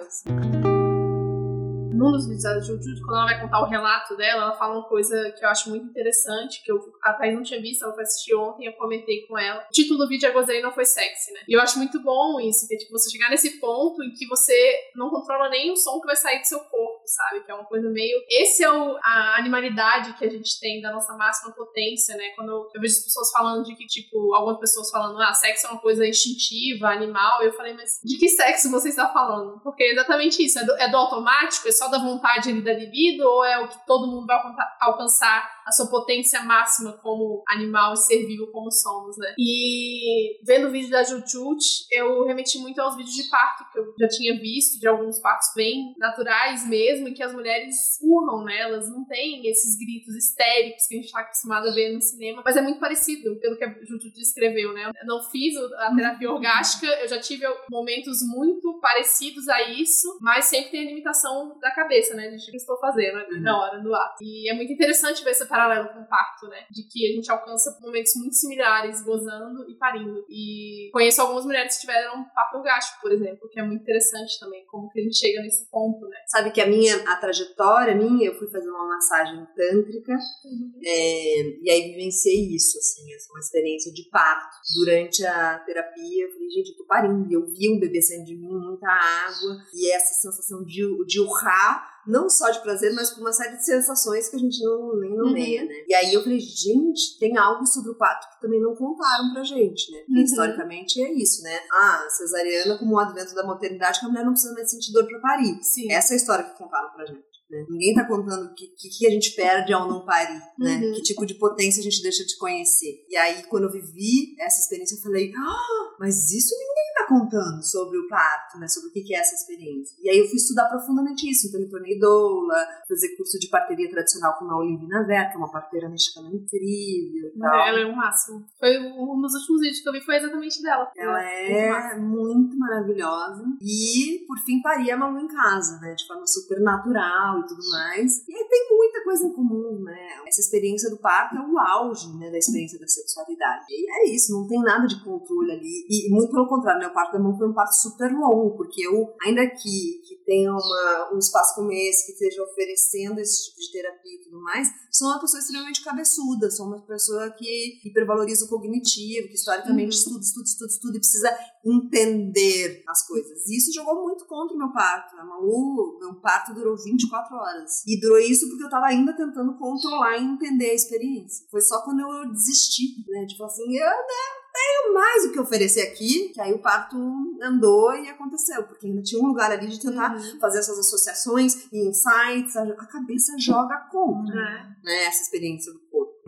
Num 2.00 2.12
dos 2.12 2.24
vídeos 2.24 2.44
da 2.44 2.58
Juju, 2.58 3.02
quando 3.04 3.16
ela 3.16 3.26
vai 3.26 3.40
contar 3.42 3.60
o 3.60 3.68
relato 3.68 4.16
dela, 4.16 4.44
ela 4.44 4.56
fala 4.56 4.78
uma 4.78 4.88
coisa 4.88 5.30
que 5.32 5.44
eu 5.44 5.48
acho 5.50 5.68
muito 5.68 5.84
interessante, 5.84 6.62
que 6.64 6.72
eu, 6.72 6.78
a 7.02 7.12
Thaís 7.12 7.34
não 7.34 7.42
tinha 7.42 7.60
visto, 7.60 7.84
ela 7.84 7.92
foi 7.92 8.04
assistir 8.04 8.34
ontem, 8.34 8.64
eu 8.64 8.72
comentei 8.72 9.26
com 9.26 9.38
ela. 9.38 9.60
O 9.68 9.70
título 9.70 9.98
do 9.98 10.08
vídeo 10.08 10.26
é 10.26 10.32
Gozei 10.32 10.62
não 10.62 10.72
foi 10.72 10.86
sexy, 10.86 11.30
né? 11.30 11.40
E 11.46 11.52
eu 11.52 11.60
acho 11.60 11.76
muito 11.76 12.02
bom 12.02 12.40
isso, 12.40 12.66
que 12.66 12.74
é 12.74 12.78
tipo, 12.78 12.90
você 12.90 13.10
chegar 13.10 13.28
nesse 13.28 13.60
ponto 13.60 14.02
em 14.02 14.14
que 14.14 14.26
você 14.26 14.54
não 14.96 15.10
controla 15.10 15.50
nem 15.50 15.70
o 15.70 15.76
som 15.76 16.00
que 16.00 16.06
vai 16.06 16.16
sair 16.16 16.40
do 16.40 16.46
seu 16.46 16.60
corpo, 16.60 17.02
sabe? 17.04 17.44
Que 17.44 17.50
é 17.50 17.54
uma 17.54 17.66
coisa 17.66 17.90
meio. 17.90 18.18
Esse 18.30 18.64
é 18.64 18.72
o, 18.72 18.96
a 19.02 19.36
animalidade 19.38 20.14
que 20.14 20.24
a 20.24 20.30
gente 20.30 20.58
tem 20.58 20.80
da 20.80 20.90
nossa 20.90 21.12
máxima 21.18 21.52
potência, 21.52 22.16
né? 22.16 22.30
Quando 22.34 22.48
eu, 22.48 22.70
eu 22.74 22.80
vejo 22.80 22.94
as 22.94 23.04
pessoas 23.04 23.30
falando 23.30 23.62
de 23.62 23.74
que, 23.76 23.84
tipo, 23.86 24.34
algumas 24.34 24.58
pessoas 24.58 24.90
falando, 24.90 25.20
ah, 25.20 25.34
sexo 25.34 25.66
é 25.66 25.70
uma 25.70 25.80
coisa 25.82 26.06
instintiva, 26.06 26.88
animal, 26.88 27.42
eu 27.42 27.52
falei, 27.52 27.74
mas 27.74 28.00
de 28.02 28.16
que 28.16 28.28
sexo 28.30 28.70
você 28.70 28.88
está 28.88 29.12
falando? 29.12 29.60
Porque 29.60 29.82
é 29.82 29.92
exatamente 29.92 30.42
isso, 30.42 30.58
é 30.58 30.64
do, 30.64 30.72
é 30.76 30.88
do 30.88 30.96
automático, 30.96 31.68
é 31.68 31.72
só 31.72 31.89
da 31.90 31.98
vontade 31.98 32.50
ali 32.50 32.62
da 32.62 32.72
libido, 32.72 33.26
ou 33.26 33.44
é 33.44 33.58
o 33.58 33.68
que 33.68 33.86
todo 33.86 34.10
mundo 34.10 34.26
vai 34.26 34.38
alcançar 34.80 35.59
a 35.70 35.72
sua 35.72 35.86
potência 35.86 36.42
máxima 36.42 36.92
como 36.94 37.44
animal 37.48 37.94
e 37.94 37.96
ser 37.96 38.26
vivo 38.26 38.48
como 38.48 38.70
somos, 38.72 39.16
né? 39.16 39.34
E 39.38 40.36
vendo 40.44 40.66
o 40.66 40.70
vídeo 40.72 40.90
da 40.90 41.04
Jujut, 41.04 41.64
eu 41.92 42.26
remeti 42.26 42.58
muito 42.58 42.80
aos 42.80 42.96
vídeos 42.96 43.14
de 43.14 43.30
parto 43.30 43.64
que 43.72 43.78
eu 43.78 43.94
já 43.98 44.08
tinha 44.08 44.38
visto, 44.40 44.80
de 44.80 44.88
alguns 44.88 45.20
partos 45.20 45.48
bem 45.54 45.94
naturais 45.96 46.68
mesmo, 46.68 47.06
em 47.06 47.14
que 47.14 47.22
as 47.22 47.32
mulheres 47.32 47.76
urram, 48.02 48.44
né? 48.44 48.58
Elas 48.58 48.90
não 48.90 49.04
têm 49.04 49.48
esses 49.48 49.78
gritos 49.78 50.16
histéricos 50.16 50.86
que 50.88 50.94
a 50.94 50.98
gente 50.98 51.06
está 51.06 51.20
acostumado 51.20 51.68
a 51.68 51.72
ver 51.72 51.94
no 51.94 52.00
cinema, 52.02 52.42
mas 52.44 52.56
é 52.56 52.62
muito 52.62 52.80
parecido 52.80 53.38
pelo 53.38 53.56
que 53.56 53.64
a 53.64 53.72
Jujut 53.84 54.12
descreveu, 54.12 54.72
né? 54.74 54.90
Eu 55.00 55.06
não 55.06 55.22
fiz 55.30 55.54
a 55.56 55.94
terapia 55.94 56.32
orgástica, 56.32 56.86
eu 56.86 57.06
já 57.06 57.20
tive 57.20 57.46
momentos 57.70 58.18
muito 58.26 58.80
parecidos 58.80 59.48
a 59.48 59.62
isso, 59.70 60.18
mas 60.20 60.46
sempre 60.46 60.72
tem 60.72 60.80
a 60.80 60.88
limitação 60.90 61.56
da 61.60 61.70
cabeça, 61.70 62.14
né? 62.14 62.28
De 62.28 62.36
o 62.36 62.50
que 62.50 62.56
estou 62.56 62.76
fazendo 62.78 63.18
uhum. 63.30 63.40
na 63.40 63.56
hora 63.56 63.78
do 63.78 63.94
ato. 63.94 64.16
E 64.20 64.50
é 64.50 64.54
muito 64.54 64.72
interessante 64.72 65.22
ver 65.22 65.30
essa 65.30 65.46
paralelo 65.60 65.88
com 65.92 66.00
o 66.00 66.08
parto, 66.08 66.48
né? 66.48 66.64
De 66.70 66.82
que 66.88 67.06
a 67.06 67.14
gente 67.14 67.30
alcança 67.30 67.78
momentos 67.82 68.12
muito 68.16 68.34
similares, 68.34 69.02
gozando 69.02 69.68
e 69.68 69.76
parindo. 69.76 70.24
E 70.28 70.90
conheço 70.92 71.20
algumas 71.20 71.44
mulheres 71.44 71.74
que 71.74 71.82
tiveram 71.82 72.24
parto 72.34 72.58
orgástico, 72.58 73.00
por 73.02 73.12
exemplo, 73.12 73.48
que 73.50 73.60
é 73.60 73.62
muito 73.62 73.82
interessante 73.82 74.38
também, 74.40 74.64
como 74.66 74.88
que 74.88 75.00
a 75.00 75.02
gente 75.02 75.18
chega 75.18 75.42
nesse 75.42 75.68
ponto, 75.70 76.06
né? 76.08 76.16
Sabe 76.26 76.50
que 76.50 76.60
a 76.60 76.66
minha, 76.66 76.96
a 77.06 77.16
trajetória 77.16 77.94
minha, 77.94 78.28
eu 78.28 78.38
fui 78.38 78.48
fazer 78.50 78.70
uma 78.70 78.88
massagem 78.88 79.46
tântrica 79.54 80.12
uhum. 80.44 80.72
é, 80.84 81.42
e 81.62 81.70
aí 81.70 81.90
vivenciei 81.90 82.54
isso, 82.54 82.78
assim, 82.78 83.02
uma 83.30 83.40
experiência 83.40 83.92
de 83.92 84.08
parto. 84.10 84.56
Durante 84.74 85.24
a 85.26 85.58
terapia, 85.60 86.24
eu 86.24 86.30
falei, 86.32 86.50
gente, 86.50 86.70
eu 86.70 86.76
tô 86.76 86.84
parindo. 86.86 87.28
E 87.28 87.34
eu 87.34 87.46
vi 87.46 87.74
um 87.74 87.78
bebê 87.78 88.00
saindo 88.00 88.24
de 88.24 88.36
mim, 88.36 88.56
muita 88.58 88.86
água, 88.88 89.58
e 89.74 89.90
essa 89.92 90.14
sensação 90.14 90.64
de, 90.64 90.82
de 91.06 91.20
urrar 91.20 91.89
não 92.06 92.28
só 92.28 92.50
de 92.50 92.62
prazer, 92.62 92.94
mas 92.94 93.10
por 93.10 93.20
uma 93.20 93.32
série 93.32 93.56
de 93.56 93.64
sensações 93.64 94.28
que 94.28 94.36
a 94.36 94.38
gente 94.38 94.62
não 94.62 94.98
nem 94.98 95.16
nomeia, 95.16 95.62
uhum. 95.62 95.68
né? 95.68 95.74
E 95.88 95.94
aí 95.94 96.14
eu 96.14 96.22
falei, 96.22 96.40
gente, 96.40 97.18
tem 97.18 97.36
algo 97.36 97.66
sobre 97.66 97.90
o 97.90 97.96
parto 97.96 98.28
que 98.34 98.40
também 98.40 98.60
não 98.60 98.74
contaram 98.74 99.32
pra 99.32 99.42
gente, 99.42 99.90
né? 99.92 99.98
Porque 100.00 100.18
uhum. 100.18 100.24
historicamente 100.24 101.02
é 101.02 101.12
isso, 101.12 101.42
né? 101.42 101.58
Ah, 101.72 102.06
cesariana 102.10 102.78
como 102.78 102.94
o 102.94 102.98
advento 102.98 103.34
da 103.34 103.46
maternidade, 103.46 104.00
que 104.00 104.06
a 104.06 104.08
mulher 104.08 104.24
não 104.24 104.32
precisa 104.32 104.54
mais 104.54 104.70
sentir 104.70 104.92
dor 104.92 105.06
pra 105.06 105.18
parir. 105.20 105.58
Sim. 105.62 105.90
Essa 105.92 106.12
é 106.12 106.14
a 106.14 106.16
história 106.16 106.44
que 106.44 106.58
contaram 106.58 106.90
pra 106.92 107.06
gente. 107.06 107.30
Né? 107.50 107.66
Ninguém 107.68 107.94
tá 107.94 108.06
contando 108.06 108.46
o 108.46 108.54
que, 108.54 108.68
que, 108.76 109.06
a 109.08 109.10
gente 109.10 109.34
perde 109.34 109.72
ao 109.72 109.88
não 109.88 110.04
parir, 110.04 110.40
né? 110.56 110.76
Uhum. 110.76 110.92
Que 110.92 111.02
tipo 111.02 111.26
de 111.26 111.34
potência 111.34 111.80
a 111.80 111.82
gente 111.82 112.00
deixa 112.00 112.24
de 112.24 112.36
conhecer. 112.36 113.04
E 113.08 113.16
aí, 113.16 113.42
quando 113.44 113.64
eu 113.64 113.72
vivi 113.72 114.36
essa 114.38 114.60
experiência, 114.60 114.94
eu 114.94 115.02
falei, 115.02 115.32
ah, 115.36 115.96
mas 115.98 116.30
isso 116.30 116.54
ninguém 116.56 116.89
contando 117.10 117.60
sobre 117.64 117.98
o 117.98 118.06
parto, 118.06 118.56
né? 118.58 118.68
Sobre 118.68 118.90
o 118.90 118.92
que, 118.92 119.12
é 119.12 119.18
essa 119.18 119.34
experiência. 119.34 119.96
E 120.00 120.08
aí 120.08 120.18
eu 120.18 120.26
fui 120.26 120.36
estudar 120.36 120.68
profundamente 120.68 121.28
isso. 121.28 121.48
Então, 121.48 121.60
me 121.60 121.68
tornei 121.68 121.98
doula, 121.98 122.54
fazer 122.88 123.16
curso 123.16 123.36
de 123.40 123.48
parteria 123.48 123.90
tradicional 123.90 124.38
com 124.38 124.48
a 124.48 124.56
Olivina 124.56 125.04
Ver, 125.04 125.28
que 125.28 125.34
é 125.34 125.38
uma 125.38 125.50
parteira 125.50 125.88
mexicana 125.88 126.28
incrível 126.28 127.32
e 127.34 127.38
tal. 127.38 127.66
Ela 127.66 127.80
é 127.80 127.86
um 127.86 127.96
máximo. 127.96 128.46
Foi 128.58 128.78
um 128.78 129.20
dos 129.20 129.34
últimos 129.34 129.60
vídeos 129.62 129.80
que 129.80 129.88
eu 129.88 129.92
vi, 129.92 130.00
foi 130.02 130.16
exatamente 130.16 130.62
dela. 130.62 130.90
Ela 130.96 131.24
é 131.24 131.98
muito 131.98 132.56
maravilhosa. 132.56 133.42
E, 133.60 134.24
por 134.28 134.38
fim, 134.38 134.62
paria 134.62 134.94
a 134.94 134.96
Malu 134.96 135.18
em 135.18 135.28
casa, 135.28 135.80
né? 135.80 135.94
De 135.94 136.06
forma 136.06 136.26
super 136.26 136.60
natural 136.60 137.40
e 137.40 137.46
tudo 137.46 137.68
mais. 137.70 138.28
E 138.28 138.34
aí 138.34 138.48
tem 138.48 138.68
muita 138.70 139.02
coisa 139.02 139.26
em 139.26 139.32
comum, 139.32 139.82
né? 139.82 140.08
Essa 140.28 140.40
experiência 140.40 140.88
do 140.88 140.98
parto 140.98 141.36
é 141.36 141.40
o 141.40 141.58
auge, 141.58 142.16
né, 142.16 142.30
da 142.30 142.38
experiência 142.38 142.78
da 142.78 142.86
sexualidade. 142.86 143.64
E 143.68 143.90
é 143.90 144.14
isso, 144.14 144.32
não 144.32 144.46
tem 144.46 144.60
nada 144.60 144.86
de 144.86 145.02
controle 145.02 145.50
ali. 145.50 145.86
E 145.88 146.08
muito 146.10 146.30
pelo 146.30 146.46
contrário, 146.46 146.80
né? 146.80 146.86
O 146.86 146.92
parto 147.00 147.12
da 147.12 147.18
mão 147.18 147.36
foi 147.36 147.48
um 147.48 147.54
parto 147.54 147.72
super 147.72 148.12
longo, 148.12 148.56
porque 148.56 148.86
eu, 148.86 149.14
ainda 149.22 149.46
que, 149.48 150.02
que 150.06 150.16
tenha 150.26 150.50
uma, 150.50 151.14
um 151.14 151.18
espaço 151.18 151.54
como 151.54 151.72
esse, 151.72 152.06
que 152.06 152.12
esteja 152.12 152.42
oferecendo 152.42 153.18
esse 153.18 153.46
tipo 153.46 153.60
de 153.60 153.72
terapia 153.72 154.14
e 154.14 154.22
tudo 154.24 154.42
mais, 154.42 154.68
sou 154.90 155.08
uma 155.08 155.20
pessoa 155.20 155.40
extremamente 155.40 155.82
cabeçuda, 155.82 156.50
sou 156.50 156.66
uma 156.66 156.80
pessoa 156.82 157.30
que 157.30 157.80
hipervaloriza 157.84 158.44
o 158.44 158.48
cognitivo, 158.48 159.28
que 159.28 159.34
historicamente 159.34 159.96
uhum. 159.96 159.98
estuda, 160.02 160.20
estuda, 160.20 160.44
estuda, 160.44 160.72
estuda 160.72 160.96
e 160.96 161.00
precisa 161.00 161.38
entender 161.64 162.82
as 162.88 163.06
coisas. 163.06 163.46
E 163.46 163.56
isso 163.56 163.72
jogou 163.72 164.02
muito 164.02 164.26
contra 164.26 164.54
o 164.54 164.58
meu 164.58 164.72
parto. 164.72 165.16
A 165.16 165.24
Malu, 165.24 165.98
meu 165.98 166.14
parto 166.20 166.54
durou 166.54 166.76
24 166.76 167.36
horas. 167.36 167.82
E 167.86 168.00
durou 168.00 168.18
isso 168.18 168.48
porque 168.48 168.64
eu 168.64 168.70
tava 168.70 168.86
ainda 168.86 169.16
tentando 169.16 169.56
controlar 169.56 170.18
e 170.18 170.24
entender 170.24 170.70
a 170.70 170.74
experiência. 170.74 171.46
Foi 171.50 171.60
só 171.60 171.82
quando 171.82 172.00
eu 172.00 172.30
desisti, 172.32 173.04
né? 173.08 173.26
Falar 173.36 173.48
assim, 173.48 173.76
eu 173.76 173.86
não 173.86 174.39
tenho 174.60 174.94
mais 174.94 175.24
o 175.24 175.32
que 175.32 175.40
oferecer 175.40 175.82
aqui, 175.82 176.28
que 176.28 176.40
aí 176.40 176.52
o 176.52 176.58
parto 176.58 176.96
andou 177.42 177.94
e 177.94 178.08
aconteceu, 178.08 178.62
porque 178.64 178.86
ainda 178.86 179.02
tinha 179.02 179.22
um 179.22 179.28
lugar 179.28 179.50
ali 179.50 179.66
de 179.66 179.80
tentar 179.80 180.14
uhum. 180.14 180.38
fazer 180.38 180.58
essas 180.58 180.78
associações 180.78 181.66
e 181.72 181.88
insights, 181.88 182.56
a, 182.56 182.86
cabeça 182.86 183.32
joga 183.38 183.76
contra, 183.90 184.34
uhum. 184.34 184.74
né, 184.84 185.04
essa 185.04 185.22
experiência 185.22 185.72
do. 185.72 185.80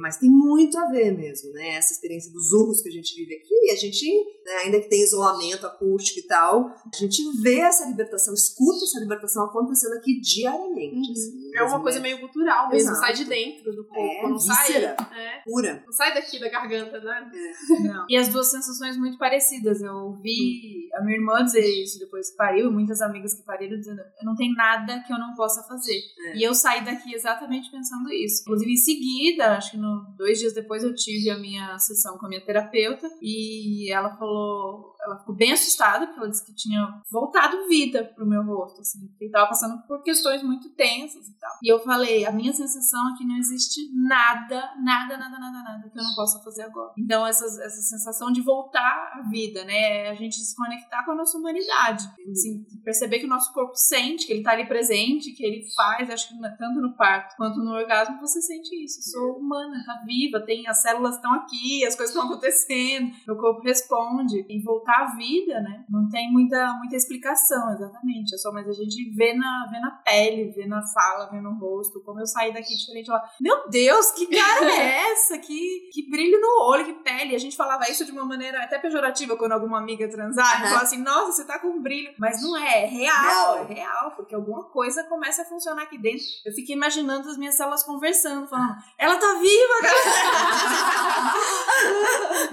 Mas 0.03 0.17
tem 0.17 0.29
muito 0.29 0.77
a 0.77 0.89
ver 0.89 1.17
mesmo, 1.17 1.53
né? 1.53 1.77
Essa 1.77 1.93
experiência 1.93 2.33
dos 2.33 2.53
urros 2.53 2.83
que 2.83 2.89
a 2.89 2.93
gente 2.93 3.15
vive 3.15 3.37
aqui, 3.37 3.71
a 3.71 3.77
gente, 3.77 4.05
né, 4.45 4.53
ainda 4.65 4.81
que 4.81 4.89
tem 4.89 5.01
isolamento 5.01 5.65
acústico 5.65 6.19
e 6.19 6.27
tal, 6.27 6.75
a 6.93 6.97
gente 6.97 7.23
vê 7.41 7.61
essa 7.61 7.87
libertação, 7.87 8.35
escuta 8.35 8.85
essa 8.85 8.99
libertação 8.99 9.45
acontecendo 9.45 9.93
aqui 9.93 10.21
diariamente. 10.21 10.97
Uhum. 10.97 11.13
Assim, 11.13 11.51
é 11.55 11.63
uma 11.63 11.81
coisa 11.81 12.01
meio 12.01 12.19
cultural 12.19 12.69
mesmo, 12.69 12.91
Exato. 12.91 12.99
sai 12.99 13.15
de 13.15 13.25
dentro 13.27 13.73
do 13.73 13.85
corpo, 13.85 14.01
é, 14.01 14.29
não 14.29 14.37
víscera, 14.37 14.97
sai. 14.99 15.25
É, 15.25 15.43
pura. 15.45 15.83
Não 15.87 15.93
sai 15.93 16.15
daqui 16.15 16.41
da 16.41 16.49
garganta, 16.49 16.99
né? 16.99 17.31
É. 17.33 17.83
Não. 17.83 18.07
E 18.13 18.17
as 18.17 18.29
duas 18.29 18.51
sensações 18.51 18.97
muito 18.97 19.17
parecidas. 19.17 19.81
Eu 19.81 19.95
ouvi 19.95 20.89
a 20.95 21.03
minha 21.03 21.17
irmã 21.17 21.43
dizer 21.45 21.65
isso 21.65 21.99
depois 21.99 22.31
que 22.31 22.37
pariu, 22.37 22.71
muitas 22.71 23.01
amigas 23.01 23.35
que 23.35 23.43
pariram 23.43 23.79
dizendo: 23.79 24.01
eu 24.01 24.25
não 24.25 24.35
tenho 24.35 24.55
nada 24.55 25.01
que 25.07 25.13
eu 25.13 25.19
não 25.19 25.35
possa 25.35 25.63
fazer. 25.63 26.01
É. 26.27 26.37
E 26.39 26.43
eu 26.43 26.55
saí 26.55 26.85
daqui 26.85 27.15
exatamente 27.15 27.71
pensando 27.71 28.13
isso. 28.13 28.43
Inclusive, 28.43 28.73
em 28.73 28.77
seguida, 28.77 29.57
acho 29.57 29.73
que 29.73 29.77
no, 29.77 29.92
dois 30.17 30.39
dias 30.39 30.53
depois, 30.53 30.83
eu 30.85 30.95
tive 30.95 31.31
a 31.31 31.39
minha 31.39 31.79
sessão 31.79 32.19
com 32.19 32.27
a 32.27 32.29
minha 32.29 32.45
terapeuta 32.45 33.09
e 33.21 33.93
ela 33.93 34.17
falou 34.17 34.92
ela 35.03 35.19
ficou 35.19 35.35
bem 35.35 35.53
assustada, 35.53 36.07
porque 36.07 36.21
ela 36.21 36.31
disse 36.31 36.45
que 36.45 36.55
tinha 36.55 37.01
voltado 37.11 37.67
vida 37.69 38.05
pro 38.15 38.27
meu 38.27 38.43
rosto, 38.45 38.81
assim, 38.81 39.09
que 39.19 39.29
tava 39.31 39.49
passando 39.49 39.83
por 39.87 40.03
questões 40.03 40.43
muito 40.43 40.71
tensas 40.75 41.29
e 41.29 41.39
tal. 41.39 41.51
E 41.63 41.73
eu 41.73 41.79
falei, 41.81 42.25
a 42.25 42.33
minha 42.33 42.53
sensação 42.53 43.13
é 43.13 43.19
que 43.19 43.25
não 43.25 43.37
existe 43.37 43.81
nada, 43.95 44.73
nada, 44.83 45.17
nada, 45.17 45.39
nada, 45.39 45.63
nada 45.63 45.91
que 45.91 45.99
eu 45.99 46.03
não 46.03 46.15
possa 46.15 46.43
fazer 46.43 46.63
agora. 46.63 46.93
Então, 46.97 47.27
essa, 47.27 47.45
essa 47.45 47.83
sensação 47.83 48.31
de 48.31 48.41
voltar 48.41 49.13
à 49.15 49.29
vida, 49.29 49.65
né, 49.65 50.07
é 50.07 50.11
a 50.11 50.15
gente 50.15 50.37
se 50.37 50.55
conectar 50.55 51.05
com 51.05 51.13
a 51.13 51.17
nossa 51.17 51.37
humanidade, 51.37 52.05
assim, 52.31 52.65
perceber 52.85 53.19
que 53.19 53.27
o 53.27 53.29
nosso 53.29 53.53
corpo 53.53 53.75
sente, 53.75 54.27
que 54.27 54.33
ele 54.33 54.43
tá 54.43 54.53
ali 54.53 54.67
presente, 54.67 55.33
que 55.33 55.45
ele 55.45 55.67
faz, 55.75 56.09
acho 56.11 56.29
que 56.29 56.41
tanto 56.59 56.81
no 56.81 56.97
parto 56.97 57.37
quanto 57.37 57.59
no 57.59 57.73
orgasmo, 57.73 58.21
você 58.21 58.41
sente 58.41 58.85
isso. 58.85 59.01
Eu 59.01 59.21
sou 59.21 59.39
humana, 59.39 59.83
tá 59.85 60.03
viva, 60.05 60.41
tem, 60.41 60.67
as 60.69 60.81
células 60.81 61.17
estão 61.17 61.33
aqui, 61.35 61.85
as 61.85 61.97
coisas 61.97 62.15
estão 62.15 62.29
acontecendo, 62.29 63.13
meu 63.27 63.37
corpo 63.37 63.63
responde. 63.63 64.45
E 64.49 64.63
voltar 64.63 64.92
a 64.95 65.15
vida, 65.17 65.61
né? 65.61 65.85
Não 65.89 66.09
tem 66.09 66.31
muita, 66.31 66.75
muita 66.75 66.97
explicação, 66.97 67.73
exatamente. 67.73 68.35
É 68.35 68.39
só 68.39 68.53
mais 68.53 68.69
a 68.69 68.73
gente 68.73 69.11
vê 69.15 69.35
na, 69.35 69.69
vê 69.71 69.81
na 69.81 69.91
pele, 69.91 70.51
vê 70.51 70.67
na 70.67 70.83
fala, 70.87 71.31
vê 71.31 71.41
no 71.41 71.55
rosto. 71.55 72.03
Como 72.03 72.21
eu 72.21 72.27
saí 72.27 72.53
daqui 72.53 72.77
diferente 72.77 73.11
lá, 73.11 73.23
meu 73.41 73.69
Deus, 73.69 74.11
que 74.13 74.27
cara 74.27 74.71
é 74.71 75.13
essa? 75.13 75.39
Que, 75.39 75.91
que 75.93 76.11
brilho 76.11 76.41
no 76.41 76.69
olho, 76.69 76.85
que 76.85 76.95
pele. 76.95 77.35
A 77.35 77.39
gente 77.39 77.57
falava 77.57 77.91
isso 77.91 78.05
de 78.05 78.13
uma 78.13 78.25
maneira 78.25 78.63
até 78.63 78.79
pejorativa 78.79 79.37
quando 79.37 79.53
alguma 79.53 79.79
amiga 79.79 80.09
transava. 80.09 80.63
Uhum. 80.63 80.69
Falava 80.69 80.83
assim, 80.83 81.03
nossa, 81.03 81.33
você 81.33 81.45
tá 81.45 81.59
com 81.59 81.81
brilho. 81.81 82.13
Mas 82.19 82.43
não 82.43 82.57
é, 82.57 82.85
é 82.85 82.87
real, 82.87 83.59
é 83.59 83.75
real, 83.75 84.13
porque 84.17 84.35
alguma 84.35 84.65
coisa 84.65 85.05
começa 85.05 85.43
a 85.43 85.45
funcionar 85.45 85.83
aqui 85.83 85.99
dentro. 85.99 86.25
Eu 86.45 86.53
fiquei 86.53 86.75
imaginando 86.75 87.29
as 87.29 87.37
minhas 87.37 87.55
células 87.55 87.83
conversando, 87.83 88.49
falando, 88.49 88.77
ela 88.99 89.17
tá 89.17 89.35
viva, 89.35 89.75
galera! 89.83 90.33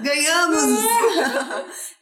Ganhamos! 0.00 0.60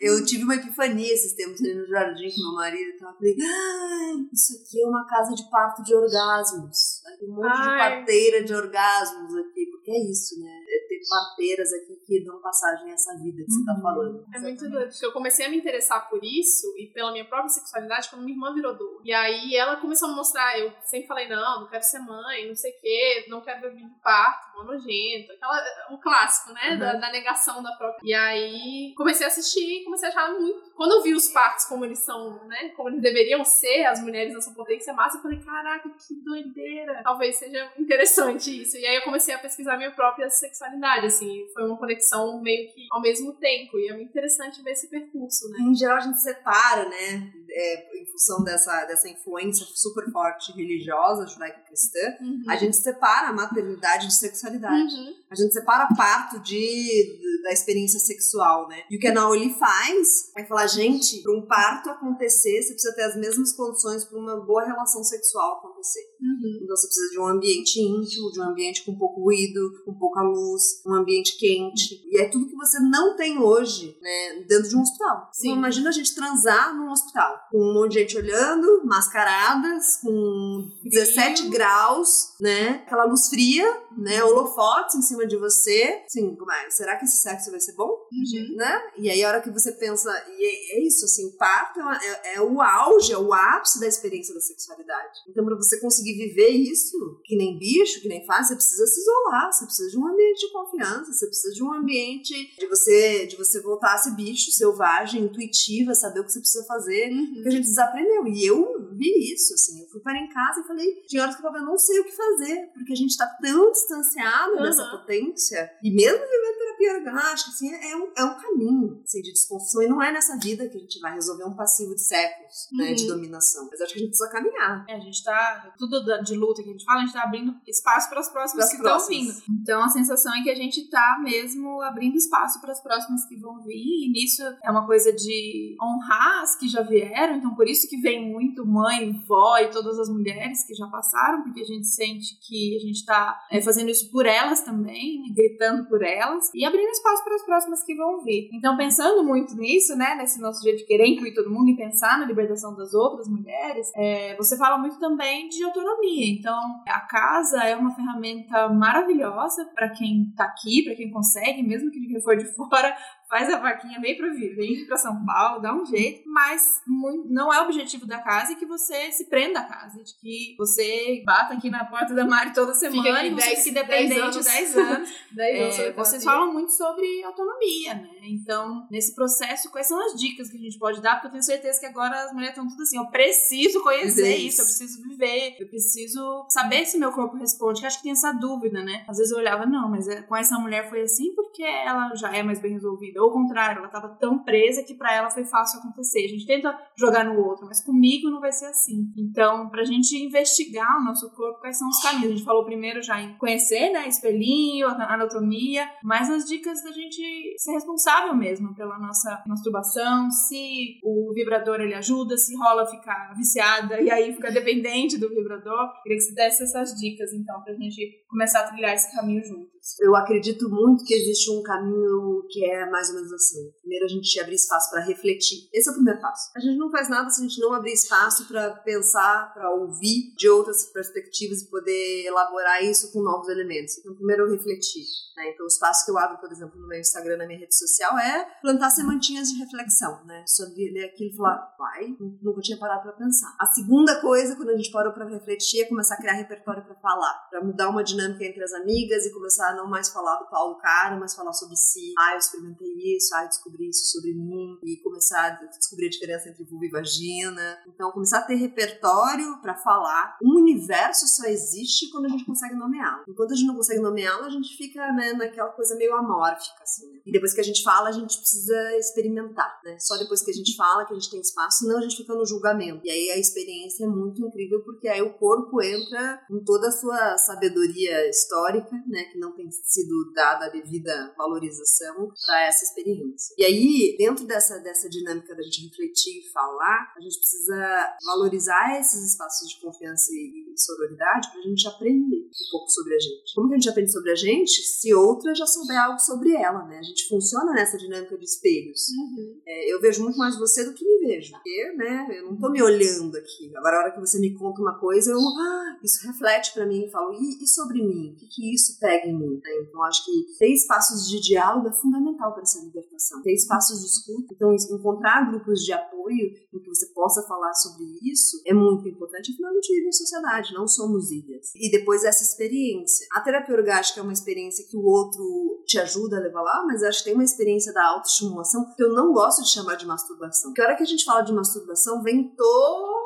Eu 0.00 0.24
tive 0.28 0.44
uma 0.44 0.54
epifania 0.54 1.12
esses 1.12 1.34
tempos 1.34 1.60
ali 1.60 1.74
no 1.74 1.86
jardim 1.86 2.30
com 2.30 2.42
meu 2.42 2.54
marido 2.54 2.90
e 2.90 2.98
tal. 2.98 3.14
Falei, 3.14 3.36
ah, 3.40 4.14
isso 4.32 4.52
aqui 4.60 4.82
é 4.82 4.86
uma 4.86 5.06
casa 5.06 5.34
de 5.34 5.48
parto 5.50 5.82
de 5.82 5.94
orgasmos. 5.94 7.02
Um 7.22 7.34
monte 7.34 7.48
Ai. 7.52 7.62
de 7.62 7.96
parteira 7.96 8.44
de 8.44 8.54
orgasmos 8.54 9.34
aqui, 9.36 9.66
porque 9.70 9.90
é 9.90 10.10
isso, 10.10 10.38
né? 10.40 10.64
Parteiras 11.08 11.72
aqui 11.72 11.96
que 12.06 12.24
dão 12.24 12.40
passagem 12.40 12.90
a 12.90 12.94
essa 12.94 13.14
vida 13.18 13.44
que 13.44 13.50
você 13.52 13.64
tá 13.64 13.74
Uhum. 13.74 13.82
falando. 13.82 14.24
É 14.34 14.38
muito 14.40 14.68
doido, 14.68 14.88
porque 14.90 15.06
eu 15.06 15.12
comecei 15.12 15.46
a 15.46 15.48
me 15.50 15.56
interessar 15.58 16.08
por 16.08 16.22
isso 16.24 16.66
e 16.78 16.86
pela 16.92 17.12
minha 17.12 17.24
própria 17.24 17.48
sexualidade 17.48 18.08
quando 18.10 18.22
minha 18.22 18.34
irmã 18.34 18.52
virou 18.54 18.76
dor. 18.76 19.00
E 19.04 19.12
aí 19.12 19.54
ela 19.54 19.76
começou 19.76 20.08
a 20.08 20.10
me 20.10 20.16
mostrar, 20.16 20.58
eu 20.58 20.72
sempre 20.82 21.06
falei, 21.06 21.28
não, 21.28 21.60
não 21.62 21.68
quero 21.68 21.82
ser 21.82 21.98
mãe, 22.00 22.46
não 22.48 22.54
sei 22.54 22.70
o 22.72 22.80
quê, 22.80 23.26
não 23.28 23.40
quero 23.42 23.60
ver 23.60 23.74
vídeo 23.74 23.88
de 23.88 24.00
parto, 24.02 24.56
mó 24.56 24.64
nojento, 24.64 25.32
aquela, 25.32 25.62
o 25.90 25.98
clássico, 25.98 26.52
né, 26.52 26.72
Uhum. 26.72 26.78
da, 26.78 26.92
da 26.94 27.10
negação 27.10 27.62
da 27.62 27.72
própria. 27.72 28.00
E 28.02 28.14
aí 28.14 28.94
comecei 28.96 29.24
a 29.26 29.28
assistir, 29.28 29.84
comecei 29.84 30.08
a 30.08 30.10
achar 30.10 30.32
muito. 30.32 30.70
Quando 30.74 30.92
eu 30.92 31.02
vi 31.02 31.14
os 31.14 31.28
partos 31.28 31.64
como 31.66 31.84
eles 31.84 31.98
são, 32.00 32.44
né, 32.46 32.70
como 32.76 32.88
eles 32.88 33.02
deveriam 33.02 33.44
ser, 33.44 33.84
as 33.86 34.00
mulheres 34.00 34.32
na 34.32 34.40
sua 34.40 34.54
potência 34.54 34.92
máxima, 34.92 35.18
eu 35.18 35.22
falei, 35.22 35.40
caraca, 35.44 35.88
que 35.88 36.14
doideira. 36.24 37.02
Talvez 37.02 37.36
seja 37.36 37.70
interessante 37.78 38.62
isso. 38.62 38.76
E 38.76 38.86
aí 38.86 38.96
eu 38.96 39.02
comecei 39.02 39.34
a 39.34 39.38
pesquisar 39.38 39.76
minha 39.76 39.90
própria 39.92 40.28
sexualidade, 40.30 40.78
assim, 41.06 41.46
foi 41.52 41.64
uma 41.66 41.76
conexão 41.76 42.40
meio 42.40 42.72
que 42.72 42.86
ao 42.90 43.00
mesmo 43.00 43.32
tempo. 43.34 43.78
E 43.78 43.88
é 43.88 43.94
muito 43.96 44.08
interessante 44.10 44.62
ver 44.62 44.72
esse 44.72 44.88
percurso, 44.88 45.48
né? 45.50 45.58
Em 45.60 45.74
geral, 45.74 45.96
a 45.96 46.00
gente 46.00 46.18
separa, 46.20 46.88
né, 46.88 47.32
é, 47.50 48.00
em 48.02 48.06
função 48.06 48.42
dessa, 48.44 48.84
dessa 48.84 49.08
influência 49.08 49.66
super 49.74 50.10
forte 50.12 50.52
religiosa, 50.52 51.26
judaico-cristã, 51.26 51.98
Uhum. 52.20 52.42
a 52.48 52.56
gente 52.56 52.76
separa 52.76 53.28
a 53.28 53.32
maternidade 53.32 54.06
de 54.08 54.14
sexualidade. 54.14 54.94
Uhum. 54.94 55.14
A 55.30 55.34
gente 55.34 55.52
separa 55.52 55.88
parto 55.96 56.40
de, 56.40 56.56
de- 56.58 57.42
da 57.42 57.52
experiência 57.52 57.98
sexual, 58.00 58.68
né? 58.68 58.82
E 58.90 58.96
o 58.96 59.00
que 59.00 59.06
a 59.06 59.12
Naoli 59.12 59.54
faz 59.58 60.32
é 60.36 60.44
falar, 60.44 60.66
gente, 60.66 61.22
para 61.22 61.32
um 61.32 61.46
parto 61.46 61.90
acontecer, 61.90 62.62
você 62.62 62.72
precisa 62.72 62.94
ter 62.94 63.02
as 63.02 63.16
mesmas 63.16 63.52
condições 63.52 64.04
para 64.04 64.18
uma 64.18 64.36
boa 64.44 64.64
relação 64.64 65.02
sexual 65.04 65.58
acontecer. 65.58 66.00
Uhum. 66.20 66.60
Então 66.62 66.76
você 66.76 66.86
precisa 66.86 67.10
de 67.10 67.18
um 67.18 67.26
ambiente 67.26 67.80
íntimo, 67.80 68.30
de 68.32 68.40
um 68.40 68.44
ambiente 68.44 68.84
com 68.84 68.96
pouco 68.96 69.20
ruído, 69.20 69.82
com 69.84 69.94
pouca 69.94 70.20
luz, 70.22 70.82
um 70.86 70.94
ambiente 70.94 71.36
quente. 71.38 72.02
E 72.10 72.20
é 72.20 72.28
tudo 72.28 72.48
que 72.48 72.56
você 72.56 72.78
não 72.80 73.16
tem 73.16 73.38
hoje, 73.38 73.96
né, 74.00 74.44
dentro 74.48 74.68
de 74.68 74.76
um 74.76 74.80
hospital. 74.80 75.28
Sim. 75.32 75.48
Então, 75.48 75.58
imagina 75.58 75.88
a 75.88 75.92
gente 75.92 76.14
transar 76.14 76.76
num 76.76 76.90
hospital, 76.90 77.38
com 77.50 77.58
um 77.58 77.74
monte 77.74 77.92
de 77.92 78.00
gente 78.00 78.16
olhando, 78.16 78.84
mascaradas, 78.84 79.96
com 80.02 80.70
17 80.84 81.48
graus, 81.48 82.34
né? 82.40 82.82
Aquela 82.86 83.04
luz 83.04 83.28
fria, 83.28 83.66
né? 83.96 84.22
Holofotes 84.22 84.96
em 84.96 85.02
cima 85.02 85.26
de 85.26 85.36
você. 85.36 86.02
Sim, 86.08 86.36
é? 86.66 86.70
Será 86.70 86.96
que 86.96 87.04
esse 87.04 87.18
sexo 87.18 87.50
vai 87.50 87.60
ser 87.60 87.74
bom? 87.74 87.90
Uhum. 88.12 88.56
né? 88.56 88.82
E 88.96 89.10
aí 89.10 89.22
a 89.22 89.28
hora 89.28 89.40
que 89.40 89.50
você 89.50 89.72
pensa, 89.72 90.10
e 90.38 90.44
é, 90.44 90.78
é 90.78 90.86
isso, 90.86 91.04
assim, 91.04 91.26
o 91.28 91.32
parto 91.36 91.80
é, 91.80 91.98
é- 92.32 92.34
é 92.36 92.40
o 92.42 92.60
auge, 92.60 93.12
é 93.12 93.18
o 93.18 93.32
ápice 93.32 93.80
da 93.80 93.86
experiência 93.86 94.34
da 94.34 94.40
sexualidade. 94.40 95.18
Então, 95.28 95.44
para 95.44 95.56
você 95.56 95.80
conseguir 95.80 96.14
viver 96.14 96.48
isso, 96.50 96.96
que 97.24 97.36
nem 97.36 97.58
bicho, 97.58 98.00
que 98.00 98.08
nem 98.08 98.24
faz, 98.24 98.48
você 98.48 98.54
precisa 98.56 98.86
se 98.86 99.00
isolar, 99.00 99.52
você 99.52 99.64
precisa 99.64 99.90
de 99.90 99.98
um 99.98 100.06
ambiente 100.06 100.46
de 100.46 100.52
confiança, 100.52 101.12
você 101.12 101.26
precisa 101.26 101.54
de 101.54 101.62
um 101.62 101.72
ambiente 101.72 102.56
de 102.58 102.66
você, 102.66 103.26
de 103.26 103.36
você 103.36 103.60
voltar 103.60 103.94
a 103.94 103.98
ser 103.98 104.12
bicho, 104.14 104.50
selvagem, 104.52 105.22
intuitiva, 105.24 105.94
saber 105.94 106.20
o 106.20 106.24
que 106.24 106.32
você 106.32 106.40
precisa 106.40 106.64
fazer. 106.64 107.10
Uhum. 107.10 107.32
Porque 107.34 107.48
a 107.48 107.52
gente 107.52 107.64
desaprendeu. 107.64 108.26
E 108.26 108.44
eu 108.46 108.88
vi 108.92 109.32
isso, 109.34 109.54
assim. 109.54 109.82
Eu 109.82 109.88
fui 109.88 110.00
para 110.00 110.18
em 110.18 110.28
casa 110.28 110.60
e 110.60 110.66
falei, 110.66 111.02
tinha 111.06 111.22
horas 111.22 111.34
que 111.34 111.40
eu 111.40 111.42
falava, 111.46 111.62
eu 111.64 111.68
não 111.68 111.78
sei 111.78 112.00
o 112.00 112.04
que 112.04 112.12
fazer, 112.12 112.70
porque 112.74 112.92
a 112.92 112.96
gente 112.96 113.16
tá 113.16 113.26
tão 113.40 113.70
distanciado 113.70 114.54
Uhum. 114.56 114.62
dessa 114.62 114.84
potência. 114.90 115.70
E 115.82 115.90
mesmo 115.90 116.18
vivendo 116.18 116.57
terapia 116.78 116.98
orgástica, 116.98 117.50
assim, 117.50 117.74
é 117.74 117.96
um, 117.96 118.12
é 118.16 118.24
um 118.24 118.34
caminho 118.40 119.00
assim, 119.04 119.20
de 119.20 119.32
desconstrução. 119.32 119.82
E 119.82 119.88
não 119.88 120.02
é 120.02 120.12
nessa 120.12 120.38
vida 120.38 120.68
que 120.68 120.76
a 120.76 120.80
gente 120.80 121.00
vai 121.00 121.14
resolver 121.14 121.44
um 121.44 121.54
passivo 121.54 121.94
de 121.94 122.02
séculos 122.02 122.68
né, 122.72 122.94
de 122.94 123.02
Uhum. 123.02 123.08
dominação. 123.16 123.68
Mas 123.70 123.80
acho 123.80 123.92
que 123.92 123.98
a 123.98 124.02
gente 124.02 124.10
precisa 124.10 124.30
caminhar. 124.30 124.84
É, 124.88 124.94
a 124.94 125.00
gente 125.00 125.22
tá. 125.22 125.72
Tudo 125.78 125.98
de 126.22 126.34
luta 126.36 126.62
que 126.62 126.68
a 126.68 126.72
gente 126.72 126.84
fala, 126.84 126.98
a 127.00 127.04
gente 127.04 127.12
tá 127.12 127.22
abrindo 127.22 127.54
espaço 127.66 128.08
para 128.08 128.20
as 128.20 128.28
próximas 128.30 128.68
que 128.70 128.76
estão 128.76 129.06
vindo. 129.06 129.32
Então 129.62 129.82
a 129.82 129.88
sensação 129.88 130.34
é 130.34 130.42
que 130.42 130.50
a 130.50 130.54
gente 130.54 130.88
tá 130.88 131.18
mesmo 131.22 131.80
abrindo 131.82 132.16
espaço 132.16 132.60
para 132.60 132.72
as 132.72 132.82
próximas 132.82 133.24
que 133.26 133.36
vão 133.36 133.62
vir. 133.62 133.74
E 133.74 134.10
nisso 134.12 134.42
é 134.64 134.70
uma 134.70 134.86
coisa 134.86 135.12
de 135.12 135.76
honrar 135.82 136.42
as 136.42 136.56
que 136.56 136.68
já 136.68 136.82
vieram. 136.82 137.36
Então 137.36 137.54
por 137.54 137.66
isso 137.68 137.88
que 137.88 137.96
vem 138.00 138.30
muito 138.32 138.66
mãe, 138.66 139.12
vó 139.26 139.58
e 139.58 139.70
todas 139.70 139.98
as 139.98 140.08
mulheres 140.08 140.64
que 140.64 140.74
já 140.74 140.86
passaram, 140.88 141.42
porque 141.42 141.60
a 141.60 141.64
gente 141.64 141.86
sente 141.86 142.38
que 142.46 142.76
a 142.76 142.80
gente 142.80 143.04
tá 143.04 143.40
é, 143.50 143.60
fazendo 143.60 143.90
isso 143.90 144.10
por 144.10 144.26
elas 144.26 144.60
também, 144.62 145.20
né, 145.22 145.28
gritando 145.34 145.88
por 145.88 146.02
elas 146.02 146.50
e 146.54 146.64
abrindo 146.68 146.90
espaço 146.90 147.24
para 147.24 147.34
as 147.34 147.44
próximas 147.44 147.82
que 147.82 147.94
vão 147.94 148.22
vir. 148.22 148.48
Então 148.52 148.76
pensando 148.76 149.24
muito 149.24 149.54
nisso, 149.56 149.96
né, 149.96 150.14
nesse 150.14 150.40
nosso 150.40 150.62
jeito 150.62 150.78
de 150.78 150.86
querer 150.86 151.06
incluir 151.06 151.34
todo 151.34 151.50
mundo 151.50 151.70
e 151.70 151.76
pensar 151.76 152.18
na 152.18 152.26
libertação 152.26 152.74
das 152.74 152.94
outras 152.94 153.28
mulheres, 153.28 153.90
é, 153.96 154.36
você 154.36 154.56
fala 154.56 154.78
muito 154.78 154.98
também 154.98 155.48
de 155.48 155.62
autonomia. 155.64 156.26
Então, 156.38 156.58
a 156.86 157.00
casa 157.00 157.62
é 157.64 157.76
uma 157.76 157.94
ferramenta 157.94 158.68
maravilhosa 158.68 159.64
para 159.74 159.90
quem 159.90 160.32
tá 160.36 160.44
aqui, 160.44 160.84
para 160.84 160.94
quem 160.94 161.10
consegue, 161.10 161.62
mesmo 161.62 161.90
que 161.90 162.00
quem 162.00 162.20
for 162.22 162.36
de 162.36 162.44
fora, 162.54 162.96
faz 163.28 163.48
a 163.52 163.58
vaquinha, 163.58 164.00
vem 164.00 164.16
pra 164.16 164.28
vir, 164.30 164.54
vem 164.56 164.86
pra 164.86 164.96
São 164.96 165.24
Paulo, 165.24 165.60
dá 165.60 165.74
um 165.74 165.84
jeito, 165.84 166.22
mas 166.28 166.80
muito- 166.86 167.28
não 167.28 167.52
é 167.52 167.60
o 167.60 167.64
objetivo 167.64 168.06
da 168.06 168.18
casa 168.18 168.52
e 168.52 168.56
que 168.56 168.64
você 168.66 169.10
se 169.12 169.26
prenda 169.26 169.60
à 169.60 169.64
casa, 169.64 170.02
de 170.02 170.14
que 170.14 170.54
você 170.58 171.22
bata 171.26 171.54
aqui 171.54 171.68
na 171.70 171.84
porta 171.84 172.14
da 172.14 172.26
Mari 172.26 172.52
toda 172.54 172.74
semana 172.74 173.24
e 173.24 173.30
você 173.30 173.46
10 173.46 173.58
fique 173.58 173.70
dependente 173.74 174.20
10 174.20 174.44
10 174.46 174.76
anos. 174.76 174.90
anos. 174.96 175.10
Daí 175.32 175.60
eu 175.60 175.72
sou 175.72 175.84
É, 175.84 175.92
da 175.92 176.04
vocês 176.04 176.24
falam 176.24 176.52
muito 176.52 176.72
sobre 176.72 177.22
autonomia, 177.24 177.94
né? 177.94 178.08
Então, 178.22 178.86
nesse 178.90 179.14
processo, 179.14 179.70
quais 179.70 179.86
são 179.86 179.98
as 180.06 180.18
dicas 180.18 180.50
que 180.50 180.56
a 180.56 180.60
gente 180.60 180.78
pode 180.78 181.00
dar? 181.00 181.14
Porque 181.14 181.26
eu 181.28 181.30
tenho 181.32 181.42
certeza 181.42 181.78
que 181.80 181.86
agora 181.86 182.24
as 182.24 182.32
mulheres 182.32 182.56
estão 182.56 182.68
tudo 182.68 182.82
assim, 182.82 182.96
eu 182.98 183.06
preciso 183.06 183.82
conhecer 183.82 184.22
Viver 184.22 184.36
isso, 184.36 184.60
eu 184.60 184.64
isso. 184.66 184.78
preciso 184.78 185.02
viver, 185.08 185.56
eu 185.60 185.68
preciso 185.68 186.46
saber 186.48 186.86
se 186.86 186.98
meu 186.98 187.12
corpo 187.12 187.36
responde, 187.36 187.80
que 187.80 187.86
acho 187.86 187.98
que 187.98 188.02
tem 188.04 188.12
essa 188.12 188.32
dúvida, 188.32 188.82
né? 188.82 189.04
Às 189.08 189.18
vezes 189.18 189.32
eu 189.32 189.38
olhava, 189.38 189.66
não, 189.66 189.88
mas 189.90 190.08
é- 190.08 190.22
com 190.22 190.36
essa 190.36 190.58
mulher 190.58 190.88
foi 190.88 191.02
assim 191.02 191.34
porque 191.34 191.62
ela 191.62 192.14
já 192.14 192.34
é 192.34 192.42
mais 192.42 192.58
bem 192.60 192.72
resolvida. 192.72 193.17
Ou 193.18 193.26
ao 193.26 193.32
contrário, 193.32 193.78
ela 193.78 193.86
estava 193.86 194.08
tão 194.16 194.42
presa 194.42 194.82
que 194.82 194.94
para 194.94 195.14
ela 195.14 195.30
foi 195.30 195.44
fácil 195.44 195.80
acontecer. 195.80 196.24
A 196.24 196.28
gente 196.28 196.46
tenta 196.46 196.78
jogar 196.96 197.24
no 197.24 197.38
outro, 197.44 197.66
mas 197.66 197.82
comigo 197.82 198.30
não 198.30 198.40
vai 198.40 198.52
ser 198.52 198.66
assim. 198.66 199.12
Então, 199.16 199.68
pra 199.68 199.84
gente 199.84 200.16
investigar 200.16 201.00
o 201.00 201.04
nosso 201.04 201.30
corpo, 201.34 201.60
quais 201.60 201.78
são 201.78 201.88
os 201.88 202.00
caminhos? 202.00 202.32
A 202.32 202.36
gente 202.36 202.44
falou 202.44 202.64
primeiro 202.64 203.02
já 203.02 203.20
em 203.20 203.36
conhecer, 203.36 203.90
né? 203.90 204.08
Espelhinho, 204.08 204.88
anatomia, 204.88 205.88
mas 206.02 206.30
as 206.30 206.44
dicas 206.44 206.82
da 206.82 206.92
gente 206.92 207.54
ser 207.58 207.72
responsável 207.72 208.34
mesmo 208.34 208.74
pela 208.74 208.98
nossa 208.98 209.42
masturbação, 209.46 210.30
se 210.30 210.98
o 211.02 211.32
vibrador 211.34 211.80
ele 211.80 211.94
ajuda, 211.94 212.36
se 212.36 212.56
rola 212.56 212.86
ficar 212.86 213.34
viciada 213.36 214.00
e 214.00 214.10
aí 214.10 214.32
fica 214.32 214.50
dependente 214.50 215.18
do 215.18 215.28
vibrador. 215.28 215.92
Queria 216.02 216.18
que 216.18 216.24
você 216.24 216.34
desse 216.34 216.62
essas 216.62 216.94
dicas, 216.94 217.32
então, 217.32 217.60
pra 217.62 217.74
gente 217.74 218.24
começar 218.28 218.60
a 218.60 218.68
trilhar 218.68 218.94
esse 218.94 219.14
caminho 219.14 219.44
juntos. 219.44 219.98
Eu 220.00 220.14
acredito 220.14 220.68
muito 220.68 221.04
que 221.04 221.14
existe 221.14 221.50
um 221.50 221.62
caminho 221.62 222.44
que 222.50 222.64
é 222.64 222.88
mais 222.90 223.07
ou 223.08 223.16
menos 223.16 223.32
assim. 223.32 223.70
Primeiro 223.80 224.04
a 224.04 224.08
gente 224.08 224.40
abrir 224.40 224.54
espaço 224.54 224.90
para 224.90 225.04
refletir. 225.04 225.68
Esse 225.72 225.88
é 225.88 225.92
o 225.92 225.94
primeiro 225.94 226.20
passo. 226.20 226.50
A 226.56 226.60
gente 226.60 226.78
não 226.78 226.90
faz 226.90 227.08
nada 227.08 227.30
se 227.30 227.40
a 227.40 227.44
gente 227.44 227.60
não 227.60 227.72
abrir 227.72 227.92
espaço 227.92 228.46
para 228.46 228.70
pensar, 228.76 229.52
para 229.54 229.70
ouvir 229.70 230.34
de 230.36 230.48
outras 230.48 230.86
perspectivas 230.92 231.62
e 231.62 231.70
poder 231.70 232.26
elaborar 232.26 232.82
isso 232.84 233.12
com 233.12 233.22
novos 233.22 233.48
elementos. 233.48 233.98
Então, 233.98 234.14
primeiro 234.14 234.50
refletir. 234.50 235.04
Né? 235.36 235.50
Então, 235.50 235.64
o 235.64 235.68
espaço 235.68 236.04
que 236.04 236.10
eu 236.10 236.18
abro, 236.18 236.38
por 236.38 236.50
exemplo, 236.50 236.78
no 236.80 236.88
meu 236.88 236.98
Instagram, 236.98 237.36
na 237.36 237.46
minha 237.46 237.58
rede 237.58 237.76
social, 237.76 238.18
é 238.18 238.44
plantar 238.60 238.90
sementinhas 238.90 239.48
de 239.48 239.58
reflexão, 239.58 240.24
né? 240.24 240.44
Sobre 240.46 240.90
ler 240.90 241.06
aquilo 241.06 241.30
e 241.30 241.36
falar, 241.36 241.74
vai, 241.78 242.16
nunca 242.42 242.60
tinha 242.60 242.78
parado 242.78 243.02
para 243.02 243.12
pensar. 243.12 243.54
A 243.58 243.66
segunda 243.66 244.20
coisa, 244.20 244.56
quando 244.56 244.70
a 244.70 244.76
gente 244.76 244.90
parou 244.90 245.12
para 245.12 245.26
refletir, 245.26 245.82
é 245.82 245.84
começar 245.86 246.14
a 246.14 246.18
criar 246.18 246.32
repertório 246.32 246.84
para 246.84 246.94
falar, 246.96 247.46
para 247.50 247.62
mudar 247.62 247.88
uma 247.88 248.02
dinâmica 248.02 248.44
entre 248.44 248.62
as 248.62 248.72
amigas 248.72 249.24
e 249.26 249.32
começar 249.32 249.70
a 249.70 249.76
não 249.76 249.88
mais 249.88 250.08
falar 250.08 250.36
do 250.36 250.50
Paulo 250.50 250.78
Caro, 250.78 251.20
mas 251.20 251.34
falar 251.34 251.52
sobre 251.52 251.76
si. 251.76 252.12
Ah, 252.18 252.32
eu 252.32 252.38
experimentei 252.38 252.88
isso, 252.98 253.34
ah, 253.34 253.44
descobri 253.44 253.88
isso 253.88 254.10
sobre 254.12 254.34
mim, 254.34 254.78
e 254.84 254.96
começar 255.02 255.46
a 255.46 255.66
descobrir 255.66 256.06
a 256.06 256.10
diferença 256.10 256.48
entre 256.48 256.64
vulva 256.64 256.86
e 256.86 256.90
vagina. 256.90 257.78
Então, 257.86 258.10
começar 258.12 258.38
a 258.38 258.42
ter 258.42 258.56
repertório 258.56 259.60
para 259.60 259.74
falar. 259.74 260.36
Um 260.42 260.56
universo 260.56 261.26
só 261.26 261.46
existe 261.46 262.10
quando 262.10 262.26
a 262.26 262.28
gente 262.28 262.44
consegue 262.44 262.74
nomeá-lo. 262.74 263.24
Enquanto 263.28 263.52
a 263.52 263.54
gente 263.54 263.66
não 263.66 263.76
consegue 263.76 264.00
nomeá-lo, 264.00 264.44
a 264.44 264.50
gente 264.50 264.76
fica 264.76 265.12
né, 265.12 265.32
naquela 265.32 265.70
coisa 265.70 265.96
meio 265.96 266.14
amórfica, 266.14 266.82
assim. 266.82 267.10
Né? 267.12 267.20
E 267.26 267.32
depois 267.32 267.52
que 267.52 267.60
a 267.60 267.64
gente 267.64 267.82
fala, 267.82 268.08
a 268.08 268.12
gente 268.12 268.38
precisa 268.38 268.96
experimentar, 268.96 269.80
né? 269.84 269.96
Só 269.98 270.16
depois 270.16 270.42
que 270.42 270.50
a 270.50 270.54
gente 270.54 270.74
fala 270.76 271.04
que 271.06 271.12
a 271.12 271.16
gente 271.18 271.30
tem 271.30 271.40
espaço, 271.40 271.78
senão 271.78 271.98
a 271.98 272.02
gente 272.02 272.16
fica 272.16 272.34
no 272.34 272.46
julgamento. 272.46 273.00
E 273.04 273.10
aí 273.10 273.30
a 273.30 273.38
experiência 273.38 274.04
é 274.04 274.08
muito 274.08 274.44
incrível, 274.44 274.82
porque 274.84 275.08
aí 275.08 275.22
o 275.22 275.34
corpo 275.34 275.82
entra 275.82 276.40
em 276.50 276.62
toda 276.64 276.88
a 276.88 276.92
sua 276.92 277.36
sabedoria 277.38 278.28
histórica, 278.28 278.96
né? 279.06 279.24
Que 279.24 279.38
não 279.38 279.54
tem 279.54 279.70
sido 279.70 280.32
dada 280.32 280.66
a 280.66 280.70
devida 280.70 281.34
valorização 281.36 282.32
para 282.46 282.66
essa 282.66 282.84
experiência. 282.88 283.54
E 283.58 283.64
aí, 283.64 284.16
dentro 284.18 284.46
dessa, 284.46 284.78
dessa 284.78 285.08
dinâmica 285.08 285.54
da 285.54 285.62
gente 285.62 285.88
refletir 285.88 286.40
e 286.40 286.52
falar, 286.52 287.12
a 287.16 287.20
gente 287.20 287.38
precisa 287.38 288.16
valorizar 288.24 288.98
esses 289.00 289.32
espaços 289.32 289.68
de 289.68 289.80
confiança 289.80 290.32
e 290.32 290.74
sororidade 290.76 291.50
para 291.50 291.60
a 291.60 291.62
gente 291.62 291.86
aprender. 291.88 292.46
um 292.46 292.70
pouco 292.70 292.88
sobre 292.90 293.14
a 293.14 293.18
gente. 293.18 293.54
Como 293.54 293.68
que 293.68 293.74
a 293.74 293.78
gente 293.78 293.88
aprende 293.88 294.12
sobre 294.12 294.30
a 294.30 294.34
gente 294.34 294.82
se 294.82 295.12
outra 295.14 295.54
já 295.54 295.66
souber 295.66 295.98
algo 295.98 296.18
sobre 296.18 296.54
ela, 296.54 296.84
né? 296.86 296.98
A 296.98 297.02
gente 297.02 297.28
funciona 297.28 297.72
nessa 297.72 297.98
dinâmica 297.98 298.36
de 298.36 298.44
espelhos. 298.44 299.08
Uhum. 299.08 299.60
É, 299.66 299.92
eu 299.92 300.00
vejo 300.00 300.22
muito 300.22 300.38
mais 300.38 300.58
você 300.58 300.84
do 300.84 300.94
que 300.94 301.04
me 301.04 301.26
vejo. 301.26 301.52
Porque, 301.52 301.92
né, 301.96 302.26
eu 302.38 302.46
não 302.46 302.56
tô 302.56 302.70
me 302.70 302.82
olhando 302.82 303.36
aqui. 303.36 303.70
Agora, 303.76 303.96
a 303.96 304.00
hora 304.00 304.12
que 304.12 304.20
você 304.20 304.38
me 304.38 304.54
conta 304.54 304.80
uma 304.80 304.98
coisa, 304.98 305.32
eu, 305.32 305.38
ah, 305.38 305.98
isso 306.02 306.26
reflete 306.26 306.72
para 306.72 306.86
mim 306.86 307.04
e 307.04 307.10
falo, 307.10 307.32
e, 307.34 307.62
e, 307.62 307.66
sobre 307.66 308.02
mim? 308.02 308.32
O 308.32 308.36
que, 308.36 308.46
que 308.46 308.74
isso 308.74 308.98
pega 308.98 309.26
em 309.26 309.38
mim? 309.38 309.60
Então, 309.82 310.02
acho 310.04 310.24
que 310.24 310.58
ter 310.58 310.72
espaços 310.72 311.28
de 311.28 311.40
diálogo 311.40 311.88
é 311.88 311.92
fundamental 311.92 312.52
para 312.52 312.62
essa 312.62 312.77
libertação. 312.84 313.42
Ter 313.42 313.54
espaços 313.54 314.00
de 314.00 314.06
escuta. 314.06 314.54
Então, 314.54 314.74
encontrar 314.74 315.50
grupos 315.50 315.80
de 315.80 315.92
apoio 315.92 316.52
em 316.72 316.78
que 316.78 316.88
você 316.88 317.06
possa 317.12 317.42
falar 317.46 317.72
sobre 317.74 318.04
isso 318.22 318.60
é 318.66 318.74
muito 318.74 319.08
importante. 319.08 319.52
Afinal, 319.52 319.70
a 319.70 319.74
gente 319.74 319.94
vive 319.94 320.08
em 320.08 320.12
sociedade, 320.12 320.74
não 320.74 320.86
somos 320.86 321.30
ilhas. 321.30 321.72
E 321.74 321.90
depois 321.90 322.24
essa 322.24 322.42
experiência. 322.42 323.26
A 323.32 323.40
terapia 323.40 323.74
orgástica 323.74 324.20
é 324.20 324.22
uma 324.22 324.32
experiência 324.32 324.86
que 324.88 324.96
o 324.96 325.04
outro 325.04 325.82
te 325.86 325.98
ajuda 325.98 326.36
a 326.36 326.40
levar 326.40 326.62
lá, 326.62 326.84
mas 326.86 327.02
acho 327.02 327.18
que 327.18 327.24
tem 327.26 327.34
uma 327.34 327.44
experiência 327.44 327.92
da 327.92 328.06
autoestimulação 328.08 328.84
que 328.94 329.02
eu 329.02 329.12
não 329.12 329.32
gosto 329.32 329.62
de 329.62 329.70
chamar 329.70 329.96
de 329.96 330.06
masturbação. 330.06 330.70
Porque 330.70 330.82
a 330.82 330.84
hora 330.84 330.96
que 330.96 331.02
a 331.02 331.06
gente 331.06 331.24
fala 331.24 331.42
de 331.42 331.52
masturbação, 331.52 332.22
vem 332.22 332.54
todo 332.54 333.17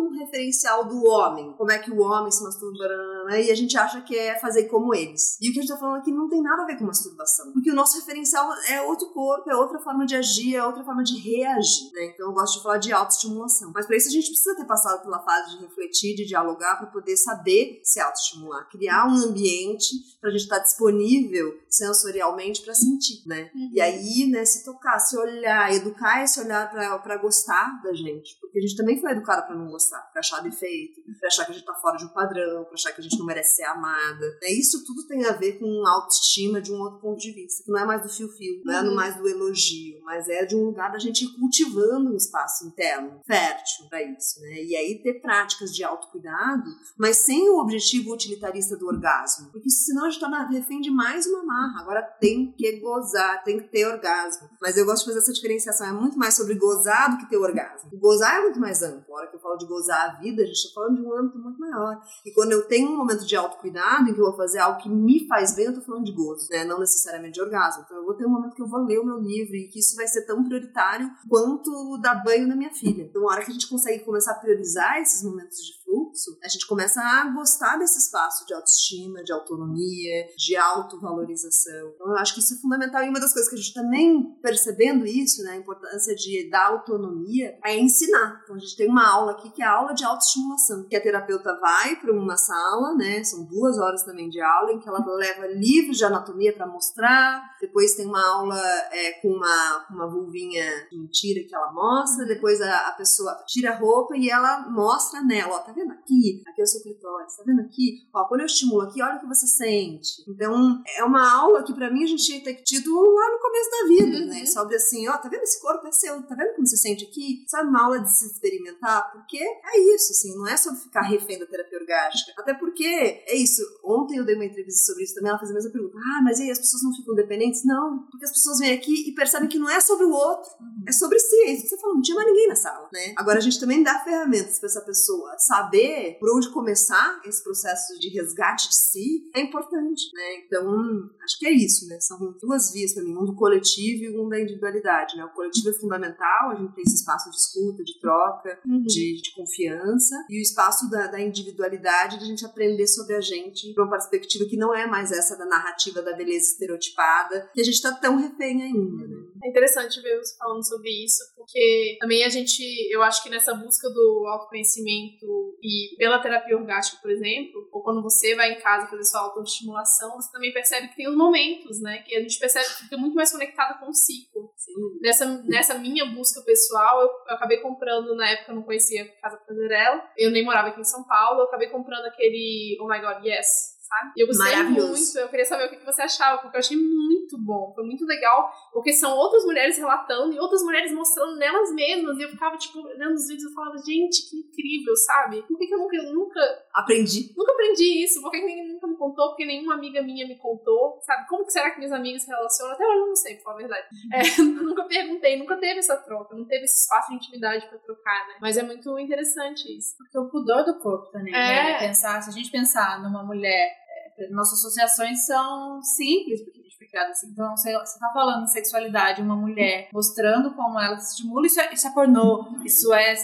um 0.00 0.10
referencial 0.18 0.84
do 0.84 1.04
homem. 1.04 1.52
Como 1.56 1.70
é 1.70 1.78
que 1.78 1.90
o 1.90 2.00
homem 2.00 2.30
se 2.30 2.42
masturba, 2.42 2.84
e 3.30 3.50
a 3.50 3.54
gente 3.54 3.76
acha 3.76 4.00
que 4.00 4.16
é 4.16 4.38
fazer 4.38 4.64
como 4.64 4.94
eles. 4.94 5.38
E 5.40 5.48
o 5.48 5.52
que 5.52 5.58
a 5.58 5.62
gente 5.62 5.70
tá 5.70 5.78
falando 5.78 6.00
aqui 6.00 6.12
não 6.12 6.28
tem 6.28 6.42
nada 6.42 6.62
a 6.62 6.66
ver 6.66 6.78
com 6.78 6.84
masturbação. 6.84 7.52
Porque 7.52 7.70
o 7.70 7.74
nosso 7.74 7.98
referencial 7.98 8.48
é 8.68 8.82
outro 8.82 9.08
corpo, 9.10 9.50
é 9.50 9.56
outra 9.56 9.78
forma 9.78 10.04
de 10.04 10.14
agir, 10.14 10.56
é 10.56 10.64
outra 10.64 10.84
forma 10.84 11.02
de 11.02 11.18
reagir, 11.18 11.92
né? 11.92 12.06
Então 12.06 12.28
eu 12.28 12.32
gosto 12.32 12.58
de 12.58 12.62
falar 12.62 12.78
de 12.78 12.92
autoestimulação. 12.92 13.72
Mas 13.74 13.86
para 13.86 13.96
isso 13.96 14.08
a 14.08 14.12
gente 14.12 14.28
precisa 14.28 14.54
ter 14.56 14.66
passado 14.66 15.02
pela 15.02 15.20
fase 15.20 15.56
de 15.56 15.64
refletir, 15.64 16.14
de 16.14 16.26
dialogar, 16.26 16.76
para 16.76 16.86
poder 16.86 17.16
saber 17.16 17.80
se 17.82 18.00
autoestimular. 18.00 18.68
Criar 18.68 19.06
um 19.06 19.16
ambiente 19.16 19.94
pra 20.20 20.30
gente 20.30 20.42
estar 20.42 20.56
tá 20.56 20.62
disponível 20.62 21.58
sensorialmente 21.68 22.62
para 22.62 22.74
sentir, 22.74 23.22
né? 23.26 23.50
Uhum. 23.54 23.70
E 23.72 23.80
aí, 23.80 24.26
né, 24.30 24.44
se 24.44 24.64
tocar, 24.64 24.98
se 24.98 25.16
olhar, 25.16 25.72
educar 25.74 26.22
esse 26.22 26.40
olhar 26.40 26.70
para 27.02 27.16
gostar 27.16 27.80
da 27.82 27.92
gente. 27.92 28.38
Porque 28.40 28.58
a 28.58 28.62
gente 28.62 28.76
também 28.76 29.00
foi 29.00 29.12
educado 29.12 29.46
para 29.46 29.56
não 29.56 29.70
gostar, 29.70 29.83
pra 30.12 30.20
achar 30.20 30.40
defeito, 30.40 31.00
pra 31.18 31.28
achar 31.28 31.44
que 31.44 31.52
a 31.52 31.54
gente 31.54 31.64
tá 31.64 31.74
fora 31.74 31.96
de 31.96 32.04
um 32.04 32.08
padrão, 32.08 32.64
pra 32.64 32.74
achar 32.74 32.92
que 32.92 33.00
a 33.00 33.04
gente 33.04 33.18
não 33.18 33.26
merece 33.26 33.56
ser 33.56 33.64
amada. 33.64 34.26
Né? 34.42 34.50
Isso 34.50 34.84
tudo 34.84 35.06
tem 35.06 35.24
a 35.24 35.32
ver 35.32 35.58
com 35.58 35.86
autoestima 35.86 36.60
de 36.60 36.72
um 36.72 36.80
outro 36.80 37.00
ponto 37.00 37.18
de 37.18 37.32
vista, 37.32 37.64
que 37.64 37.70
não 37.70 37.80
é 37.80 37.84
mais 37.84 38.02
do 38.02 38.08
fio-fio, 38.08 38.62
não 38.64 38.74
é 38.74 38.82
uhum. 38.82 38.94
mais 38.94 39.16
do 39.16 39.28
elogio, 39.28 40.00
mas 40.04 40.28
é 40.28 40.44
de 40.44 40.54
um 40.54 40.64
lugar 40.64 40.92
da 40.92 40.98
gente 40.98 41.24
ir 41.24 41.34
cultivando 41.38 42.12
um 42.12 42.16
espaço 42.16 42.66
interno 42.66 43.20
fértil 43.26 43.86
para 43.88 44.02
isso, 44.02 44.40
né? 44.40 44.62
E 44.62 44.76
aí 44.76 45.00
ter 45.02 45.20
práticas 45.20 45.74
de 45.74 45.82
autocuidado, 45.82 46.70
mas 46.98 47.18
sem 47.18 47.48
o 47.50 47.58
objetivo 47.58 48.12
utilitarista 48.12 48.76
do 48.76 48.86
orgasmo, 48.86 49.50
porque 49.50 49.70
senão 49.70 50.06
a 50.06 50.10
gente 50.10 50.20
tá 50.20 50.28
refém 50.50 50.80
de 50.80 50.90
mais 50.90 51.26
uma 51.26 51.44
marra. 51.44 51.80
Agora 51.80 52.02
tem 52.02 52.52
que 52.52 52.80
gozar, 52.80 53.42
tem 53.44 53.58
que 53.58 53.68
ter 53.68 53.86
orgasmo. 53.86 54.48
Mas 54.60 54.76
eu 54.76 54.84
gosto 54.84 55.00
de 55.00 55.06
fazer 55.06 55.18
essa 55.18 55.32
diferenciação, 55.32 55.86
é 55.86 55.92
muito 55.92 56.18
mais 56.18 56.34
sobre 56.34 56.54
gozar 56.54 57.10
do 57.10 57.18
que 57.18 57.28
ter 57.28 57.36
orgasmo. 57.36 57.90
O 57.92 57.98
gozar 57.98 58.38
é 58.38 58.42
muito 58.42 58.60
mais 58.60 58.82
amplo. 58.82 59.14
A 59.14 59.18
hora 59.18 59.26
que 59.28 59.36
eu 59.36 59.40
falo 59.40 59.56
de 59.56 59.66
gozar 59.74 60.10
a 60.10 60.20
vida, 60.20 60.42
a 60.42 60.46
gente 60.46 60.56
está 60.56 60.74
falando 60.74 60.96
de 60.96 61.02
um 61.02 61.18
âmbito 61.18 61.38
muito 61.38 61.58
maior. 61.58 62.00
E 62.24 62.32
quando 62.32 62.52
eu 62.52 62.66
tenho 62.66 62.90
um 62.90 62.96
momento 62.96 63.26
de 63.26 63.36
autocuidado, 63.36 64.08
em 64.08 64.14
que 64.14 64.20
eu 64.20 64.26
vou 64.26 64.36
fazer 64.36 64.58
algo 64.58 64.80
que 64.80 64.88
me 64.88 65.26
faz 65.26 65.54
bem, 65.54 65.66
eu 65.66 65.74
tô 65.74 65.80
falando 65.80 66.04
de 66.04 66.12
gozo, 66.12 66.48
né? 66.50 66.64
Não 66.64 66.78
necessariamente 66.78 67.34
de 67.34 67.42
orgasmo. 67.42 67.82
Então 67.84 67.96
eu 67.96 68.04
vou 68.04 68.14
ter 68.14 68.26
um 68.26 68.30
momento 68.30 68.54
que 68.54 68.62
eu 68.62 68.68
vou 68.68 68.84
ler 68.84 68.98
o 68.98 69.04
meu 69.04 69.18
livro 69.18 69.56
e 69.56 69.68
que 69.68 69.80
isso 69.80 69.96
vai 69.96 70.06
ser 70.06 70.24
tão 70.26 70.44
prioritário 70.44 71.10
quanto 71.28 71.98
dar 72.00 72.22
banho 72.22 72.46
na 72.46 72.56
minha 72.56 72.72
filha. 72.72 73.02
Então, 73.02 73.28
a 73.28 73.32
hora 73.32 73.44
que 73.44 73.50
a 73.50 73.54
gente 73.54 73.68
consegue 73.68 74.04
começar 74.04 74.32
a 74.32 74.38
priorizar 74.38 75.00
esses 75.00 75.22
momentos 75.22 75.58
de 75.58 75.82
fluxo, 75.82 76.03
a 76.42 76.48
gente 76.48 76.66
começa 76.66 77.00
a 77.00 77.30
gostar 77.30 77.76
desse 77.78 77.98
espaço 77.98 78.46
de 78.46 78.54
autoestima, 78.54 79.22
de 79.22 79.32
autonomia, 79.32 80.26
de 80.36 80.56
autovalorização. 80.56 81.92
Então, 81.94 82.08
eu 82.08 82.16
acho 82.16 82.34
que 82.34 82.40
isso 82.40 82.54
é 82.54 82.56
fundamental. 82.58 83.02
E 83.02 83.08
uma 83.08 83.20
das 83.20 83.32
coisas 83.32 83.48
que 83.48 83.56
a 83.56 83.58
gente 83.58 83.74
também 83.74 84.36
percebendo 84.42 85.06
isso, 85.06 85.42
né, 85.42 85.52
a 85.52 85.56
importância 85.56 86.14
de 86.14 86.48
dar 86.50 86.68
autonomia, 86.68 87.58
é 87.64 87.78
ensinar. 87.78 88.40
Então, 88.44 88.56
a 88.56 88.58
gente 88.58 88.76
tem 88.76 88.88
uma 88.88 89.08
aula 89.08 89.32
aqui 89.32 89.50
que 89.50 89.62
é 89.62 89.66
a 89.66 89.72
aula 89.72 89.94
de 89.94 90.04
autoestimulação, 90.04 90.86
que 90.88 90.96
a 90.96 91.02
terapeuta 91.02 91.58
vai 91.60 91.96
para 91.96 92.12
uma 92.12 92.36
sala, 92.36 92.94
né, 92.94 93.22
são 93.24 93.44
duas 93.44 93.78
horas 93.78 94.02
também 94.02 94.28
de 94.28 94.40
aula, 94.40 94.72
em 94.72 94.78
que 94.78 94.88
ela 94.88 95.04
leva 95.16 95.46
livros 95.46 95.98
de 95.98 96.04
anatomia 96.04 96.52
para 96.52 96.66
mostrar, 96.66 97.42
depois 97.60 97.94
tem 97.94 98.06
uma 98.06 98.24
aula 98.26 98.60
é, 98.90 99.12
com 99.20 99.28
uma, 99.28 99.86
uma 99.90 100.06
vulvinha 100.08 100.64
de 100.90 100.98
mentira 100.98 101.46
que 101.46 101.54
ela 101.54 101.72
mostra, 101.72 102.26
depois 102.26 102.60
a, 102.60 102.88
a 102.88 102.92
pessoa 102.92 103.34
tira 103.46 103.72
a 103.72 103.78
roupa 103.78 104.16
e 104.16 104.28
ela 104.28 104.68
mostra 104.68 105.22
nela, 105.22 105.56
ó, 105.56 105.58
tá 105.60 105.72
vendo 105.72 105.92
aqui? 106.04 106.42
Aqui 106.46 106.60
é 106.60 106.64
o 106.64 106.66
seu 106.66 106.82
clitóris, 106.82 107.36
tá 107.36 107.42
vendo 107.46 107.62
aqui? 107.62 108.06
Ó, 108.12 108.24
quando 108.28 108.40
eu 108.40 108.46
estimulo 108.46 108.82
aqui, 108.82 109.02
olha 109.02 109.16
o 109.16 109.20
que 109.20 109.26
você 109.26 109.46
sente. 109.46 110.22
Então, 110.28 110.82
é 110.96 111.04
uma 111.04 111.32
aula 111.32 111.64
que 111.64 111.72
para 111.72 111.90
mim 111.90 112.04
a 112.04 112.06
gente 112.06 112.24
tinha 112.24 112.38
que 112.38 112.44
ter 112.44 112.62
tido 112.62 112.94
lá 112.94 113.30
no 113.30 113.40
começo 113.40 113.70
da 113.70 113.88
vida, 113.88 114.18
uhum. 114.18 114.26
né? 114.26 114.46
Sobre 114.46 114.76
assim, 114.76 115.08
ó, 115.08 115.16
tá 115.16 115.28
vendo 115.28 115.42
esse 115.42 115.60
corpo 115.60 115.86
é 115.86 115.92
seu, 115.92 116.22
tá 116.22 116.34
vendo 116.34 116.54
como 116.54 116.66
você 116.66 116.76
sente 116.76 117.04
aqui? 117.04 117.44
Sabe, 117.48 117.68
uma 117.68 117.82
aula 117.82 118.00
de 118.00 118.12
se 118.12 118.26
experimentar, 118.26 119.10
porque 119.12 119.38
é 119.38 119.94
isso, 119.94 120.12
assim, 120.12 120.36
não 120.36 120.46
é 120.46 120.56
sobre 120.56 120.80
ficar 120.80 121.02
refém 121.02 121.38
da 121.38 121.46
terapia 121.46 121.78
orgástica. 121.78 122.32
Até 122.38 122.54
porque, 122.54 122.86
é 122.86 123.36
isso, 123.36 123.62
ontem 123.82 124.18
eu 124.18 124.24
dei 124.24 124.34
uma 124.34 124.44
entrevista 124.44 124.84
sobre 124.84 125.04
isso 125.04 125.14
também, 125.14 125.30
ela 125.30 125.38
fez 125.38 125.50
a 125.50 125.54
mesma 125.54 125.70
pergunta. 125.70 125.96
Ah, 125.98 126.22
mas 126.22 126.40
aí 126.40 126.50
as 126.50 126.58
pessoas 126.58 126.82
não 126.82 126.94
ficam 126.94 127.14
dependentes? 127.14 127.64
Não, 127.64 128.06
porque 128.10 128.24
as 128.24 128.32
pessoas 128.32 128.58
vêm 128.58 128.72
aqui 128.72 129.08
e 129.08 129.14
percebem 129.14 129.48
que 129.48 129.58
não 129.58 129.70
é 129.70 129.80
sobre 129.80 130.04
o 130.04 130.10
outro, 130.10 130.50
é 130.86 130.92
sobre 130.92 131.18
si. 131.18 131.36
É 131.46 131.52
isso 131.52 131.62
que 131.62 131.68
você 131.68 131.78
falou, 131.78 131.96
não 131.96 132.02
tinha 132.02 132.16
mais 132.16 132.28
ninguém 132.28 132.48
na 132.48 132.56
sala, 132.56 132.88
né? 132.92 133.14
Agora 133.16 133.38
a 133.38 133.42
gente 133.42 133.58
também 133.58 133.82
dá 133.82 134.00
ferramentas 134.00 134.58
para 134.58 134.68
essa 134.68 134.80
pessoa 134.80 135.34
saber 135.38 135.93
por 136.18 136.36
onde 136.36 136.52
começar 136.52 137.20
esse 137.24 137.42
processo 137.42 137.98
de 137.98 138.08
resgate 138.08 138.68
de 138.68 138.74
si 138.74 139.30
é 139.34 139.40
importante, 139.40 140.02
né? 140.14 140.44
Então, 140.46 141.10
acho 141.22 141.38
que 141.38 141.46
é 141.46 141.52
isso, 141.52 141.86
né? 141.88 141.98
São 142.00 142.18
duas 142.40 142.72
vias 142.72 142.94
para 142.94 143.02
mim, 143.02 143.16
um 143.16 143.24
do 143.24 143.34
coletivo 143.34 144.04
e 144.04 144.18
um 144.18 144.28
da 144.28 144.40
individualidade, 144.40 145.16
né? 145.16 145.24
O 145.24 145.34
coletivo 145.34 145.70
é 145.70 145.72
fundamental, 145.72 146.50
a 146.50 146.54
gente 146.56 146.74
tem 146.74 146.84
esse 146.86 146.96
espaço 146.96 147.30
de 147.30 147.36
escuta, 147.36 147.82
de 147.82 147.98
troca, 148.00 148.58
uhum. 148.66 148.82
de, 148.82 149.20
de, 149.22 149.34
confiança, 149.34 150.14
e 150.28 150.38
o 150.38 150.42
espaço 150.42 150.88
da, 150.90 151.06
da 151.06 151.20
individualidade, 151.20 152.18
de 152.18 152.24
a 152.24 152.28
gente 152.28 152.44
aprender 152.44 152.86
sobre 152.86 153.14
a 153.14 153.20
gente 153.20 153.72
para 153.74 153.84
uma 153.84 153.90
perspectiva 153.90 154.44
que 154.48 154.56
não 154.56 154.74
é 154.74 154.86
mais 154.86 155.10
essa 155.12 155.36
da 155.36 155.46
narrativa 155.46 156.02
da 156.02 156.14
beleza 156.14 156.52
estereotipada, 156.52 157.50
que 157.54 157.60
a 157.60 157.64
gente 157.64 157.74
está 157.74 157.92
tão 157.92 158.16
refém 158.16 158.62
ainda, 158.62 159.06
né? 159.06 159.24
É 159.44 159.48
interessante 159.48 160.00
ver 160.00 160.18
você 160.18 160.36
falando 160.38 160.66
sobre 160.66 160.88
isso, 161.04 161.22
porque 161.36 161.98
também 162.00 162.24
a 162.24 162.28
gente, 162.28 162.62
eu 162.90 163.02
acho 163.02 163.22
que 163.22 163.28
nessa 163.28 163.52
busca 163.54 163.90
do 163.90 164.26
autoconhecimento 164.26 165.26
e 165.62 165.83
pela 165.96 166.20
terapia 166.20 166.56
orgástica, 166.56 167.00
por 167.00 167.10
exemplo, 167.10 167.68
ou 167.72 167.82
quando 167.82 168.02
você 168.02 168.34
vai 168.34 168.52
em 168.52 168.60
casa 168.60 168.86
fazer 168.86 169.04
sua 169.04 169.20
autoestimulação, 169.20 170.16
você 170.16 170.30
também 170.30 170.52
percebe 170.52 170.88
que 170.88 170.96
tem 170.96 171.08
os 171.08 171.16
momentos, 171.16 171.80
né? 171.80 171.98
Que 171.98 172.16
a 172.16 172.20
gente 172.20 172.38
percebe 172.38 172.66
que 172.66 172.84
fica 172.84 172.96
muito 172.96 173.14
mais 173.14 173.32
conectada 173.32 173.78
com 173.78 173.88
o 173.88 173.94
ciclo. 173.94 174.52
Nessa, 175.00 175.26
nessa 175.44 175.74
minha 175.78 176.06
busca 176.06 176.40
pessoal, 176.42 177.02
eu, 177.02 177.08
eu, 177.08 177.34
acabei 177.34 177.58
comprando, 177.58 178.14
na 178.14 178.28
época 178.30 178.52
eu 178.52 178.56
não 178.56 178.62
conhecia 178.62 179.06
Casa 179.20 179.36
Prazerela, 179.38 180.02
eu 180.16 180.30
nem 180.30 180.44
morava 180.44 180.68
aqui 180.68 180.80
em 180.80 180.84
São 180.84 181.04
Paulo, 181.04 181.40
eu 181.40 181.44
acabei 181.44 181.68
comprando 181.68 182.06
aquele 182.06 182.78
Oh 182.80 182.88
My 182.88 183.00
God, 183.00 183.24
Yes, 183.24 183.73
sabe? 183.84 184.12
E 184.16 184.22
eu 184.22 184.26
gostei 184.26 184.62
muito, 184.64 185.18
eu 185.18 185.28
queria 185.28 185.44
saber 185.44 185.66
o 185.66 185.70
que 185.70 185.84
você 185.84 186.02
achava, 186.02 186.40
porque 186.40 186.56
eu 186.56 186.60
achei 186.60 186.76
muito 186.76 187.36
bom, 187.38 187.72
foi 187.74 187.84
muito 187.84 188.04
legal, 188.04 188.50
porque 188.72 188.92
são 188.92 189.16
outras 189.16 189.44
mulheres 189.44 189.76
relatando 189.76 190.34
e 190.34 190.38
outras 190.38 190.62
mulheres 190.62 190.92
mostrando 190.92 191.36
nelas 191.36 191.72
mesmas, 191.72 192.18
e 192.18 192.22
eu 192.22 192.30
ficava, 192.30 192.56
tipo, 192.56 192.80
olhando 192.80 193.14
os 193.14 193.28
vídeos 193.28 193.50
e 193.50 193.54
falava, 193.54 193.76
gente, 193.78 194.30
que 194.30 194.36
incrível, 194.38 194.96
sabe? 194.96 195.42
Por 195.42 195.58
que, 195.58 195.66
que 195.66 195.74
eu 195.74 195.78
nunca, 195.78 196.02
nunca... 196.12 196.40
Aprendi. 196.72 197.32
Nunca 197.36 197.52
aprendi 197.52 198.04
isso, 198.04 198.20
por 198.22 198.30
que, 198.30 198.40
que 198.40 198.46
ninguém 198.46 198.72
nunca 198.72 198.86
me 198.86 198.96
contou, 198.96 199.28
porque 199.28 199.44
nenhuma 199.44 199.74
amiga 199.74 200.02
minha 200.02 200.26
me 200.26 200.36
contou, 200.38 200.98
sabe? 201.02 201.28
Como 201.28 201.44
que 201.44 201.52
será 201.52 201.70
que 201.70 201.78
minhas 201.78 201.92
amigas 201.92 202.22
se 202.22 202.28
relacionam? 202.28 202.72
Até 202.72 202.86
hoje 202.86 202.98
eu 202.98 203.06
não 203.06 203.16
sei, 203.16 203.36
por 203.36 203.44
falar 203.44 203.56
a 203.56 203.58
verdade. 203.58 203.86
É, 204.12 204.42
nunca 204.42 204.84
perguntei, 204.84 205.38
nunca 205.38 205.56
teve 205.56 205.78
essa 205.78 205.96
troca, 205.96 206.34
não 206.34 206.46
teve 206.46 206.64
esse 206.64 206.82
espaço 206.82 207.10
de 207.10 207.16
intimidade 207.16 207.68
pra 207.68 207.78
trocar, 207.78 208.26
né? 208.28 208.34
Mas 208.40 208.56
é 208.56 208.62
muito 208.62 208.98
interessante 208.98 209.76
isso. 209.76 209.96
Porque 209.96 210.18
o 210.18 210.30
pudor 210.30 210.64
do 210.64 210.78
corpo 210.78 211.10
também, 211.10 211.32
né? 211.32 211.38
é. 211.38 211.64
né? 211.64 211.78
Pensar, 211.88 212.22
se 212.22 212.30
a 212.30 212.32
gente 212.32 212.50
pensar 212.50 213.02
numa 213.02 213.22
mulher 213.22 213.83
nossas 214.30 214.58
associações 214.58 215.24
são 215.26 215.82
simples, 215.82 216.42
porque 216.44 216.60
a 216.60 216.62
gente 216.62 216.76
foi 216.76 216.86
criada 216.88 217.10
assim. 217.10 217.28
Então, 217.30 217.56
você, 217.56 217.72
você 217.78 217.98
tá 217.98 218.10
falando 218.12 218.44
de 218.44 218.52
sexualidade, 218.52 219.22
uma 219.22 219.36
mulher 219.36 219.88
mostrando 219.92 220.54
como 220.54 220.78
ela 220.78 220.98
se 220.98 221.12
estimula, 221.12 221.46
isso 221.46 221.60
é, 221.60 221.72
isso 221.72 221.86
é 221.86 221.92
pornô, 221.92 222.46
isso 222.64 222.92
é 222.92 223.14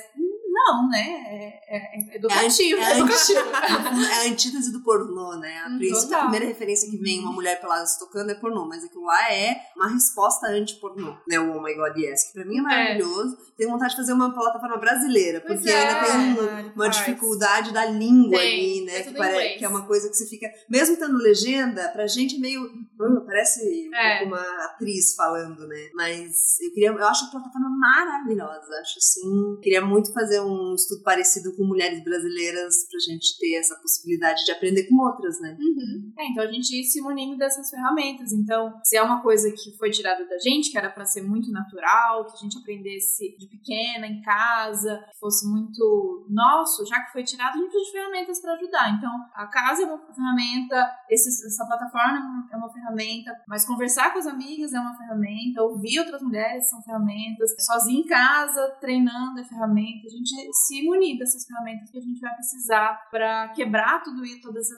não, 0.64 0.88
né? 0.88 1.00
É, 1.00 1.76
é, 1.76 2.12
é 2.12 2.16
educativo. 2.16 2.80
É, 2.80 2.84
é, 2.84 2.98
educativo. 2.98 3.40
é 3.40 4.26
a 4.26 4.30
antítese 4.30 4.72
do 4.72 4.80
pornô, 4.80 5.36
né? 5.36 5.58
A, 5.64 5.68
hum, 5.68 5.78
a 6.14 6.22
primeira 6.22 6.46
referência 6.46 6.90
que 6.90 6.96
vem 6.98 7.20
uma 7.20 7.32
mulher 7.32 7.60
pelada 7.60 7.86
se 7.86 7.98
tocando 7.98 8.30
é 8.30 8.34
pornô, 8.34 8.66
mas 8.66 8.84
aquilo 8.84 9.04
lá 9.04 9.32
é 9.32 9.56
uma 9.76 9.88
resposta 9.88 10.46
anti-pornô, 10.48 11.16
né? 11.26 11.38
O 11.40 11.56
Oh 11.56 11.62
My 11.62 11.74
God 11.74 11.96
Yes, 11.96 12.24
que 12.24 12.32
pra 12.34 12.44
mim 12.44 12.56
é, 12.56 12.58
é. 12.58 12.62
maravilhoso. 12.62 13.38
Tenho 13.56 13.70
vontade 13.70 13.92
de 13.92 13.96
fazer 13.96 14.12
uma 14.12 14.32
plataforma 14.32 14.76
brasileira, 14.76 15.40
porque 15.40 15.70
ainda 15.70 16.04
tem 16.04 16.16
um, 16.16 16.72
uma 16.74 16.88
dificuldade 16.88 17.72
da 17.72 17.84
língua 17.86 18.38
tem, 18.38 18.54
ali, 18.54 18.84
né? 18.84 19.02
Que, 19.02 19.14
parece, 19.14 19.58
que, 19.58 19.64
é 19.64 19.68
uma 19.68 19.86
coisa 19.86 20.08
que 20.08 20.14
você 20.14 20.26
fica. 20.26 20.50
Mesmo 20.68 20.96
tendo 20.96 21.16
legenda, 21.18 21.88
pra 21.88 22.06
gente 22.06 22.36
é 22.36 22.38
meio. 22.38 22.62
Hum, 22.62 23.24
parece 23.26 23.90
uma 24.24 24.40
atriz 24.64 25.14
falando, 25.14 25.66
né? 25.66 25.90
Mas 25.94 26.58
eu 26.60 26.72
queria. 26.72 26.90
Eu 26.90 27.06
acho 27.06 27.26
a 27.26 27.30
plataforma 27.30 27.70
maravilhosa. 27.70 28.72
Acho 28.80 28.98
assim. 28.98 29.60
Queria 29.62 29.84
muito 29.84 30.12
fazer 30.12 30.40
um 30.40 30.49
um 30.50 30.74
estudo 30.74 31.02
parecido 31.02 31.54
com 31.56 31.64
mulheres 31.64 32.02
brasileiras 32.02 32.86
pra 32.90 32.98
gente 33.00 33.38
ter 33.38 33.56
essa 33.56 33.76
possibilidade 33.76 34.44
de 34.44 34.52
aprender 34.52 34.84
com 34.88 34.96
outras, 34.96 35.40
né? 35.40 35.56
Uhum. 35.58 36.12
É, 36.18 36.26
então 36.26 36.44
a 36.44 36.50
gente 36.50 36.70
ir 36.74 36.84
se 36.84 37.00
munindo 37.00 37.36
dessas 37.36 37.70
ferramentas. 37.70 38.32
Então, 38.32 38.72
se 38.84 38.96
é 38.96 39.02
uma 39.02 39.22
coisa 39.22 39.50
que 39.50 39.76
foi 39.78 39.90
tirada 39.90 40.26
da 40.26 40.38
gente, 40.38 40.70
que 40.70 40.78
era 40.78 40.90
para 40.90 41.04
ser 41.04 41.22
muito 41.22 41.50
natural, 41.50 42.26
que 42.26 42.34
a 42.34 42.40
gente 42.40 42.58
aprendesse 42.58 43.36
de 43.38 43.46
pequena, 43.46 44.06
em 44.06 44.20
casa, 44.22 45.04
que 45.10 45.18
fosse 45.18 45.48
muito 45.48 46.26
nosso, 46.28 46.84
já 46.86 47.00
que 47.00 47.12
foi 47.12 47.22
tirado, 47.24 47.54
a 47.54 47.58
gente 47.58 47.70
precisa 47.70 47.84
de 47.86 47.92
ferramentas 47.92 48.40
para 48.40 48.52
ajudar. 48.54 48.90
Então, 48.96 49.10
a 49.34 49.46
casa 49.46 49.82
é 49.82 49.86
uma 49.86 49.98
ferramenta, 49.98 50.90
essa 51.10 51.66
plataforma 51.66 52.48
é 52.52 52.56
uma 52.56 52.72
ferramenta, 52.72 53.32
mas 53.46 53.64
conversar 53.64 54.12
com 54.12 54.18
as 54.18 54.26
amigas 54.26 54.72
é 54.72 54.80
uma 54.80 54.96
ferramenta, 54.96 55.62
ouvir 55.62 55.98
outras 56.00 56.22
mulheres 56.22 56.68
são 56.68 56.82
ferramentas, 56.82 57.54
sozinho 57.58 58.00
em 58.00 58.06
casa, 58.06 58.76
treinando 58.80 59.40
é 59.40 59.44
ferramenta. 59.44 60.06
A 60.06 60.10
gente 60.10 60.34
se 60.52 60.82
munir 60.82 61.18
dessas 61.18 61.44
ferramentas 61.46 61.90
que 61.90 61.98
a 61.98 62.00
gente 62.00 62.20
vai 62.20 62.34
precisar 62.34 63.08
para 63.10 63.48
quebrar 63.48 64.02
tudo 64.02 64.24
isso, 64.24 64.42
todos 64.42 64.68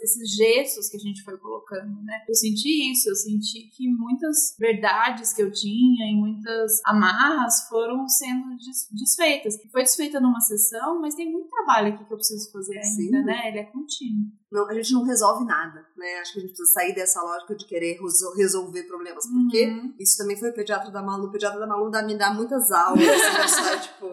esses 0.00 0.34
gestos 0.34 0.88
que 0.88 0.96
a 0.96 1.00
gente 1.00 1.22
foi 1.22 1.36
colocando, 1.38 2.02
né? 2.02 2.24
Eu 2.28 2.34
senti 2.34 2.92
isso, 2.92 3.08
eu 3.08 3.14
senti 3.14 3.70
que 3.70 3.88
muitas 3.88 4.56
verdades 4.58 5.32
que 5.32 5.42
eu 5.42 5.50
tinha 5.50 6.10
e 6.10 6.14
muitas 6.14 6.80
amarras 6.86 7.68
foram 7.68 8.08
sendo 8.08 8.56
desfeitas. 8.92 9.54
Foi 9.70 9.82
desfeita 9.82 10.20
numa 10.20 10.40
sessão, 10.40 11.00
mas 11.00 11.14
tem 11.14 11.30
muito 11.30 11.48
trabalho 11.48 11.94
aqui 11.94 12.04
que 12.04 12.12
eu 12.12 12.16
preciso 12.16 12.50
fazer 12.50 12.78
ainda, 12.78 13.18
Sim. 13.18 13.24
né? 13.24 13.48
Ele 13.48 13.58
é 13.58 13.64
contínuo. 13.64 14.32
Não, 14.52 14.68
a 14.68 14.74
gente 14.74 14.92
não 14.92 15.02
resolve 15.02 15.46
nada, 15.46 15.86
né? 15.96 16.18
Acho 16.20 16.34
que 16.34 16.38
a 16.38 16.42
gente 16.42 16.50
precisa 16.50 16.72
sair 16.72 16.94
dessa 16.94 17.22
lógica 17.22 17.54
de 17.54 17.66
querer 17.66 17.98
resolver 18.36 18.82
problemas, 18.82 19.26
porque 19.26 19.66
uhum. 19.66 19.94
isso 19.98 20.18
também 20.18 20.36
foi 20.38 20.50
o 20.50 20.54
pediatra 20.54 20.90
da 20.90 21.02
Malu. 21.02 21.28
O 21.28 21.30
pediatra 21.30 21.58
da 21.58 21.66
Malu 21.66 21.90
me 22.04 22.18
dá 22.18 22.34
muitas 22.34 22.70
aulas, 22.70 23.00
né? 23.00 23.78
tipo, 23.80 24.06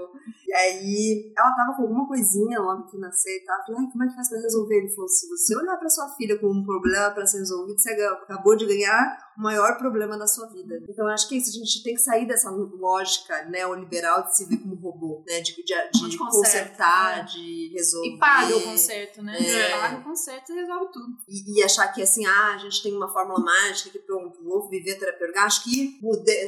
e 0.49 0.53
aí, 0.55 1.31
ela 1.37 1.55
tava 1.55 1.75
com 1.75 1.83
alguma 1.83 2.07
coisinha 2.07 2.59
logo 2.59 2.87
que 2.87 2.97
nasceu 2.97 3.31
e 3.31 3.45
tal. 3.45 3.55
Eu 3.59 3.65
falei, 3.65 3.91
como 3.91 4.03
é 4.03 4.07
que 4.07 4.15
faz 4.15 4.29
pra 4.29 4.39
resolver? 4.39 4.77
Ele 4.77 4.89
falou: 4.89 5.07
se 5.07 5.29
você 5.29 5.55
olhar 5.55 5.77
pra 5.77 5.87
sua 5.87 6.09
filha 6.15 6.39
como 6.39 6.59
um 6.59 6.65
problema 6.65 7.11
pra 7.11 7.27
ser 7.27 7.37
resolvido, 7.37 7.79
você 7.79 7.91
acabou 7.91 8.55
de 8.55 8.65
ganhar 8.65 9.29
o 9.37 9.43
maior 9.43 9.77
problema 9.77 10.17
da 10.17 10.25
sua 10.25 10.47
vida. 10.47 10.81
Então, 10.89 11.05
acho 11.05 11.29
que 11.29 11.35
é 11.35 11.37
isso. 11.37 11.51
A 11.51 11.63
gente 11.63 11.83
tem 11.83 11.93
que 11.93 12.01
sair 12.01 12.25
dessa 12.25 12.49
lógica 12.49 13.45
neoliberal 13.45 14.23
de 14.23 14.35
se 14.35 14.45
ver 14.45 14.57
como 14.57 14.73
robô, 14.73 15.23
né? 15.27 15.39
De, 15.39 15.55
de, 15.55 15.63
de, 15.63 16.09
de 16.09 16.17
consertar, 16.17 17.17
né? 17.17 17.23
de 17.31 17.71
resolver. 17.71 18.07
E 18.07 18.17
paga 18.17 18.57
o 18.57 18.63
conserto, 18.63 19.21
né? 19.21 19.37
É. 19.39 19.79
Paga 19.79 19.97
o 19.99 20.03
conserto 20.03 20.51
e 20.51 20.55
resolve 20.55 20.91
tudo. 20.91 21.15
E, 21.27 21.59
e, 21.59 21.63
achar 21.63 21.87
que, 21.93 22.01
assim, 22.01 22.25
ah, 22.25 22.55
a 22.55 22.57
gente 22.57 22.81
tem 22.81 22.91
uma 22.91 23.07
fórmula 23.07 23.39
mágica 23.39 23.91
que 23.91 23.99
pronto, 23.99 24.43
vou 24.43 24.67
viver 24.67 24.97
terapêutica. 24.97 25.41
Acho 25.43 25.63
que 25.63 25.99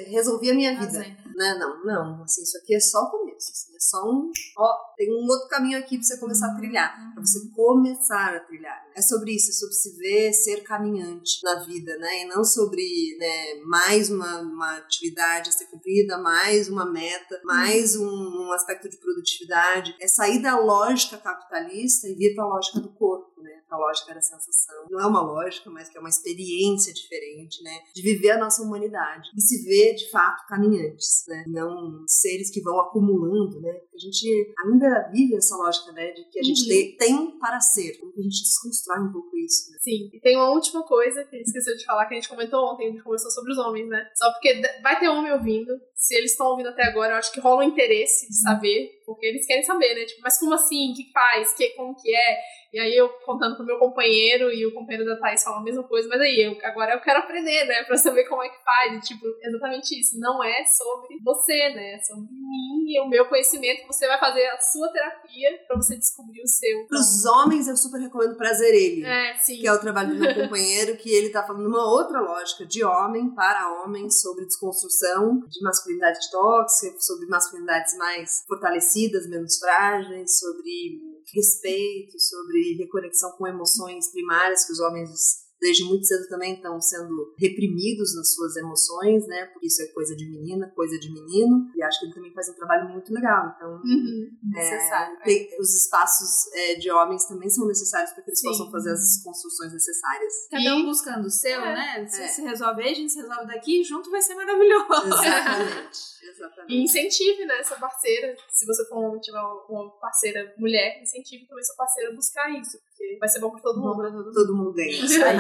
resolvi 0.07 0.49
a 0.49 0.55
minha 0.55 0.75
vida. 0.79 1.05
Né? 1.41 1.55
Não, 1.55 1.83
não. 1.83 2.23
Assim, 2.23 2.43
isso 2.43 2.55
aqui 2.59 2.75
é 2.75 2.79
só 2.79 2.99
o 3.05 3.09
começo. 3.09 3.51
Assim, 3.51 3.75
é 3.75 3.79
só 3.79 4.03
um. 4.07 4.31
Ó, 4.55 4.77
tem 4.95 5.11
um 5.11 5.27
outro 5.27 5.49
caminho 5.49 5.79
aqui 5.79 5.97
pra 5.97 6.05
você 6.05 6.17
começar 6.19 6.51
a 6.51 6.55
trilhar. 6.55 7.01
Uhum. 7.01 7.13
Pra 7.15 7.25
você 7.25 7.49
começar 7.49 8.35
a 8.35 8.39
trilhar. 8.41 8.85
É 8.95 9.01
sobre 9.01 9.35
isso, 9.35 9.49
é 9.49 9.53
sobre 9.53 9.73
se 9.73 9.97
ver 9.97 10.33
ser 10.33 10.61
caminhante 10.61 11.43
na 11.43 11.55
vida, 11.63 11.97
né? 11.97 12.21
E 12.21 12.25
não 12.27 12.43
sobre 12.43 12.83
né, 13.17 13.55
mais 13.65 14.11
uma, 14.11 14.41
uma 14.41 14.77
atividade 14.77 15.49
a 15.49 15.51
ser 15.51 15.65
cumprida, 15.65 16.19
mais 16.19 16.69
uma 16.69 16.85
meta, 16.85 17.41
mais 17.43 17.95
um, 17.95 18.05
um 18.05 18.51
aspecto 18.51 18.87
de 18.87 18.97
produtividade. 18.97 19.95
É 19.99 20.07
sair 20.07 20.39
da 20.43 20.59
lógica 20.59 21.17
capitalista 21.17 22.07
e 22.07 22.13
vir 22.13 22.35
para 22.35 22.43
a 22.43 22.47
lógica 22.47 22.79
do 22.79 22.89
corpo? 22.89 23.30
A 23.75 23.77
lógica 23.77 24.13
da 24.13 24.21
sensação. 24.21 24.87
Não 24.89 24.99
é 24.99 25.05
uma 25.05 25.21
lógica, 25.21 25.69
mas 25.69 25.89
que 25.89 25.97
é 25.97 25.99
uma 25.99 26.09
experiência 26.09 26.93
diferente, 26.93 27.63
né? 27.63 27.79
De 27.95 28.01
viver 28.01 28.31
a 28.31 28.37
nossa 28.37 28.61
humanidade 28.61 29.29
e 29.35 29.41
se 29.41 29.63
ver 29.63 29.95
de 29.95 30.09
fato 30.09 30.45
caminhantes, 30.47 31.23
né? 31.27 31.45
Não 31.47 32.03
seres 32.07 32.51
que 32.51 32.61
vão 32.61 32.79
acumulando, 32.79 33.59
né? 33.61 33.81
A 33.93 33.97
gente 33.97 34.53
ainda 34.65 35.09
vive 35.11 35.35
essa 35.35 35.55
lógica, 35.55 35.91
né? 35.91 36.11
De 36.11 36.25
que 36.29 36.39
a 36.39 36.43
gente 36.43 36.61
uhum. 36.63 36.97
tem 36.97 37.39
para 37.39 37.59
ser, 37.59 37.97
como 37.99 38.11
que 38.11 38.19
a 38.19 38.23
gente 38.23 38.43
desconstrói 38.43 38.99
um 38.99 39.11
pouco 39.11 39.35
isso. 39.37 39.71
Né? 39.71 39.77
Sim, 39.81 40.09
e 40.13 40.19
tem 40.19 40.35
uma 40.35 40.49
última 40.51 40.83
coisa 40.83 41.23
que 41.23 41.35
a 41.35 41.39
gente 41.39 41.47
esqueceu 41.47 41.75
de 41.75 41.85
falar 41.85 42.05
que 42.05 42.13
a 42.13 42.17
gente 42.19 42.29
comentou 42.29 42.65
ontem, 42.65 42.87
a 42.87 42.91
gente 42.91 43.03
conversou 43.03 43.31
sobre 43.31 43.51
os 43.51 43.57
homens, 43.57 43.87
né? 43.87 44.09
Só 44.15 44.31
porque 44.31 44.61
vai 44.81 44.99
ter 44.99 45.09
homem 45.09 45.31
ouvindo. 45.31 45.71
Se 45.95 46.15
eles 46.15 46.31
estão 46.31 46.47
ouvindo 46.47 46.69
até 46.69 46.83
agora, 46.83 47.13
eu 47.13 47.17
acho 47.17 47.31
que 47.31 47.39
rola 47.39 47.63
um 47.63 47.67
interesse 47.67 48.27
de 48.27 48.41
saber, 48.41 49.00
porque 49.13 49.27
eles 49.27 49.45
querem 49.45 49.63
saber, 49.63 49.93
né? 49.95 50.05
Tipo, 50.05 50.21
mas 50.21 50.39
como 50.39 50.53
assim? 50.53 50.91
O 50.91 50.95
que 50.95 51.11
faz? 51.11 51.53
Que, 51.53 51.69
como 51.71 51.95
que 51.95 52.13
é? 52.13 52.37
E 52.73 52.79
aí 52.79 52.95
eu 52.95 53.09
contando 53.25 53.57
pro 53.57 53.65
meu 53.65 53.77
companheiro 53.77 54.49
e 54.49 54.65
o 54.65 54.73
companheiro 54.73 55.05
da 55.05 55.19
Thais 55.19 55.43
fala 55.43 55.57
a 55.57 55.63
mesma 55.63 55.83
coisa, 55.83 56.07
mas 56.07 56.21
aí 56.21 56.39
eu, 56.41 56.57
agora 56.63 56.93
eu 56.93 57.01
quero 57.01 57.19
aprender, 57.19 57.65
né? 57.65 57.83
Pra 57.83 57.97
saber 57.97 58.23
como 58.29 58.41
é 58.41 58.47
que 58.47 58.63
faz. 58.63 58.93
E, 58.93 59.01
tipo, 59.01 59.25
exatamente 59.41 59.99
isso. 59.99 60.17
Não 60.17 60.41
é 60.41 60.63
sobre 60.63 61.19
você, 61.21 61.69
né? 61.75 61.95
É 61.95 61.99
sobre 61.99 62.29
mim 62.31 62.85
e 62.87 62.99
o 63.01 63.09
meu 63.09 63.27
conhecimento. 63.27 63.85
Você 63.87 64.07
vai 64.07 64.17
fazer 64.17 64.45
a 64.47 64.59
sua 64.59 64.89
terapia 64.89 65.49
pra 65.67 65.75
você 65.75 65.97
descobrir 65.97 66.41
o 66.41 66.47
seu. 66.47 66.87
Pros 66.87 67.25
homens, 67.25 67.67
eu 67.67 67.75
super 67.75 67.99
recomendo 67.99 68.37
Prazer 68.37 68.73
Ele. 68.73 69.05
É, 69.05 69.35
sim. 69.35 69.59
Que 69.59 69.67
é 69.67 69.73
o 69.73 69.79
trabalho 69.79 70.15
do 70.15 70.15
meu 70.15 70.33
companheiro, 70.41 70.95
que 70.95 71.13
ele 71.13 71.29
tá 71.29 71.43
falando 71.43 71.67
uma 71.67 71.85
outra 71.91 72.21
lógica 72.21 72.65
de 72.65 72.85
homem 72.85 73.31
para 73.35 73.83
homem 73.83 74.09
sobre 74.09 74.45
desconstrução 74.45 75.41
de 75.45 75.61
masculinidade 75.61 76.19
tóxica, 76.31 76.97
sobre 77.01 77.25
masculinidades 77.25 77.97
mais 77.97 78.45
fortalecidas, 78.47 79.00
menos 79.27 79.57
frágeis, 79.57 80.37
sobre 80.37 81.01
respeito, 81.33 82.19
sobre 82.19 82.75
reconexão 82.77 83.31
com 83.33 83.47
emoções 83.47 84.11
primárias 84.11 84.65
que 84.65 84.73
os 84.73 84.79
homens 84.79 85.40
desde 85.61 85.85
muito 85.85 86.05
cedo 86.05 86.27
também 86.27 86.55
estão 86.55 86.81
sendo 86.81 87.33
reprimidos 87.37 88.15
nas 88.15 88.33
suas 88.33 88.55
emoções, 88.55 89.27
né? 89.27 89.45
Porque 89.45 89.67
isso 89.67 89.81
é 89.83 89.85
coisa 89.87 90.15
de 90.15 90.27
menina, 90.27 90.67
coisa 90.75 90.97
de 90.97 91.13
menino. 91.13 91.69
E 91.75 91.83
acho 91.83 91.99
que 91.99 92.05
ele 92.07 92.15
também 92.15 92.33
faz 92.33 92.49
um 92.49 92.55
trabalho 92.55 92.89
muito 92.89 93.13
legal. 93.13 93.53
Então, 93.55 93.73
uhum, 93.75 94.31
é, 94.55 94.57
necessário. 94.57 95.17
É, 95.19 95.23
tem, 95.23 95.59
os 95.59 95.83
espaços 95.83 96.51
é, 96.53 96.75
de 96.75 96.91
homens 96.91 97.25
também 97.25 97.47
são 97.49 97.67
necessários 97.67 98.11
para 98.11 98.23
que 98.23 98.31
eles 98.31 98.39
Sim. 98.39 98.47
possam 98.47 98.71
fazer 98.71 98.91
as 98.91 99.23
construções 99.23 99.71
necessárias. 99.71 100.33
Cada 100.49 100.75
um 100.75 100.85
buscando 100.85 101.27
o 101.27 101.31
seu, 101.31 101.61
é, 101.61 101.73
né? 101.73 102.07
Se, 102.07 102.23
é. 102.23 102.27
se 102.27 102.41
resolve 102.41 102.81
aí, 102.81 102.91
a 102.91 102.95
gente 102.95 103.11
se 103.11 103.21
resolve 103.21 103.45
daqui, 103.45 103.83
junto 103.83 104.09
vai 104.09 104.21
ser 104.21 104.33
maravilhoso. 104.33 105.07
Exatamente. 105.07 106.11
Exatamente. 106.23 106.73
E 106.73 106.83
incentive, 106.83 107.45
né, 107.45 107.59
essa 107.59 107.75
parceira. 107.75 108.35
Se 108.49 108.65
você 108.65 108.87
for 108.87 109.15
um 109.15 109.19
tiver 109.19 109.41
uma 109.69 109.89
parceira 109.99 110.53
mulher, 110.57 111.01
incentive 111.01 111.45
também 111.45 111.63
sua 111.63 111.75
parceira 111.75 112.11
a 112.11 112.15
buscar 112.15 112.49
isso 112.49 112.79
porque 113.01 113.17
vai 113.19 113.29
ser 113.29 113.39
bom 113.39 113.49
pra 113.49 113.59
todo 113.59 113.79
mundo. 113.79 113.89
Bom 113.89 113.97
pra 113.97 114.11
todo, 114.11 114.31
todo 114.31 114.55
mundo 114.55 114.73
ganha. 114.73 114.91
Isso 115.03 115.23
aí. 115.23 115.37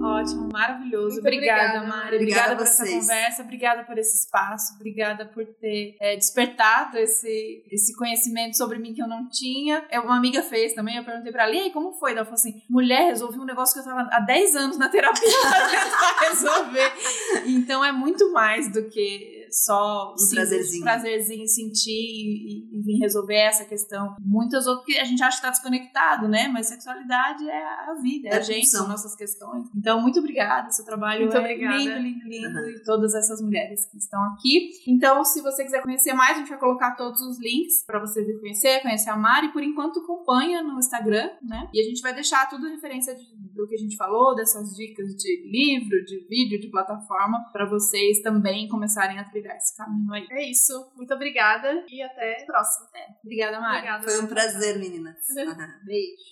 Ótimo, 0.00 0.48
maravilhoso. 0.52 1.14
Muito 1.14 1.20
obrigada, 1.20 1.78
obrigada, 1.78 1.86
Mari. 1.86 2.16
Obrigada, 2.16 2.52
obrigada 2.52 2.56
por 2.56 2.62
essa 2.62 2.86
conversa, 2.86 3.42
obrigada 3.42 3.84
por 3.84 3.98
esse 3.98 4.16
espaço, 4.16 4.74
obrigada 4.74 5.26
por 5.26 5.46
ter 5.46 5.96
é, 6.00 6.16
despertado 6.16 6.98
esse, 6.98 7.64
esse 7.70 7.96
conhecimento 7.96 8.56
sobre 8.56 8.78
mim 8.78 8.92
que 8.92 9.02
eu 9.02 9.06
não 9.06 9.28
tinha. 9.28 9.86
É, 9.88 10.00
uma 10.00 10.16
amiga 10.16 10.42
fez 10.42 10.74
também, 10.74 10.96
eu 10.96 11.04
perguntei 11.04 11.30
pra 11.30 11.44
ela, 11.44 11.54
e 11.54 11.58
aí, 11.60 11.70
como 11.70 11.92
foi? 11.92 12.12
Ela 12.12 12.24
falou 12.24 12.34
assim: 12.34 12.62
mulher, 12.68 13.06
resolvi 13.06 13.38
um 13.38 13.44
negócio 13.44 13.74
que 13.74 13.88
eu 13.88 13.94
tava 13.94 14.08
há 14.10 14.20
10 14.20 14.56
anos 14.56 14.78
na 14.78 14.88
terapia 14.88 15.22
pra 15.40 15.68
tentar 15.68 16.18
resolver. 16.28 16.92
Então 17.46 17.84
é 17.84 17.92
muito 17.92 18.32
mais 18.32 18.72
do 18.72 18.88
que 18.88 19.37
só 19.50 20.14
um 20.14 20.34
prazerzinho. 20.34 20.82
prazerzinho 20.82 21.46
sentir 21.46 21.90
e, 21.90 22.78
e, 22.78 22.82
vir 22.82 22.98
resolver 22.98 23.36
essa 23.36 23.64
questão. 23.64 24.16
Muitas 24.20 24.66
outras 24.66 24.86
que 24.86 24.98
a 24.98 25.04
gente 25.04 25.22
acha 25.22 25.36
que 25.36 25.42
tá 25.42 25.50
desconectado, 25.50 26.28
né? 26.28 26.48
Mas 26.48 26.68
sexualidade 26.68 27.48
é 27.48 27.64
a 27.64 27.94
vida, 28.00 28.28
é, 28.28 28.32
é 28.32 28.36
a 28.36 28.40
gente, 28.40 28.66
são 28.66 28.88
nossas 28.88 29.14
questões. 29.14 29.68
Então, 29.76 30.00
muito 30.00 30.18
obrigada. 30.18 30.70
Seu 30.70 30.84
trabalho 30.84 31.22
muito 31.22 31.36
é 31.36 31.40
obrigada. 31.40 31.76
lindo, 31.76 31.98
lindo, 31.98 32.28
lindo. 32.28 32.58
Uhum. 32.58 32.68
E 32.70 32.82
todas 32.82 33.14
essas 33.14 33.40
mulheres 33.40 33.84
que 33.86 33.98
estão 33.98 34.22
aqui. 34.32 34.70
Então, 34.86 35.24
se 35.24 35.40
você 35.42 35.64
quiser 35.64 35.82
conhecer 35.82 36.12
mais, 36.12 36.36
a 36.36 36.40
gente 36.40 36.48
vai 36.48 36.58
colocar 36.58 36.94
todos 36.96 37.20
os 37.20 37.38
links 37.40 37.84
para 37.86 37.98
você 38.00 38.24
vir 38.24 38.38
conhecer, 38.40 38.80
conhecer 38.82 39.10
a 39.10 39.16
Mari. 39.16 39.52
Por 39.52 39.62
enquanto, 39.62 40.00
acompanha 40.00 40.62
no 40.62 40.78
Instagram, 40.78 41.30
né? 41.42 41.68
E 41.72 41.80
a 41.80 41.84
gente 41.84 42.00
vai 42.00 42.14
deixar 42.14 42.48
tudo 42.48 42.68
referência 42.68 43.14
de, 43.14 43.24
do 43.54 43.66
que 43.66 43.74
a 43.74 43.78
gente 43.78 43.96
falou, 43.96 44.34
dessas 44.34 44.74
dicas 44.74 45.14
de 45.16 45.50
livro, 45.50 46.04
de 46.04 46.26
vídeo, 46.28 46.60
de 46.60 46.68
plataforma, 46.68 47.44
para 47.52 47.66
vocês 47.66 48.20
também 48.22 48.68
começarem 48.68 49.18
a 49.18 49.24
trilhar 49.40 49.56
esse 49.56 49.76
caminho 49.76 50.12
aí. 50.12 50.26
É 50.30 50.42
isso. 50.42 50.92
Muito 50.94 51.12
obrigada 51.14 51.84
e 51.88 52.02
até 52.02 52.42
a 52.42 52.46
próxima. 52.46 52.88
É. 52.94 53.06
Obrigada, 53.22 53.60
Mari. 53.60 53.76
Obrigada, 53.78 54.04
Foi 54.04 54.22
um 54.22 54.26
prazer, 54.26 54.78
meninas. 54.78 55.16
Beijo. 55.84 56.22